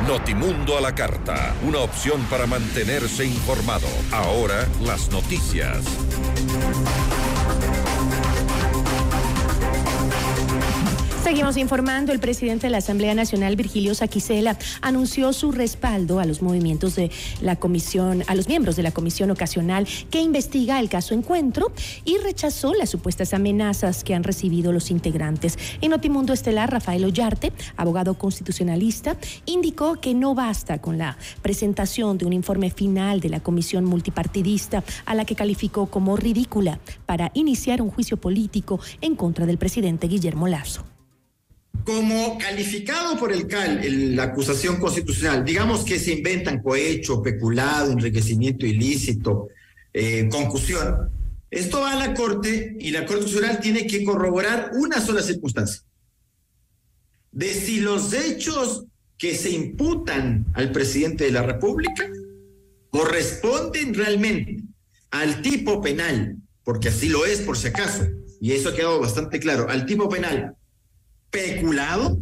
Notimundo 0.10 0.78
a 0.78 0.82
la 0.82 0.94
carta, 0.94 1.56
una 1.66 1.80
opción 1.80 2.22
para 2.30 2.46
mantenerse 2.48 3.24
informado. 3.26 3.88
Ahora 4.12 4.68
las 4.82 5.10
noticias. 5.10 5.86
Seguimos 11.28 11.58
informando. 11.58 12.14
El 12.14 12.22
presidente 12.22 12.68
de 12.68 12.72
la 12.72 12.78
Asamblea 12.78 13.14
Nacional, 13.14 13.58
Virgilio 13.58 13.94
Saquicela, 13.94 14.58
anunció 14.80 15.34
su 15.34 15.52
respaldo 15.52 16.22
a 16.22 16.26
los 16.26 16.42
movimientos 16.42 16.96
de 16.96 17.12
la 17.42 17.58
comisión, 17.58 18.24
a 18.28 18.34
los 18.34 18.48
miembros 18.48 18.78
de 18.78 18.84
la 18.84 18.92
comisión 18.92 19.30
ocasional 19.30 19.86
que 20.10 20.22
investiga 20.22 20.80
el 20.80 20.88
caso 20.88 21.14
Encuentro 21.14 21.74
y 22.06 22.18
rechazó 22.20 22.74
las 22.74 22.92
supuestas 22.92 23.34
amenazas 23.34 24.06
que 24.06 24.16
han 24.16 24.24
recibido 24.24 24.72
los 24.72 24.90
integrantes. 24.90 25.60
En 25.82 25.92
Notimundo 25.92 26.32
Estelar, 26.32 26.72
Rafael 26.72 27.04
Ollarte, 27.04 27.52
abogado 27.76 28.14
constitucionalista, 28.14 29.18
indicó 29.46 30.00
que 30.00 30.14
no 30.14 30.34
basta 30.34 30.80
con 30.80 30.98
la 30.98 31.18
presentación 31.42 32.18
de 32.18 32.26
un 32.26 32.32
informe 32.32 32.72
final 32.72 33.20
de 33.20 33.28
la 33.28 33.42
comisión 33.42 33.84
multipartidista 33.84 34.82
a 35.06 35.14
la 35.14 35.26
que 35.26 35.36
calificó 35.36 35.88
como 35.88 36.16
ridícula 36.16 36.80
para 37.06 37.32
iniciar 37.34 37.82
un 37.82 37.90
juicio 37.90 38.16
político 38.16 38.80
en 39.02 39.18
contra 39.18 39.46
del 39.46 39.58
presidente 39.58 40.08
Guillermo 40.08 40.48
Lazo 40.48 40.86
como 41.84 42.38
calificado 42.38 43.18
por 43.18 43.32
el 43.32 43.48
CAL, 43.48 44.16
la 44.16 44.24
acusación 44.24 44.78
constitucional, 44.78 45.46
digamos 45.46 45.84
que 45.84 46.00
se 46.00 46.14
inventan 46.14 46.62
cohecho, 46.62 47.22
peculado, 47.22 47.92
enriquecimiento 47.92 48.66
ilícito, 48.66 49.48
eh, 49.94 50.28
concusión, 50.30 51.10
esto 51.50 51.80
va 51.80 51.94
a 51.94 52.08
la 52.08 52.14
Corte 52.14 52.76
y 52.80 52.92
la 52.92 53.06
Corte 53.06 53.24
Constitucional 53.24 53.60
tiene 53.60 53.88
que 53.88 54.04
corroborar 54.04 54.72
una 54.74 55.00
sola 55.00 55.22
circunstancia. 55.22 55.82
De 57.32 57.54
si 57.54 57.80
los 57.80 58.14
hechos 58.14 58.86
que 59.18 59.36
se 59.36 59.52
imputan 59.52 60.46
al 60.54 60.72
presidente 60.72 61.24
de 61.24 61.32
la 61.32 61.44
República 61.44 62.10
corresponden 62.90 63.94
realmente 63.94 64.62
al 65.12 65.42
tipo 65.42 65.82
penal, 65.82 66.38
porque 66.64 66.90
así 66.90 67.10
lo 67.10 67.26
es 67.26 67.40
por 67.42 67.58
si 67.58 67.68
acaso, 67.68 68.06
y 68.42 68.52
eso 68.52 68.70
ha 68.70 68.76
quedado 68.76 69.00
bastante 69.00 69.40
claro, 69.40 69.70
al 69.70 69.86
tipo 69.86 70.10
penal 70.10 70.56
peculado, 71.30 72.20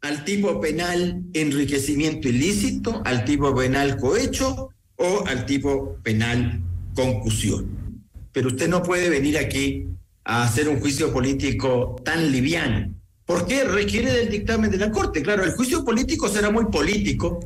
al 0.00 0.24
tipo 0.24 0.60
penal 0.60 1.22
enriquecimiento 1.34 2.28
ilícito, 2.28 3.02
al 3.04 3.24
tipo 3.24 3.54
penal 3.54 3.96
cohecho 3.98 4.70
o 4.96 5.24
al 5.26 5.46
tipo 5.46 5.96
penal 6.02 6.62
concusión. 6.94 8.04
Pero 8.32 8.48
usted 8.48 8.68
no 8.68 8.82
puede 8.82 9.10
venir 9.10 9.38
aquí 9.38 9.86
a 10.24 10.44
hacer 10.44 10.68
un 10.68 10.80
juicio 10.80 11.12
político 11.12 11.96
tan 12.04 12.30
liviano. 12.30 12.94
¿Por 13.24 13.46
qué? 13.46 13.64
Requiere 13.64 14.12
del 14.12 14.30
dictamen 14.30 14.70
de 14.70 14.78
la 14.78 14.90
Corte. 14.90 15.22
Claro, 15.22 15.44
el 15.44 15.52
juicio 15.52 15.84
político 15.84 16.28
será 16.28 16.50
muy 16.50 16.66
político 16.66 17.40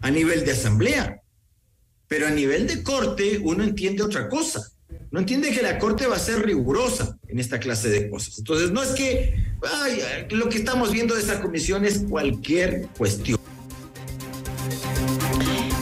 a 0.00 0.10
nivel 0.10 0.44
de 0.44 0.52
asamblea, 0.52 1.22
pero 2.08 2.26
a 2.26 2.30
nivel 2.30 2.66
de 2.66 2.82
Corte 2.82 3.40
uno 3.42 3.62
entiende 3.62 4.02
otra 4.02 4.28
cosa 4.28 4.60
no 5.10 5.18
entiende 5.20 5.50
que 5.50 5.62
la 5.62 5.78
Corte 5.78 6.06
va 6.06 6.16
a 6.16 6.20
ser 6.20 6.44
rigurosa 6.44 7.18
en 7.28 7.38
esta 7.40 7.58
clase 7.58 7.88
de 7.88 8.08
cosas. 8.08 8.38
Entonces, 8.38 8.70
no 8.70 8.82
es 8.82 8.90
que 8.90 9.34
lo 10.30 10.48
que 10.48 10.58
estamos 10.58 10.92
viendo 10.92 11.14
de 11.14 11.22
esa 11.22 11.40
comisión 11.40 11.84
es 11.84 12.04
cualquier 12.08 12.86
cuestión. 12.96 13.38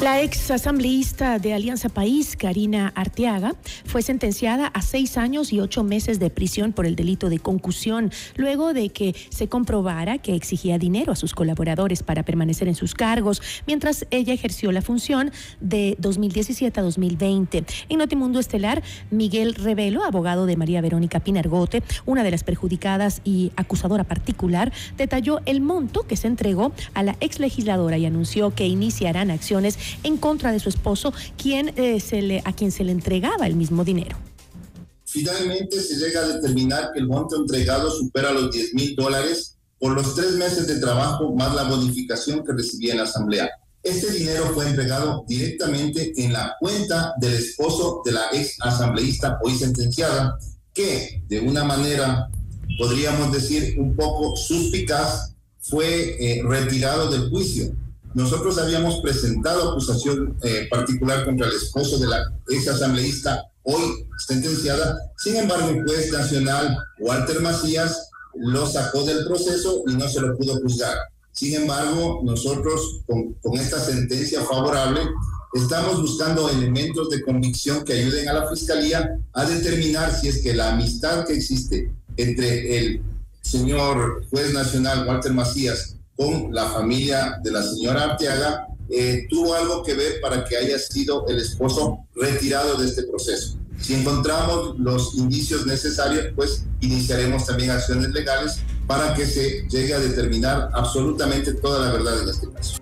La 0.00 0.22
ex 0.22 0.52
asambleísta 0.52 1.40
de 1.40 1.54
Alianza 1.54 1.88
País, 1.88 2.36
Karina 2.36 2.92
Arteaga, 2.94 3.56
fue 3.84 4.00
sentenciada 4.00 4.68
a 4.68 4.80
seis 4.80 5.18
años 5.18 5.52
y 5.52 5.58
ocho 5.58 5.82
meses 5.82 6.20
de 6.20 6.30
prisión 6.30 6.72
por 6.72 6.86
el 6.86 6.94
delito 6.94 7.28
de 7.28 7.40
concusión, 7.40 8.12
luego 8.36 8.74
de 8.74 8.90
que 8.90 9.16
se 9.28 9.48
comprobara 9.48 10.18
que 10.18 10.36
exigía 10.36 10.78
dinero 10.78 11.10
a 11.10 11.16
sus 11.16 11.34
colaboradores 11.34 12.04
para 12.04 12.22
permanecer 12.22 12.68
en 12.68 12.76
sus 12.76 12.94
cargos, 12.94 13.42
mientras 13.66 14.06
ella 14.12 14.32
ejerció 14.32 14.70
la 14.70 14.82
función 14.82 15.32
de 15.60 15.96
2017 15.98 16.78
a 16.78 16.82
2020. 16.84 17.64
En 17.88 17.98
Notimundo 17.98 18.38
Estelar, 18.38 18.84
Miguel 19.10 19.56
Revelo, 19.56 20.04
abogado 20.04 20.46
de 20.46 20.56
María 20.56 20.80
Verónica 20.80 21.18
Pinargote, 21.18 21.82
una 22.06 22.22
de 22.22 22.30
las 22.30 22.44
perjudicadas 22.44 23.20
y 23.24 23.50
acusadora 23.56 24.04
particular, 24.04 24.72
detalló 24.96 25.40
el 25.44 25.60
monto 25.60 26.06
que 26.06 26.16
se 26.16 26.28
entregó 26.28 26.72
a 26.94 27.02
la 27.02 27.16
ex 27.18 27.40
legisladora 27.40 27.98
y 27.98 28.06
anunció 28.06 28.54
que 28.54 28.68
iniciarán 28.68 29.32
acciones 29.32 29.87
en 30.02 30.16
contra 30.16 30.52
de 30.52 30.60
su 30.60 30.68
esposo, 30.68 31.12
quien, 31.36 31.72
eh, 31.76 32.00
se 32.00 32.22
le, 32.22 32.42
a 32.44 32.52
quien 32.52 32.72
se 32.72 32.84
le 32.84 32.92
entregaba 32.92 33.46
el 33.46 33.56
mismo 33.56 33.84
dinero. 33.84 34.16
Finalmente 35.04 35.80
se 35.80 35.96
llega 35.96 36.20
a 36.20 36.28
determinar 36.28 36.92
que 36.92 37.00
el 37.00 37.08
monto 37.08 37.36
entregado 37.36 37.90
supera 37.90 38.30
los 38.32 38.50
10 38.50 38.74
mil 38.74 38.94
dólares 38.94 39.56
por 39.78 39.92
los 39.92 40.14
tres 40.14 40.32
meses 40.32 40.66
de 40.66 40.80
trabajo 40.80 41.34
más 41.34 41.54
la 41.54 41.64
bonificación 41.64 42.44
que 42.44 42.52
recibía 42.52 42.92
en 42.92 42.98
la 42.98 43.04
asamblea. 43.04 43.48
Este 43.82 44.10
dinero 44.10 44.50
fue 44.54 44.68
entregado 44.68 45.24
directamente 45.26 46.12
en 46.16 46.32
la 46.32 46.56
cuenta 46.60 47.14
del 47.20 47.34
esposo 47.34 48.02
de 48.04 48.12
la 48.12 48.26
ex 48.32 48.56
asambleísta 48.60 49.38
hoy 49.42 49.54
sentenciada, 49.54 50.36
que 50.74 51.22
de 51.28 51.40
una 51.40 51.64
manera, 51.64 52.28
podríamos 52.76 53.32
decir, 53.32 53.78
un 53.78 53.94
poco 53.94 54.36
suspicaz, 54.36 55.34
fue 55.60 56.16
eh, 56.18 56.42
retirado 56.44 57.10
del 57.10 57.30
juicio 57.30 57.72
nosotros 58.14 58.58
habíamos 58.58 59.00
presentado 59.00 59.70
acusación 59.70 60.36
eh, 60.42 60.66
particular 60.70 61.24
contra 61.24 61.46
el 61.46 61.54
esposo 61.54 61.98
de 61.98 62.06
la 62.06 62.22
ex 62.48 62.68
asambleísta 62.68 63.44
hoy 63.62 64.06
sentenciada. 64.26 64.98
Sin 65.16 65.36
embargo, 65.36 65.68
el 65.70 65.84
juez 65.84 66.10
nacional 66.10 66.78
Walter 66.98 67.40
Macías 67.40 68.10
lo 68.34 68.66
sacó 68.66 69.04
del 69.04 69.26
proceso 69.26 69.82
y 69.86 69.94
no 69.94 70.08
se 70.08 70.20
lo 70.20 70.36
pudo 70.36 70.60
juzgar. 70.60 70.96
Sin 71.32 71.54
embargo, 71.54 72.20
nosotros 72.24 73.02
con, 73.06 73.34
con 73.34 73.54
esta 73.58 73.78
sentencia 73.78 74.42
favorable 74.42 75.00
estamos 75.54 76.00
buscando 76.00 76.48
elementos 76.48 77.10
de 77.10 77.22
convicción 77.22 77.84
que 77.84 77.94
ayuden 77.94 78.28
a 78.28 78.32
la 78.32 78.50
Fiscalía 78.50 79.18
a 79.32 79.44
determinar 79.44 80.14
si 80.18 80.28
es 80.28 80.42
que 80.42 80.54
la 80.54 80.72
amistad 80.72 81.26
que 81.26 81.34
existe 81.34 81.92
entre 82.16 82.78
el 82.78 83.02
señor 83.42 84.26
juez 84.30 84.52
nacional 84.52 85.06
Walter 85.06 85.32
Macías 85.32 85.97
con 86.18 86.52
la 86.52 86.66
familia 86.66 87.38
de 87.42 87.52
la 87.52 87.62
señora 87.62 88.02
Arteaga 88.02 88.66
eh, 88.90 89.26
tuvo 89.30 89.54
algo 89.54 89.84
que 89.84 89.94
ver 89.94 90.20
para 90.20 90.44
que 90.44 90.56
haya 90.56 90.76
sido 90.78 91.24
el 91.28 91.38
esposo 91.38 92.00
retirado 92.16 92.76
de 92.76 92.86
este 92.88 93.04
proceso. 93.04 93.56
Si 93.80 93.94
encontramos 93.94 94.76
los 94.80 95.14
indicios 95.14 95.64
necesarios, 95.64 96.26
pues 96.34 96.64
iniciaremos 96.80 97.46
también 97.46 97.70
acciones 97.70 98.08
legales 98.08 98.58
para 98.88 99.14
que 99.14 99.24
se 99.26 99.68
llegue 99.68 99.94
a 99.94 100.00
determinar 100.00 100.70
absolutamente 100.72 101.54
toda 101.54 101.86
la 101.86 101.92
verdad 101.92 102.22
en 102.22 102.28
este 102.28 102.50
caso. 102.50 102.78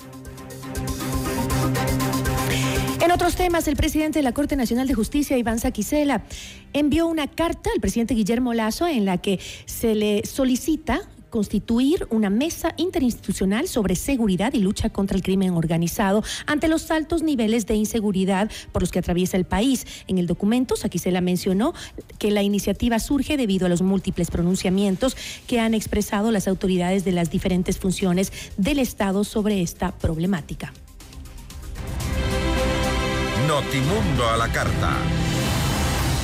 En 3.02 3.12
otros 3.12 3.36
temas, 3.36 3.68
el 3.68 3.76
presidente 3.76 4.20
de 4.20 4.22
la 4.22 4.32
Corte 4.32 4.56
Nacional 4.56 4.88
de 4.88 4.94
Justicia, 4.94 5.36
Iván 5.36 5.58
Saquicela, 5.58 6.24
envió 6.72 7.06
una 7.06 7.30
carta 7.30 7.68
al 7.74 7.80
presidente 7.80 8.14
Guillermo 8.14 8.54
Lazo 8.54 8.86
en 8.86 9.04
la 9.04 9.18
que 9.18 9.38
se 9.66 9.94
le 9.94 10.24
solicita 10.24 11.02
constituir 11.30 12.06
una 12.10 12.30
mesa 12.30 12.74
interinstitucional 12.76 13.68
sobre 13.68 13.96
seguridad 13.96 14.54
y 14.54 14.58
lucha 14.58 14.90
contra 14.90 15.16
el 15.16 15.22
crimen 15.22 15.52
organizado 15.52 16.24
ante 16.46 16.68
los 16.68 16.90
altos 16.90 17.22
niveles 17.22 17.66
de 17.66 17.74
inseguridad 17.74 18.50
por 18.72 18.82
los 18.82 18.90
que 18.90 18.98
atraviesa 18.98 19.36
el 19.36 19.44
país. 19.44 19.86
En 20.08 20.18
el 20.18 20.26
documento, 20.26 20.74
la 21.10 21.20
mencionó 21.20 21.74
que 22.18 22.30
la 22.30 22.42
iniciativa 22.42 22.98
surge 22.98 23.36
debido 23.36 23.66
a 23.66 23.68
los 23.68 23.82
múltiples 23.82 24.30
pronunciamientos 24.30 25.16
que 25.46 25.60
han 25.60 25.74
expresado 25.74 26.30
las 26.30 26.48
autoridades 26.48 27.04
de 27.04 27.12
las 27.12 27.30
diferentes 27.30 27.78
funciones 27.78 28.32
del 28.56 28.78
Estado 28.78 29.24
sobre 29.24 29.62
esta 29.62 29.92
problemática. 29.92 30.72
Notimundo 33.46 34.28
a 34.28 34.36
la 34.36 34.50
carta. 34.50 34.96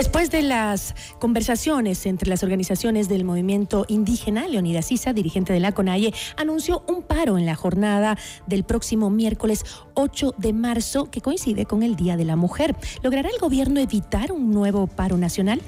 Después 0.00 0.30
de 0.30 0.40
las 0.40 0.94
conversaciones 1.18 2.06
entre 2.06 2.30
las 2.30 2.42
organizaciones 2.42 3.10
del 3.10 3.22
movimiento 3.22 3.84
indígena, 3.86 4.48
Leonidas 4.48 4.86
Sisa, 4.86 5.12
dirigente 5.12 5.52
de 5.52 5.60
la 5.60 5.72
CONAIE, 5.72 6.14
anunció 6.38 6.82
un 6.88 7.02
paro 7.02 7.36
en 7.36 7.44
la 7.44 7.54
jornada 7.54 8.16
del 8.46 8.64
próximo 8.64 9.10
miércoles 9.10 9.62
8 9.92 10.36
de 10.38 10.54
marzo, 10.54 11.10
que 11.10 11.20
coincide 11.20 11.66
con 11.66 11.82
el 11.82 11.96
Día 11.96 12.16
de 12.16 12.24
la 12.24 12.34
Mujer. 12.34 12.74
¿Logrará 13.02 13.28
el 13.28 13.38
gobierno 13.38 13.78
evitar 13.78 14.32
un 14.32 14.50
nuevo 14.52 14.86
paro 14.86 15.18
nacional? 15.18 15.60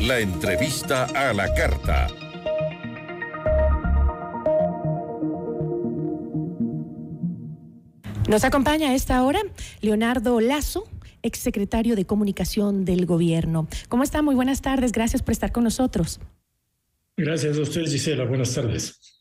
La 0.00 0.20
entrevista 0.20 1.04
a 1.14 1.34
la 1.34 1.52
carta. 1.52 2.06
Nos 8.28 8.42
acompaña 8.44 8.88
a 8.88 8.94
esta 8.94 9.22
hora 9.22 9.42
Leonardo 9.82 10.40
Lazo, 10.40 10.88
exsecretario 11.24 11.96
de 11.96 12.04
Comunicación 12.04 12.84
del 12.84 13.06
Gobierno. 13.06 13.66
¿Cómo 13.88 14.02
está? 14.04 14.22
Muy 14.22 14.34
buenas 14.34 14.62
tardes. 14.62 14.92
Gracias 14.92 15.22
por 15.22 15.32
estar 15.32 15.50
con 15.50 15.64
nosotros. 15.64 16.20
Gracias 17.16 17.58
a 17.58 17.62
usted, 17.62 17.86
Gisela. 17.86 18.24
Buenas 18.24 18.54
tardes. 18.54 19.13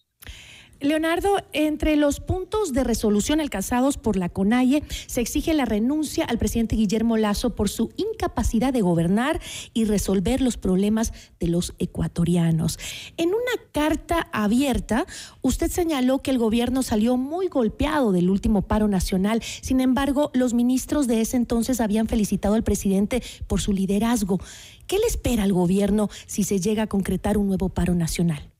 Leonardo, 0.83 1.37
entre 1.53 1.95
los 1.95 2.19
puntos 2.19 2.73
de 2.73 2.83
resolución 2.83 3.39
alcanzados 3.39 3.97
por 3.97 4.17
la 4.17 4.27
CONAIE 4.27 4.83
se 5.07 5.21
exige 5.21 5.53
la 5.53 5.63
renuncia 5.63 6.25
al 6.25 6.37
presidente 6.37 6.75
Guillermo 6.75 7.15
Lazo 7.15 7.55
por 7.55 7.69
su 7.69 7.93
incapacidad 7.95 8.73
de 8.73 8.81
gobernar 8.81 9.39
y 9.73 9.85
resolver 9.85 10.41
los 10.41 10.57
problemas 10.57 11.13
de 11.39 11.47
los 11.47 11.73
ecuatorianos. 11.79 12.77
En 13.15 13.29
una 13.29 13.63
carta 13.71 14.27
abierta, 14.33 15.05
usted 15.41 15.71
señaló 15.71 16.19
que 16.19 16.31
el 16.31 16.37
gobierno 16.37 16.83
salió 16.83 17.15
muy 17.15 17.47
golpeado 17.47 18.11
del 18.11 18.29
último 18.29 18.63
paro 18.63 18.89
nacional. 18.89 19.41
Sin 19.41 19.79
embargo, 19.79 20.31
los 20.33 20.53
ministros 20.53 21.07
de 21.07 21.21
ese 21.21 21.37
entonces 21.37 21.79
habían 21.79 22.09
felicitado 22.09 22.55
al 22.55 22.63
presidente 22.65 23.23
por 23.47 23.61
su 23.61 23.71
liderazgo. 23.71 24.41
¿Qué 24.85 24.99
le 24.99 25.05
espera 25.05 25.43
al 25.43 25.53
gobierno 25.53 26.09
si 26.25 26.43
se 26.43 26.59
llega 26.59 26.83
a 26.83 26.87
concretar 26.87 27.37
un 27.37 27.47
nuevo 27.47 27.69
paro 27.69 27.95
nacional? 27.95 28.52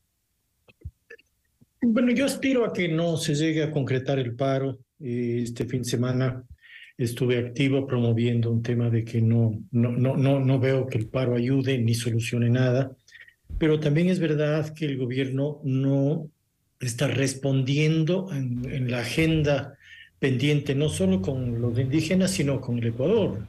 Bueno, 1.86 2.12
yo 2.12 2.24
aspiro 2.24 2.64
a 2.64 2.72
que 2.72 2.88
no 2.88 3.18
se 3.18 3.34
llegue 3.34 3.62
a 3.62 3.70
concretar 3.70 4.18
el 4.18 4.34
paro. 4.34 4.78
Este 4.98 5.66
fin 5.66 5.82
de 5.82 5.88
semana 5.88 6.42
estuve 6.96 7.36
activo 7.36 7.86
promoviendo 7.86 8.50
un 8.50 8.62
tema 8.62 8.88
de 8.88 9.04
que 9.04 9.20
no, 9.20 9.60
no, 9.70 9.92
no, 9.92 10.16
no, 10.16 10.40
no 10.40 10.58
veo 10.58 10.86
que 10.86 10.96
el 10.96 11.08
paro 11.08 11.36
ayude 11.36 11.76
ni 11.78 11.94
solucione 11.94 12.48
nada, 12.48 12.96
pero 13.58 13.80
también 13.80 14.08
es 14.08 14.18
verdad 14.18 14.72
que 14.72 14.86
el 14.86 14.96
gobierno 14.96 15.60
no 15.62 16.30
está 16.80 17.06
respondiendo 17.06 18.28
en, 18.32 18.64
en 18.70 18.90
la 18.90 19.00
agenda 19.00 19.76
pendiente, 20.18 20.74
no 20.74 20.88
solo 20.88 21.20
con 21.20 21.60
los 21.60 21.78
indígenas, 21.78 22.30
sino 22.30 22.62
con 22.62 22.78
el 22.78 22.86
Ecuador. 22.86 23.46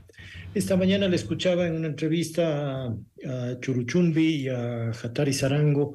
Esta 0.54 0.76
mañana 0.76 1.08
le 1.08 1.16
escuchaba 1.16 1.68
en 1.68 1.76
una 1.76 1.88
entrevista 1.88 2.86
a, 2.86 2.96
a 3.28 3.60
Churuchumbi 3.62 4.44
y 4.44 4.50
a 4.50 4.92
Jatari 4.94 5.34
Sarango, 5.34 5.94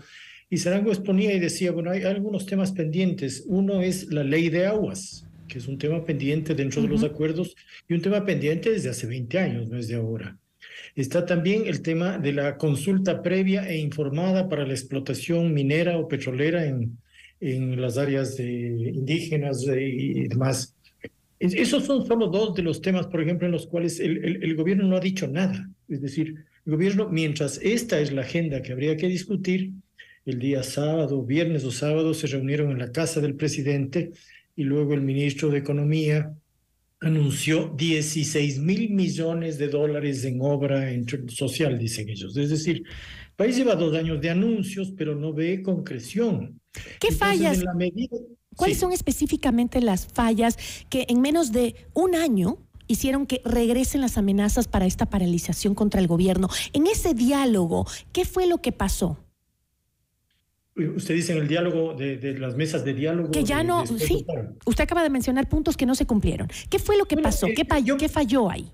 y 0.52 0.58
Sarango 0.58 0.90
exponía 0.90 1.32
y 1.32 1.38
decía, 1.38 1.70
bueno, 1.70 1.92
hay 1.92 2.02
algunos 2.02 2.44
temas 2.44 2.72
pendientes. 2.72 3.44
Uno 3.46 3.80
es 3.82 4.08
la 4.12 4.24
ley 4.24 4.48
de 4.48 4.66
aguas, 4.66 5.24
que 5.46 5.58
es 5.58 5.68
un 5.68 5.78
tema 5.78 6.04
pendiente 6.04 6.56
dentro 6.56 6.82
de 6.82 6.88
los 6.88 7.04
acuerdos 7.04 7.54
y 7.88 7.94
un 7.94 8.02
tema 8.02 8.24
pendiente 8.24 8.70
desde 8.70 8.90
hace 8.90 9.06
20 9.06 9.38
años, 9.38 9.68
no 9.68 9.78
es 9.78 9.86
de 9.86 9.94
ahora. 9.94 10.36
Está 10.96 11.24
también 11.24 11.66
el 11.66 11.82
tema 11.82 12.18
de 12.18 12.32
la 12.32 12.56
consulta 12.56 13.22
previa 13.22 13.68
e 13.68 13.78
informada 13.78 14.48
para 14.48 14.66
la 14.66 14.72
explotación 14.72 15.54
minera 15.54 15.96
o 15.98 16.08
petrolera 16.08 16.66
en, 16.66 16.98
en 17.40 17.80
las 17.80 17.96
áreas 17.96 18.36
de 18.36 18.92
indígenas 18.92 19.64
y 19.64 20.26
demás. 20.26 20.74
Esos 21.38 21.84
son 21.84 22.06
solo 22.06 22.26
dos 22.26 22.56
de 22.56 22.62
los 22.62 22.82
temas, 22.82 23.06
por 23.06 23.22
ejemplo, 23.22 23.46
en 23.46 23.52
los 23.52 23.68
cuales 23.68 24.00
el, 24.00 24.22
el, 24.24 24.42
el, 24.42 24.56
gobierno 24.56 24.86
no 24.88 24.96
ha 24.96 25.00
dicho 25.00 25.28
nada. 25.28 25.70
Es 25.88 26.02
decir, 26.02 26.34
el 26.66 26.72
gobierno, 26.72 27.08
mientras 27.08 27.58
esta 27.62 28.00
es 28.00 28.12
la 28.12 28.22
agenda 28.22 28.60
que 28.60 28.72
habría 28.72 28.96
que 28.96 29.06
discutir, 29.06 29.72
el 30.26 30.38
día 30.38 30.62
sábado, 30.62 31.22
viernes 31.22 31.64
o 31.64 31.70
sábado, 31.70 32.14
se 32.14 32.26
reunieron 32.26 32.70
en 32.70 32.78
la 32.78 32.92
casa 32.92 33.20
del 33.20 33.34
presidente 33.34 34.12
y 34.56 34.64
luego 34.64 34.94
el 34.94 35.00
ministro 35.00 35.48
de 35.48 35.58
Economía 35.58 36.34
anunció 37.00 37.72
16 37.76 38.58
mil 38.58 38.90
millones 38.90 39.58
de 39.58 39.68
dólares 39.68 40.24
en 40.24 40.38
obra 40.42 40.86
social, 41.28 41.78
dicen 41.78 42.08
ellos. 42.08 42.36
Es 42.36 42.50
decir, 42.50 42.76
el 42.76 43.34
país 43.36 43.56
lleva 43.56 43.74
dos 43.74 43.96
años 43.96 44.20
de 44.20 44.30
anuncios, 44.30 44.92
pero 44.96 45.14
no 45.14 45.32
ve 45.32 45.62
concreción. 45.62 46.60
¿Qué 46.72 47.08
Entonces, 47.08 47.18
fallas? 47.18 47.64
Medida... 47.74 48.16
¿Cuáles 48.54 48.76
sí. 48.76 48.80
son 48.82 48.92
específicamente 48.92 49.80
las 49.80 50.06
fallas 50.06 50.58
que 50.90 51.06
en 51.08 51.22
menos 51.22 51.52
de 51.52 51.74
un 51.94 52.14
año 52.14 52.58
hicieron 52.86 53.26
que 53.26 53.40
regresen 53.44 54.00
las 54.00 54.18
amenazas 54.18 54.68
para 54.68 54.84
esta 54.84 55.06
paralización 55.06 55.74
contra 55.74 56.00
el 56.00 56.06
gobierno? 56.06 56.48
En 56.74 56.86
ese 56.86 57.14
diálogo, 57.14 57.86
¿qué 58.12 58.26
fue 58.26 58.46
lo 58.46 58.58
que 58.58 58.72
pasó? 58.72 59.18
Usted 60.76 61.14
dice 61.14 61.32
en 61.32 61.38
el 61.38 61.48
diálogo 61.48 61.94
de, 61.94 62.16
de, 62.16 62.38
las 62.38 62.56
mesas 62.56 62.84
de 62.84 62.94
diálogo. 62.94 63.30
Que 63.30 63.44
ya 63.44 63.58
de, 63.58 63.64
no, 63.64 63.86
sí. 63.86 64.24
Usted 64.64 64.84
acaba 64.84 65.02
de 65.02 65.10
mencionar 65.10 65.48
puntos 65.48 65.76
que 65.76 65.84
no 65.84 65.94
se 65.94 66.06
cumplieron. 66.06 66.48
¿Qué 66.68 66.78
fue 66.78 66.96
lo 66.96 67.06
que 67.06 67.16
bueno, 67.16 67.28
pasó? 67.28 67.46
Eh, 67.48 67.54
¿Qué, 67.54 67.64
falló, 67.64 67.86
yo, 67.86 67.96
¿Qué 67.96 68.08
falló 68.08 68.50
ahí? 68.50 68.70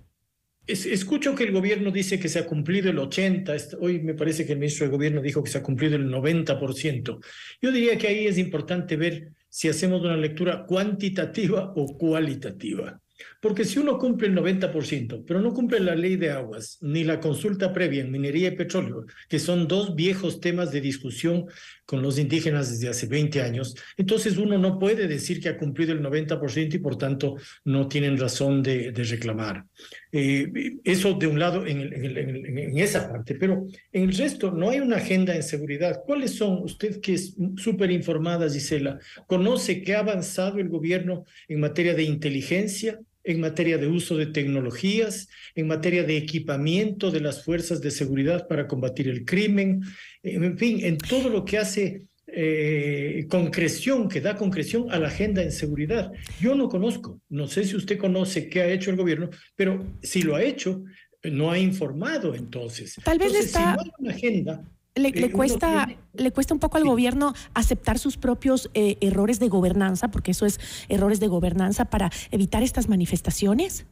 Es, 0.66 0.84
escucho 0.84 1.34
que 1.34 1.44
el 1.44 1.52
gobierno 1.52 1.90
dice 1.90 2.18
que 2.18 2.28
se 2.28 2.40
ha 2.40 2.46
cumplido 2.46 2.90
el 2.90 2.98
80, 2.98 3.54
hoy 3.80 4.00
me 4.00 4.14
parece 4.14 4.44
que 4.44 4.52
el 4.52 4.58
ministro 4.58 4.86
de 4.86 4.92
Gobierno 4.92 5.22
dijo 5.22 5.42
que 5.42 5.50
se 5.50 5.58
ha 5.58 5.62
cumplido 5.62 5.96
el 5.96 6.08
90%. 6.10 7.24
Yo 7.62 7.72
diría 7.72 7.96
que 7.96 8.08
ahí 8.08 8.26
es 8.26 8.36
importante 8.36 8.96
ver 8.96 9.32
si 9.48 9.68
hacemos 9.68 10.02
una 10.02 10.16
lectura 10.16 10.66
cuantitativa 10.66 11.72
o 11.76 11.96
cualitativa. 11.96 13.00
Porque 13.40 13.64
si 13.64 13.78
uno 13.78 13.98
cumple 13.98 14.28
el 14.28 14.34
90%, 14.34 15.24
pero 15.26 15.40
no 15.40 15.52
cumple 15.52 15.80
la 15.80 15.94
ley 15.94 16.16
de 16.16 16.30
aguas 16.30 16.78
ni 16.80 17.04
la 17.04 17.20
consulta 17.20 17.72
previa 17.72 18.02
en 18.02 18.10
minería 18.10 18.48
y 18.48 18.56
petróleo, 18.56 19.06
que 19.28 19.38
son 19.38 19.68
dos 19.68 19.94
viejos 19.94 20.40
temas 20.40 20.72
de 20.72 20.80
discusión 20.80 21.46
con 21.84 22.02
los 22.02 22.18
indígenas 22.18 22.70
desde 22.70 22.88
hace 22.88 23.06
20 23.06 23.42
años, 23.42 23.74
entonces 23.96 24.36
uno 24.36 24.58
no 24.58 24.78
puede 24.78 25.06
decir 25.06 25.40
que 25.40 25.48
ha 25.48 25.56
cumplido 25.56 25.92
el 25.92 26.02
90% 26.02 26.74
y 26.74 26.78
por 26.78 26.98
tanto 26.98 27.36
no 27.64 27.88
tienen 27.88 28.18
razón 28.18 28.62
de, 28.62 28.90
de 28.92 29.04
reclamar. 29.04 29.64
Eh, 30.12 30.78
eso 30.84 31.14
de 31.14 31.26
un 31.26 31.38
lado 31.38 31.66
en, 31.66 31.80
el, 31.80 31.92
en, 31.92 32.04
el, 32.04 32.46
en, 32.46 32.78
esa 32.78 33.08
parte, 33.08 33.34
pero 33.34 33.66
en 33.92 34.04
el 34.04 34.16
resto 34.16 34.50
no 34.50 34.70
hay 34.70 34.80
una 34.80 34.96
agenda 34.96 35.34
en 35.36 35.42
seguridad. 35.42 36.02
¿Cuáles 36.04 36.34
son? 36.36 36.62
Usted 36.62 37.00
que 37.00 37.14
es 37.14 37.36
súper 37.56 37.90
informada, 37.90 38.48
Gisela, 38.48 38.98
¿conoce 39.26 39.82
que 39.82 39.94
ha 39.94 40.00
avanzado 40.00 40.58
el 40.58 40.68
gobierno 40.68 41.24
en 41.48 41.60
materia 41.60 41.94
de 41.94 42.04
inteligencia? 42.04 42.98
En 43.26 43.40
materia 43.40 43.76
de 43.76 43.88
uso 43.88 44.16
de 44.16 44.26
tecnologías, 44.26 45.28
en 45.56 45.66
materia 45.66 46.04
de 46.04 46.16
equipamiento 46.16 47.10
de 47.10 47.20
las 47.20 47.44
fuerzas 47.44 47.80
de 47.80 47.90
seguridad 47.90 48.46
para 48.46 48.68
combatir 48.68 49.08
el 49.08 49.24
crimen, 49.24 49.82
en 50.22 50.56
fin, 50.56 50.84
en 50.84 50.96
todo 50.96 51.28
lo 51.28 51.44
que 51.44 51.58
hace 51.58 52.02
eh, 52.28 53.26
concreción, 53.28 54.08
que 54.08 54.20
da 54.20 54.36
concreción 54.36 54.92
a 54.92 54.98
la 55.00 55.08
agenda 55.08 55.42
en 55.42 55.50
seguridad. 55.50 56.12
Yo 56.40 56.54
no 56.54 56.68
conozco, 56.68 57.20
no 57.28 57.48
sé 57.48 57.64
si 57.64 57.74
usted 57.74 57.98
conoce 57.98 58.48
qué 58.48 58.62
ha 58.62 58.68
hecho 58.68 58.90
el 58.90 58.96
gobierno, 58.96 59.28
pero 59.56 59.84
si 60.02 60.22
lo 60.22 60.36
ha 60.36 60.42
hecho, 60.42 60.84
no 61.24 61.50
ha 61.50 61.58
informado 61.58 62.32
entonces. 62.32 62.94
Tal 63.02 63.18
vez 63.18 63.28
entonces, 63.28 63.46
está... 63.46 63.58
si 63.58 63.76
no 63.76 63.82
hay 63.82 63.90
una 63.98 64.10
agenda, 64.12 64.70
le, 64.96 65.10
le, 65.10 65.30
cuesta, 65.30 65.88
le 66.14 66.32
cuesta 66.32 66.54
un 66.54 66.60
poco 66.60 66.78
al 66.78 66.82
sí. 66.82 66.88
gobierno 66.88 67.34
aceptar 67.54 67.98
sus 67.98 68.16
propios 68.16 68.70
eh, 68.74 68.96
errores 69.00 69.38
de 69.38 69.48
gobernanza, 69.48 70.08
porque 70.08 70.30
eso 70.32 70.46
es 70.46 70.58
errores 70.88 71.20
de 71.20 71.28
gobernanza 71.28 71.84
para 71.84 72.10
evitar 72.30 72.62
estas 72.62 72.88
manifestaciones. 72.88 73.86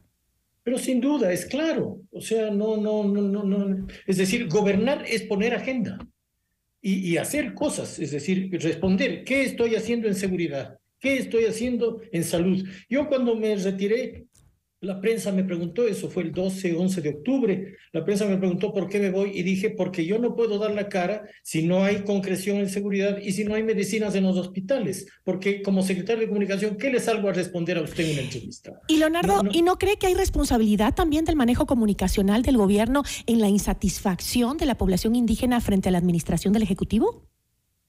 Pero 0.63 0.79
sin 0.79 0.99
duda, 0.99 1.31
es 1.31 1.45
claro. 1.45 2.01
O 2.11 2.21
sea, 2.21 2.49
no, 2.49 2.75
no, 2.77 3.03
no, 3.03 3.21
no, 3.21 3.43
no. 3.43 3.87
Es 4.07 4.17
decir, 4.17 4.49
gobernar 4.49 5.05
es 5.07 5.21
poner 5.21 5.53
agenda 5.53 5.99
y, 6.81 7.11
y 7.11 7.17
hacer 7.17 7.53
cosas. 7.53 7.99
Es 7.99 8.11
decir, 8.11 8.49
responder, 8.51 9.23
¿qué 9.23 9.43
estoy 9.43 9.75
haciendo 9.75 10.07
en 10.07 10.15
seguridad? 10.15 10.79
¿Qué 10.99 11.17
estoy 11.17 11.45
haciendo 11.45 12.01
en 12.11 12.23
salud? 12.23 12.67
Yo 12.89 13.07
cuando 13.07 13.35
me 13.35 13.55
retiré 13.55 14.25
la 14.81 15.01
prensa 15.01 15.31
me 15.31 15.43
preguntó, 15.43 15.87
eso 15.87 16.09
fue 16.09 16.23
el 16.23 16.31
12, 16.31 16.75
11 16.75 17.01
de 17.01 17.09
octubre, 17.09 17.77
la 17.91 18.03
prensa 18.05 18.25
me 18.25 18.37
preguntó 18.37 18.73
por 18.73 18.87
qué 18.87 18.99
me 18.99 19.09
voy 19.09 19.31
y 19.33 19.43
dije, 19.43 19.71
porque 19.71 20.05
yo 20.05 20.19
no 20.19 20.35
puedo 20.35 20.59
dar 20.59 20.71
la 20.71 20.89
cara 20.89 21.27
si 21.43 21.63
no 21.63 21.83
hay 21.83 22.03
concreción 22.03 22.57
en 22.57 22.69
seguridad 22.69 23.17
y 23.17 23.31
si 23.31 23.45
no 23.45 23.55
hay 23.55 23.63
medicinas 23.63 24.15
en 24.15 24.23
los 24.23 24.37
hospitales, 24.37 25.07
porque 25.23 25.61
como 25.61 25.81
secretario 25.81 26.21
de 26.21 26.27
comunicación, 26.27 26.77
¿qué 26.77 26.91
le 26.91 26.99
salgo 26.99 27.29
a 27.29 27.33
responder 27.33 27.77
a 27.77 27.81
usted 27.81 28.05
en 28.05 28.13
una 28.13 28.21
entrevista? 28.21 28.79
Y 28.87 28.97
Leonardo, 28.97 29.37
no, 29.37 29.43
no... 29.43 29.51
¿y 29.53 29.61
no 29.61 29.77
cree 29.77 29.97
que 29.97 30.07
hay 30.07 30.13
responsabilidad 30.13 30.93
también 30.93 31.25
del 31.25 31.35
manejo 31.35 31.65
comunicacional 31.65 32.43
del 32.43 32.57
gobierno 32.57 33.03
en 33.25 33.39
la 33.39 33.49
insatisfacción 33.49 34.57
de 34.57 34.65
la 34.65 34.77
población 34.77 35.15
indígena 35.15 35.61
frente 35.61 35.89
a 35.89 35.91
la 35.91 35.97
administración 35.97 36.53
del 36.53 36.63
Ejecutivo? 36.63 37.27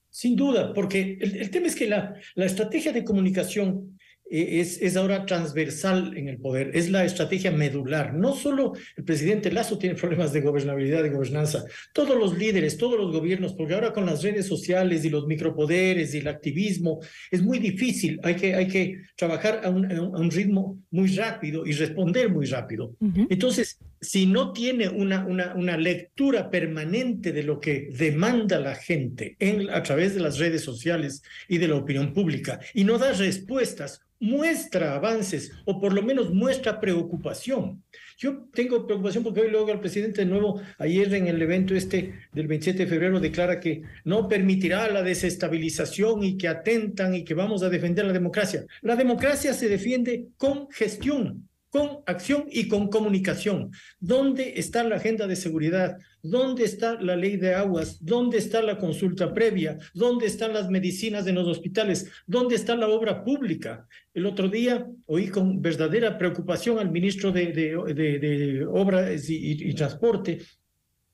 Sin 0.09 0.35
duda, 0.35 0.73
porque 0.73 1.19
el, 1.21 1.37
el 1.37 1.51
tema 1.51 1.67
es 1.67 1.77
que 1.77 1.87
la, 1.87 2.15
la 2.37 2.47
estrategia 2.47 2.91
de 2.93 3.05
comunicación 3.05 3.99
es, 4.31 4.81
es, 4.83 4.97
ahora 4.97 5.25
transversal 5.25 6.17
en 6.17 6.29
el 6.29 6.39
poder, 6.39 6.71
es 6.75 6.91
la 6.91 7.05
estrategia 7.05 7.51
medular. 7.51 8.15
No 8.15 8.35
solo 8.35 8.73
el 8.97 9.05
presidente 9.05 9.53
Lazo 9.53 9.79
tiene 9.79 9.95
problemas 9.95 10.33
de 10.33 10.41
gobernabilidad 10.41 11.05
y 11.05 11.11
gobernanza, 11.11 11.65
todos 11.93 12.19
los 12.19 12.37
líderes, 12.37 12.77
todos 12.77 12.99
los 12.99 13.13
gobiernos, 13.13 13.55
porque 13.55 13.75
ahora 13.75 13.93
con 13.93 14.07
las 14.07 14.23
redes 14.23 14.47
sociales 14.47 15.05
y 15.05 15.11
los 15.11 15.27
micropoderes 15.27 16.15
y 16.15 16.19
el 16.19 16.29
activismo 16.29 17.01
es 17.31 17.43
muy 17.43 17.59
difícil, 17.59 18.19
hay 18.23 18.35
que, 18.35 18.55
hay 18.55 18.69
que 18.69 19.03
trabajar 19.17 19.61
a 19.65 19.71
un, 19.71 19.91
a 19.91 20.01
un 20.03 20.31
ritmo 20.31 20.83
muy 20.91 21.09
rápido 21.15 21.67
y 21.67 21.73
responder 21.73 22.31
muy 22.31 22.47
rápido. 22.47 22.97
Uh 23.01 23.09
-huh. 23.09 23.27
Entonces, 23.31 23.79
si 24.01 24.27
no 24.27 24.53
tiene 24.53 24.89
una, 24.89 25.25
una, 25.27 25.55
una, 25.55 25.77
lectura 25.77 26.51
permanente 26.51 27.33
de 27.33 27.43
lo 27.43 27.59
que 27.61 27.89
demanda 27.97 28.61
la 28.61 28.75
gente 28.75 29.37
en, 29.39 29.71
a 29.71 29.83
través 29.83 30.15
de 30.15 30.21
las 30.21 30.39
redes 30.39 30.63
sociales 30.63 31.23
y 31.49 31.59
de 31.59 31.69
la 31.69 31.77
opinión 31.77 32.13
pública 32.13 32.61
y 32.75 32.85
no 32.85 32.99
da 32.99 33.13
respuestas, 33.13 34.03
muestra 34.21 34.95
avances 34.95 35.53
o 35.65 35.81
por 35.81 35.93
lo 35.93 36.03
menos 36.03 36.33
muestra 36.33 36.81
preocupación. 36.81 37.83
Yo 38.19 38.49
tengo 38.53 38.87
preocupación 38.87 39.23
porque 39.23 39.41
hoy 39.41 39.51
luego 39.51 39.71
el 39.71 39.81
presidente 39.81 40.23
de 40.23 40.31
nuevo, 40.31 40.61
ayer 40.79 41.13
en 41.15 41.27
el 41.27 41.41
evento 41.41 41.75
este 41.75 42.15
del 42.33 42.47
27 42.47 42.85
de 42.85 42.91
febrero, 42.91 43.21
declara 43.21 43.61
que 43.61 43.83
no 44.05 44.29
permitirá 44.29 44.91
la 44.91 45.03
desestabilización 45.03 46.23
y 46.23 46.37
que 46.37 46.49
atentan 46.49 47.15
y 47.15 47.25
que 47.25 47.35
vamos 47.35 47.63
a 47.63 47.69
defender 47.69 48.07
la 48.07 48.13
democracia. 48.13 48.65
La 48.83 48.97
democracia 48.97 49.53
se 49.53 49.69
defiende 49.69 50.29
con 50.39 50.71
gestión, 50.71 51.49
con 51.77 51.99
acción 52.07 52.47
y 52.51 52.69
con 52.69 52.89
comunicación. 52.89 53.71
¿Dónde 54.01 54.55
está 54.57 54.83
la 54.83 54.97
agenda 54.97 55.27
de 55.27 55.37
seguridad? 55.37 55.99
¿Dónde 56.23 56.65
está 56.65 56.99
la 56.99 57.17
ley 57.17 57.37
de 57.37 57.55
aguas? 57.55 57.99
¿Dónde 58.03 58.39
está 58.39 58.63
la 58.63 58.79
consulta 58.79 59.35
previa? 59.35 59.77
¿Dónde 59.93 60.25
están 60.25 60.55
las 60.55 60.71
medicinas 60.71 61.27
en 61.27 61.35
los 61.35 61.47
hospitales? 61.47 62.11
¿Dónde 62.27 62.55
está 62.55 62.75
la 62.77 62.89
obra 62.89 63.23
pública? 63.23 63.87
El 64.15 64.25
otro 64.25 64.49
día 64.49 64.87
oí 65.05 65.29
con 65.29 65.61
verdadera 65.61 66.17
preocupación 66.17 66.79
al 66.79 66.91
ministro 66.91 67.31
de, 67.31 67.53
de, 67.53 67.95
de, 67.95 68.65
Obras 68.65 69.29
y, 69.29 69.69
y 69.69 69.75
Transporte 69.75 70.39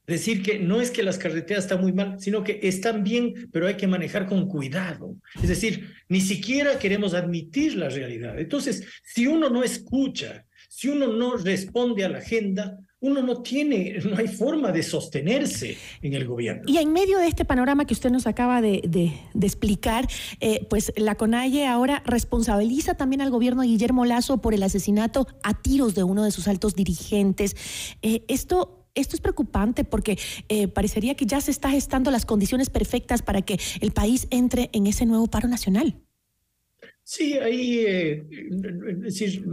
decir 0.06 0.42
que 0.42 0.58
no 0.58 0.80
es 0.80 0.90
que 0.90 1.02
las 1.02 1.18
carreteras 1.18 1.64
están 1.64 1.80
muy 1.80 1.92
mal, 1.92 2.20
sino 2.20 2.44
que 2.44 2.60
están 2.62 3.02
bien, 3.02 3.48
pero 3.52 3.66
hay 3.66 3.74
que 3.74 3.86
manejar 3.86 4.26
con 4.26 4.46
cuidado. 4.46 5.16
Es 5.42 5.48
decir, 5.48 5.90
ni 6.08 6.20
siquiera 6.20 6.78
queremos 6.78 7.14
admitir 7.14 7.76
la 7.76 7.88
realidad. 7.88 8.38
Entonces, 8.38 8.84
si 9.04 9.26
uno 9.26 9.48
no 9.48 9.62
escucha, 9.62 10.44
si 10.74 10.88
uno 10.88 11.06
no 11.08 11.36
responde 11.36 12.02
a 12.02 12.08
la 12.08 12.16
agenda, 12.16 12.78
uno 13.00 13.20
no 13.22 13.42
tiene, 13.42 13.98
no 14.04 14.16
hay 14.16 14.26
forma 14.26 14.72
de 14.72 14.82
sostenerse 14.82 15.76
en 16.00 16.14
el 16.14 16.26
gobierno. 16.26 16.62
Y 16.66 16.78
en 16.78 16.94
medio 16.94 17.18
de 17.18 17.26
este 17.26 17.44
panorama 17.44 17.84
que 17.84 17.92
usted 17.92 18.10
nos 18.10 18.26
acaba 18.26 18.62
de, 18.62 19.12
explicar, 19.38 20.08
eh, 20.40 20.66
pues 20.70 20.90
la 20.96 21.14
CONAIE 21.16 21.66
ahora 21.66 22.02
responsabiliza 22.06 22.94
también 22.94 23.20
al 23.20 23.30
gobierno 23.30 23.60
de 23.60 23.68
Guillermo 23.68 24.06
Lazo 24.06 24.38
por 24.38 24.54
el 24.54 24.62
asesinato 24.62 25.26
a 25.42 25.60
tiros 25.60 25.94
de 25.94 26.04
uno 26.04 26.24
de 26.24 26.30
sus 26.30 26.48
altos 26.48 26.74
dirigentes. 26.74 27.54
Eh, 28.00 28.24
esto 28.28 28.78
esto 28.94 29.16
es 29.16 29.22
preocupante 29.22 29.84
porque 29.84 30.18
eh, 30.50 30.68
parecería 30.68 31.14
que 31.14 31.24
ya 31.24 31.40
se 31.40 31.50
está 31.50 31.70
gestando 31.70 32.10
las 32.10 32.26
condiciones 32.26 32.68
perfectas 32.68 33.22
para 33.22 33.40
que 33.40 33.58
el 33.80 33.90
país 33.90 34.26
entre 34.30 34.68
en 34.74 34.86
ese 34.86 35.06
nuevo 35.06 35.28
paro 35.28 35.48
nacional. 35.48 36.02
Sí, 37.04 37.34
ahí, 37.34 37.80
eh, 37.80 38.24
es 38.88 39.00
decir, 39.00 39.44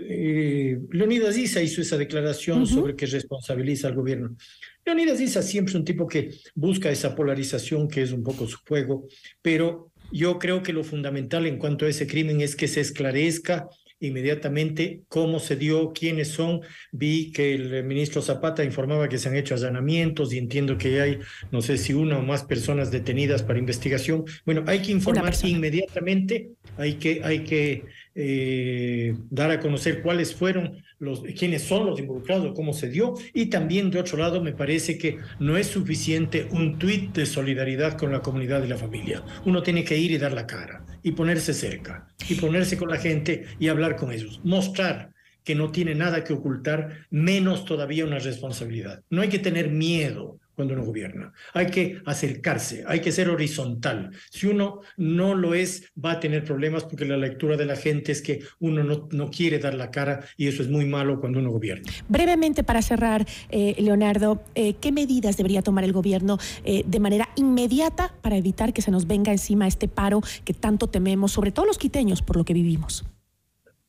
eh, 0.00 0.78
Leonidas 0.90 1.38
Issa 1.38 1.62
hizo 1.62 1.80
esa 1.80 1.96
declaración 1.96 2.66
sobre 2.66 2.96
que 2.96 3.06
responsabiliza 3.06 3.88
al 3.88 3.94
gobierno. 3.94 4.36
Leonidas 4.84 5.20
Issa 5.20 5.42
siempre 5.42 5.70
es 5.70 5.76
un 5.76 5.84
tipo 5.84 6.06
que 6.08 6.32
busca 6.54 6.90
esa 6.90 7.14
polarización 7.14 7.88
que 7.88 8.02
es 8.02 8.10
un 8.10 8.24
poco 8.24 8.48
su 8.48 8.58
juego, 8.66 9.06
pero 9.40 9.92
yo 10.10 10.38
creo 10.38 10.62
que 10.62 10.72
lo 10.72 10.82
fundamental 10.82 11.46
en 11.46 11.58
cuanto 11.58 11.86
a 11.86 11.88
ese 11.88 12.06
crimen 12.06 12.40
es 12.40 12.56
que 12.56 12.66
se 12.66 12.80
esclarezca 12.80 13.68
inmediatamente 14.00 15.02
cómo 15.08 15.38
se 15.40 15.56
dio, 15.56 15.92
quiénes 15.92 16.28
son. 16.28 16.60
Vi 16.92 17.32
que 17.32 17.54
el 17.54 17.84
ministro 17.84 18.22
Zapata 18.22 18.64
informaba 18.64 19.08
que 19.08 19.18
se 19.18 19.28
han 19.28 19.36
hecho 19.36 19.54
allanamientos 19.54 20.32
y 20.32 20.38
entiendo 20.38 20.78
que 20.78 21.00
hay, 21.00 21.18
no 21.50 21.62
sé 21.62 21.78
si 21.78 21.92
una 21.92 22.18
o 22.18 22.22
más 22.22 22.44
personas 22.44 22.90
detenidas 22.90 23.42
para 23.42 23.58
investigación. 23.58 24.24
Bueno, 24.44 24.64
hay 24.66 24.80
que 24.80 24.92
informar 24.92 25.34
inmediatamente, 25.44 26.50
hay 26.76 26.94
que, 26.94 27.20
hay 27.24 27.40
que 27.40 27.84
eh, 28.14 29.14
dar 29.30 29.50
a 29.50 29.60
conocer 29.60 30.02
cuáles 30.02 30.34
fueron 30.34 30.82
los, 30.98 31.22
quiénes 31.38 31.62
son 31.62 31.86
los 31.86 31.98
involucrados, 31.98 32.52
cómo 32.54 32.72
se 32.72 32.88
dio. 32.88 33.14
Y 33.32 33.46
también, 33.46 33.90
de 33.90 34.00
otro 34.00 34.18
lado, 34.18 34.42
me 34.42 34.52
parece 34.52 34.98
que 34.98 35.18
no 35.38 35.56
es 35.56 35.68
suficiente 35.68 36.48
un 36.50 36.78
tuit 36.78 37.14
de 37.14 37.26
solidaridad 37.26 37.96
con 37.96 38.12
la 38.12 38.20
comunidad 38.20 38.64
y 38.64 38.68
la 38.68 38.76
familia. 38.76 39.22
Uno 39.44 39.62
tiene 39.62 39.84
que 39.84 39.96
ir 39.96 40.10
y 40.10 40.18
dar 40.18 40.32
la 40.32 40.46
cara 40.46 40.84
y 41.02 41.12
ponerse 41.12 41.54
cerca 41.54 42.08
y 42.28 42.34
ponerse 42.34 42.76
con 42.76 42.88
la 42.88 42.98
gente 42.98 43.46
y 43.58 43.68
hablar 43.68 43.96
con 43.96 44.12
ellos, 44.12 44.40
mostrar 44.44 45.12
que 45.44 45.54
no 45.54 45.70
tiene 45.70 45.94
nada 45.94 46.24
que 46.24 46.34
ocultar, 46.34 47.06
menos 47.10 47.64
todavía 47.64 48.04
una 48.04 48.18
responsabilidad. 48.18 49.02
No 49.08 49.22
hay 49.22 49.28
que 49.28 49.38
tener 49.38 49.70
miedo 49.70 50.38
cuando 50.58 50.74
uno 50.74 50.84
gobierna. 50.84 51.32
Hay 51.54 51.66
que 51.66 52.02
acercarse, 52.04 52.82
hay 52.84 52.98
que 52.98 53.12
ser 53.12 53.28
horizontal. 53.28 54.10
Si 54.28 54.48
uno 54.48 54.80
no 54.96 55.36
lo 55.36 55.54
es, 55.54 55.92
va 56.04 56.10
a 56.14 56.20
tener 56.20 56.42
problemas 56.42 56.82
porque 56.82 57.04
la 57.04 57.16
lectura 57.16 57.56
de 57.56 57.64
la 57.64 57.76
gente 57.76 58.10
es 58.10 58.20
que 58.20 58.40
uno 58.58 58.82
no, 58.82 59.08
no 59.12 59.30
quiere 59.30 59.60
dar 59.60 59.74
la 59.74 59.92
cara 59.92 60.24
y 60.36 60.48
eso 60.48 60.60
es 60.64 60.68
muy 60.68 60.84
malo 60.84 61.20
cuando 61.20 61.38
uno 61.38 61.52
gobierna. 61.52 61.92
Brevemente, 62.08 62.64
para 62.64 62.82
cerrar, 62.82 63.24
eh, 63.50 63.76
Leonardo, 63.78 64.42
eh, 64.56 64.74
¿qué 64.80 64.90
medidas 64.90 65.36
debería 65.36 65.62
tomar 65.62 65.84
el 65.84 65.92
gobierno 65.92 66.38
eh, 66.64 66.82
de 66.84 66.98
manera 66.98 67.28
inmediata 67.36 68.12
para 68.20 68.36
evitar 68.36 68.72
que 68.72 68.82
se 68.82 68.90
nos 68.90 69.06
venga 69.06 69.30
encima 69.30 69.68
este 69.68 69.86
paro 69.86 70.22
que 70.44 70.54
tanto 70.54 70.88
tememos, 70.88 71.30
sobre 71.30 71.52
todo 71.52 71.66
los 71.66 71.78
quiteños, 71.78 72.20
por 72.20 72.36
lo 72.36 72.44
que 72.44 72.52
vivimos? 72.52 73.04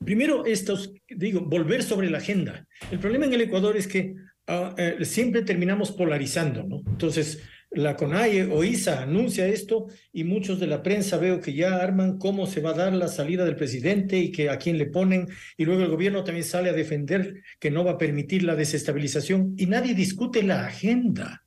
Primero, 0.05 0.45
estos, 0.45 0.93
digo, 1.09 1.41
volver 1.41 1.81
sobre 1.81 2.11
la 2.11 2.19
agenda. 2.19 2.67
El 2.91 2.99
problema 2.99 3.25
en 3.25 3.33
el 3.33 3.41
Ecuador 3.41 3.75
es 3.75 3.87
que 3.87 4.15
Eh, 4.77 5.05
siempre 5.05 5.43
terminamos 5.43 5.91
polarizando, 5.91 6.63
¿no? 6.63 6.81
Entonces, 6.87 7.39
la 7.71 7.95
CONAIE 7.95 8.45
o 8.45 8.63
ISA 8.63 9.03
anuncia 9.03 9.47
esto 9.47 9.87
y 10.11 10.23
muchos 10.23 10.59
de 10.59 10.65
la 10.65 10.81
prensa 10.81 11.17
veo 11.17 11.39
que 11.39 11.53
ya 11.53 11.75
arman 11.75 12.17
cómo 12.17 12.47
se 12.47 12.61
va 12.61 12.71
a 12.71 12.77
dar 12.77 12.93
la 12.93 13.07
salida 13.07 13.45
del 13.45 13.55
presidente 13.55 14.17
y 14.17 14.31
que 14.31 14.49
a 14.49 14.57
quién 14.57 14.79
le 14.79 14.87
ponen 14.87 15.27
y 15.55 15.65
luego 15.65 15.83
el 15.83 15.89
gobierno 15.89 16.23
también 16.23 16.45
sale 16.45 16.71
a 16.71 16.73
defender 16.73 17.43
que 17.59 17.69
no 17.69 17.83
va 17.83 17.91
a 17.91 17.97
permitir 17.99 18.41
la 18.41 18.55
desestabilización 18.55 19.53
y 19.55 19.67
nadie 19.67 19.93
discute 19.93 20.41
la 20.41 20.65
agenda. 20.65 21.45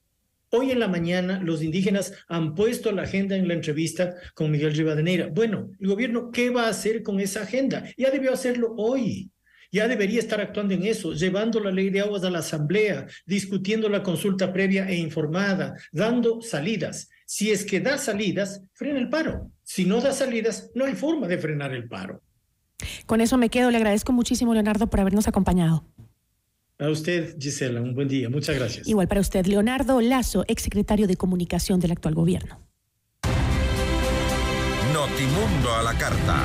Hoy 0.50 0.70
en 0.70 0.78
la 0.78 0.86
mañana 0.86 1.40
los 1.42 1.60
indígenas 1.60 2.12
han 2.28 2.54
puesto 2.54 2.92
la 2.92 3.02
agenda 3.02 3.34
en 3.34 3.48
la 3.48 3.54
entrevista 3.54 4.14
con 4.34 4.52
Miguel 4.52 4.76
Rivadeneira. 4.76 5.26
Bueno, 5.26 5.72
el 5.80 5.88
gobierno, 5.88 6.30
¿qué 6.30 6.50
va 6.50 6.66
a 6.66 6.70
hacer 6.70 7.02
con 7.02 7.18
esa 7.18 7.42
agenda? 7.42 7.84
Ya 7.96 8.12
debió 8.12 8.32
hacerlo 8.32 8.74
hoy 8.76 9.31
ya 9.72 9.88
debería 9.88 10.20
estar 10.20 10.40
actuando 10.40 10.74
en 10.74 10.84
eso, 10.84 11.14
llevando 11.14 11.58
la 11.58 11.70
ley 11.70 11.88
de 11.88 12.00
aguas 12.00 12.22
a 12.24 12.30
la 12.30 12.40
Asamblea, 12.40 13.06
discutiendo 13.26 13.88
la 13.88 14.02
consulta 14.02 14.52
previa 14.52 14.86
e 14.88 14.96
informada, 14.96 15.74
dando 15.90 16.42
salidas. 16.42 17.08
Si 17.26 17.50
es 17.50 17.64
que 17.64 17.80
da 17.80 17.96
salidas, 17.96 18.62
frena 18.74 18.98
el 18.98 19.08
paro. 19.08 19.50
Si 19.64 19.86
no 19.86 20.00
da 20.02 20.12
salidas, 20.12 20.70
no 20.74 20.84
hay 20.84 20.94
forma 20.94 21.26
de 21.26 21.38
frenar 21.38 21.72
el 21.72 21.88
paro. 21.88 22.22
Con 23.06 23.22
eso 23.22 23.38
me 23.38 23.48
quedo. 23.48 23.70
Le 23.70 23.78
agradezco 23.78 24.12
muchísimo, 24.12 24.52
Leonardo, 24.52 24.88
por 24.88 25.00
habernos 25.00 25.26
acompañado. 25.26 25.84
A 26.78 26.90
usted, 26.90 27.36
Gisela, 27.38 27.80
un 27.80 27.94
buen 27.94 28.08
día. 28.08 28.28
Muchas 28.28 28.56
gracias. 28.56 28.86
Igual 28.88 29.08
para 29.08 29.20
usted, 29.20 29.46
Leonardo 29.46 30.00
Lazo, 30.00 30.44
exsecretario 30.48 31.06
de 31.06 31.16
Comunicación 31.16 31.80
del 31.80 31.92
actual 31.92 32.14
gobierno. 32.14 32.60
Notimundo 34.92 35.74
a 35.74 35.82
la 35.82 35.96
carta. 35.96 36.44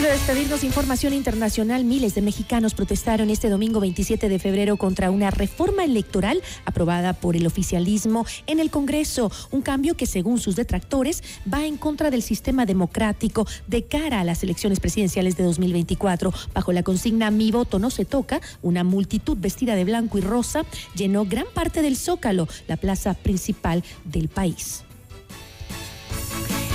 Antes 0.00 0.14
de 0.14 0.18
despedirnos, 0.18 0.64
información 0.64 1.12
internacional, 1.12 1.84
miles 1.84 2.14
de 2.14 2.22
mexicanos 2.22 2.72
protestaron 2.72 3.28
este 3.28 3.50
domingo 3.50 3.80
27 3.80 4.30
de 4.30 4.38
febrero 4.38 4.78
contra 4.78 5.10
una 5.10 5.30
reforma 5.30 5.84
electoral 5.84 6.40
aprobada 6.64 7.12
por 7.12 7.36
el 7.36 7.46
oficialismo 7.46 8.24
en 8.46 8.60
el 8.60 8.70
Congreso, 8.70 9.30
un 9.50 9.60
cambio 9.60 9.98
que 9.98 10.06
según 10.06 10.40
sus 10.40 10.56
detractores 10.56 11.22
va 11.52 11.66
en 11.66 11.76
contra 11.76 12.10
del 12.10 12.22
sistema 12.22 12.64
democrático 12.64 13.46
de 13.66 13.84
cara 13.84 14.20
a 14.20 14.24
las 14.24 14.42
elecciones 14.42 14.80
presidenciales 14.80 15.36
de 15.36 15.44
2024. 15.44 16.32
Bajo 16.54 16.72
la 16.72 16.82
consigna 16.82 17.30
Mi 17.30 17.52
voto 17.52 17.78
no 17.78 17.90
se 17.90 18.06
toca, 18.06 18.40
una 18.62 18.84
multitud 18.84 19.36
vestida 19.38 19.74
de 19.74 19.84
blanco 19.84 20.16
y 20.16 20.22
rosa 20.22 20.64
llenó 20.94 21.26
gran 21.26 21.44
parte 21.52 21.82
del 21.82 21.98
Zócalo, 21.98 22.48
la 22.68 22.78
plaza 22.78 23.12
principal 23.12 23.84
del 24.06 24.28
país. 24.28 24.82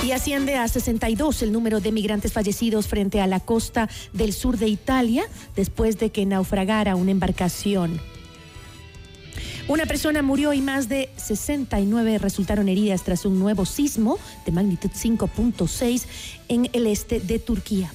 Y 0.06 0.12
asciende 0.12 0.56
a 0.56 0.68
62 0.68 1.42
el 1.42 1.52
número 1.52 1.80
de 1.80 1.92
migrantes 1.92 2.32
fallecidos 2.32 2.88
frente 2.88 3.22
a 3.22 3.26
la 3.26 3.40
costa 3.40 3.90
del 4.14 4.34
sur 4.34 4.56
de 4.60 4.68
Italia 4.68 5.24
después 5.56 5.98
de 5.98 6.12
que 6.12 6.28
naufragara 6.28 6.96
una 6.96 7.10
embarcación. 7.10 8.00
Una 9.68 9.88
persona 9.88 10.22
murió 10.22 10.54
y 10.54 10.62
más 10.62 10.90
de 10.90 11.10
69 11.18 12.20
resultaron 12.20 12.70
heridas 12.70 13.02
tras 13.02 13.26
un 13.26 13.40
nuevo 13.40 13.66
sismo 13.66 14.20
de 14.46 14.52
magnitud 14.52 14.92
5.6 14.92 16.04
en 16.50 16.70
el 16.74 16.86
este 16.86 17.20
de 17.20 17.40
Turquía. 17.40 17.92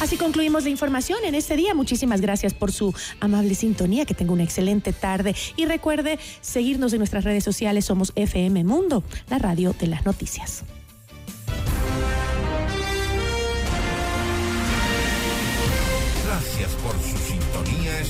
Así 0.00 0.16
concluimos 0.16 0.62
la 0.62 0.70
información 0.70 1.18
en 1.24 1.34
este 1.34 1.56
día. 1.56 1.74
Muchísimas 1.74 2.20
gracias 2.20 2.54
por 2.54 2.70
su 2.70 2.94
amable 3.18 3.54
sintonía. 3.56 4.04
Que 4.04 4.14
tenga 4.14 4.32
una 4.32 4.44
excelente 4.44 4.92
tarde. 4.92 5.34
Y 5.56 5.66
recuerde 5.66 6.20
seguirnos 6.40 6.92
en 6.92 6.98
nuestras 6.98 7.24
redes 7.24 7.42
sociales. 7.42 7.84
Somos 7.84 8.12
FM 8.14 8.62
Mundo, 8.62 9.02
la 9.28 9.38
radio 9.38 9.74
de 9.80 9.88
las 9.88 10.06
noticias. 10.06 10.62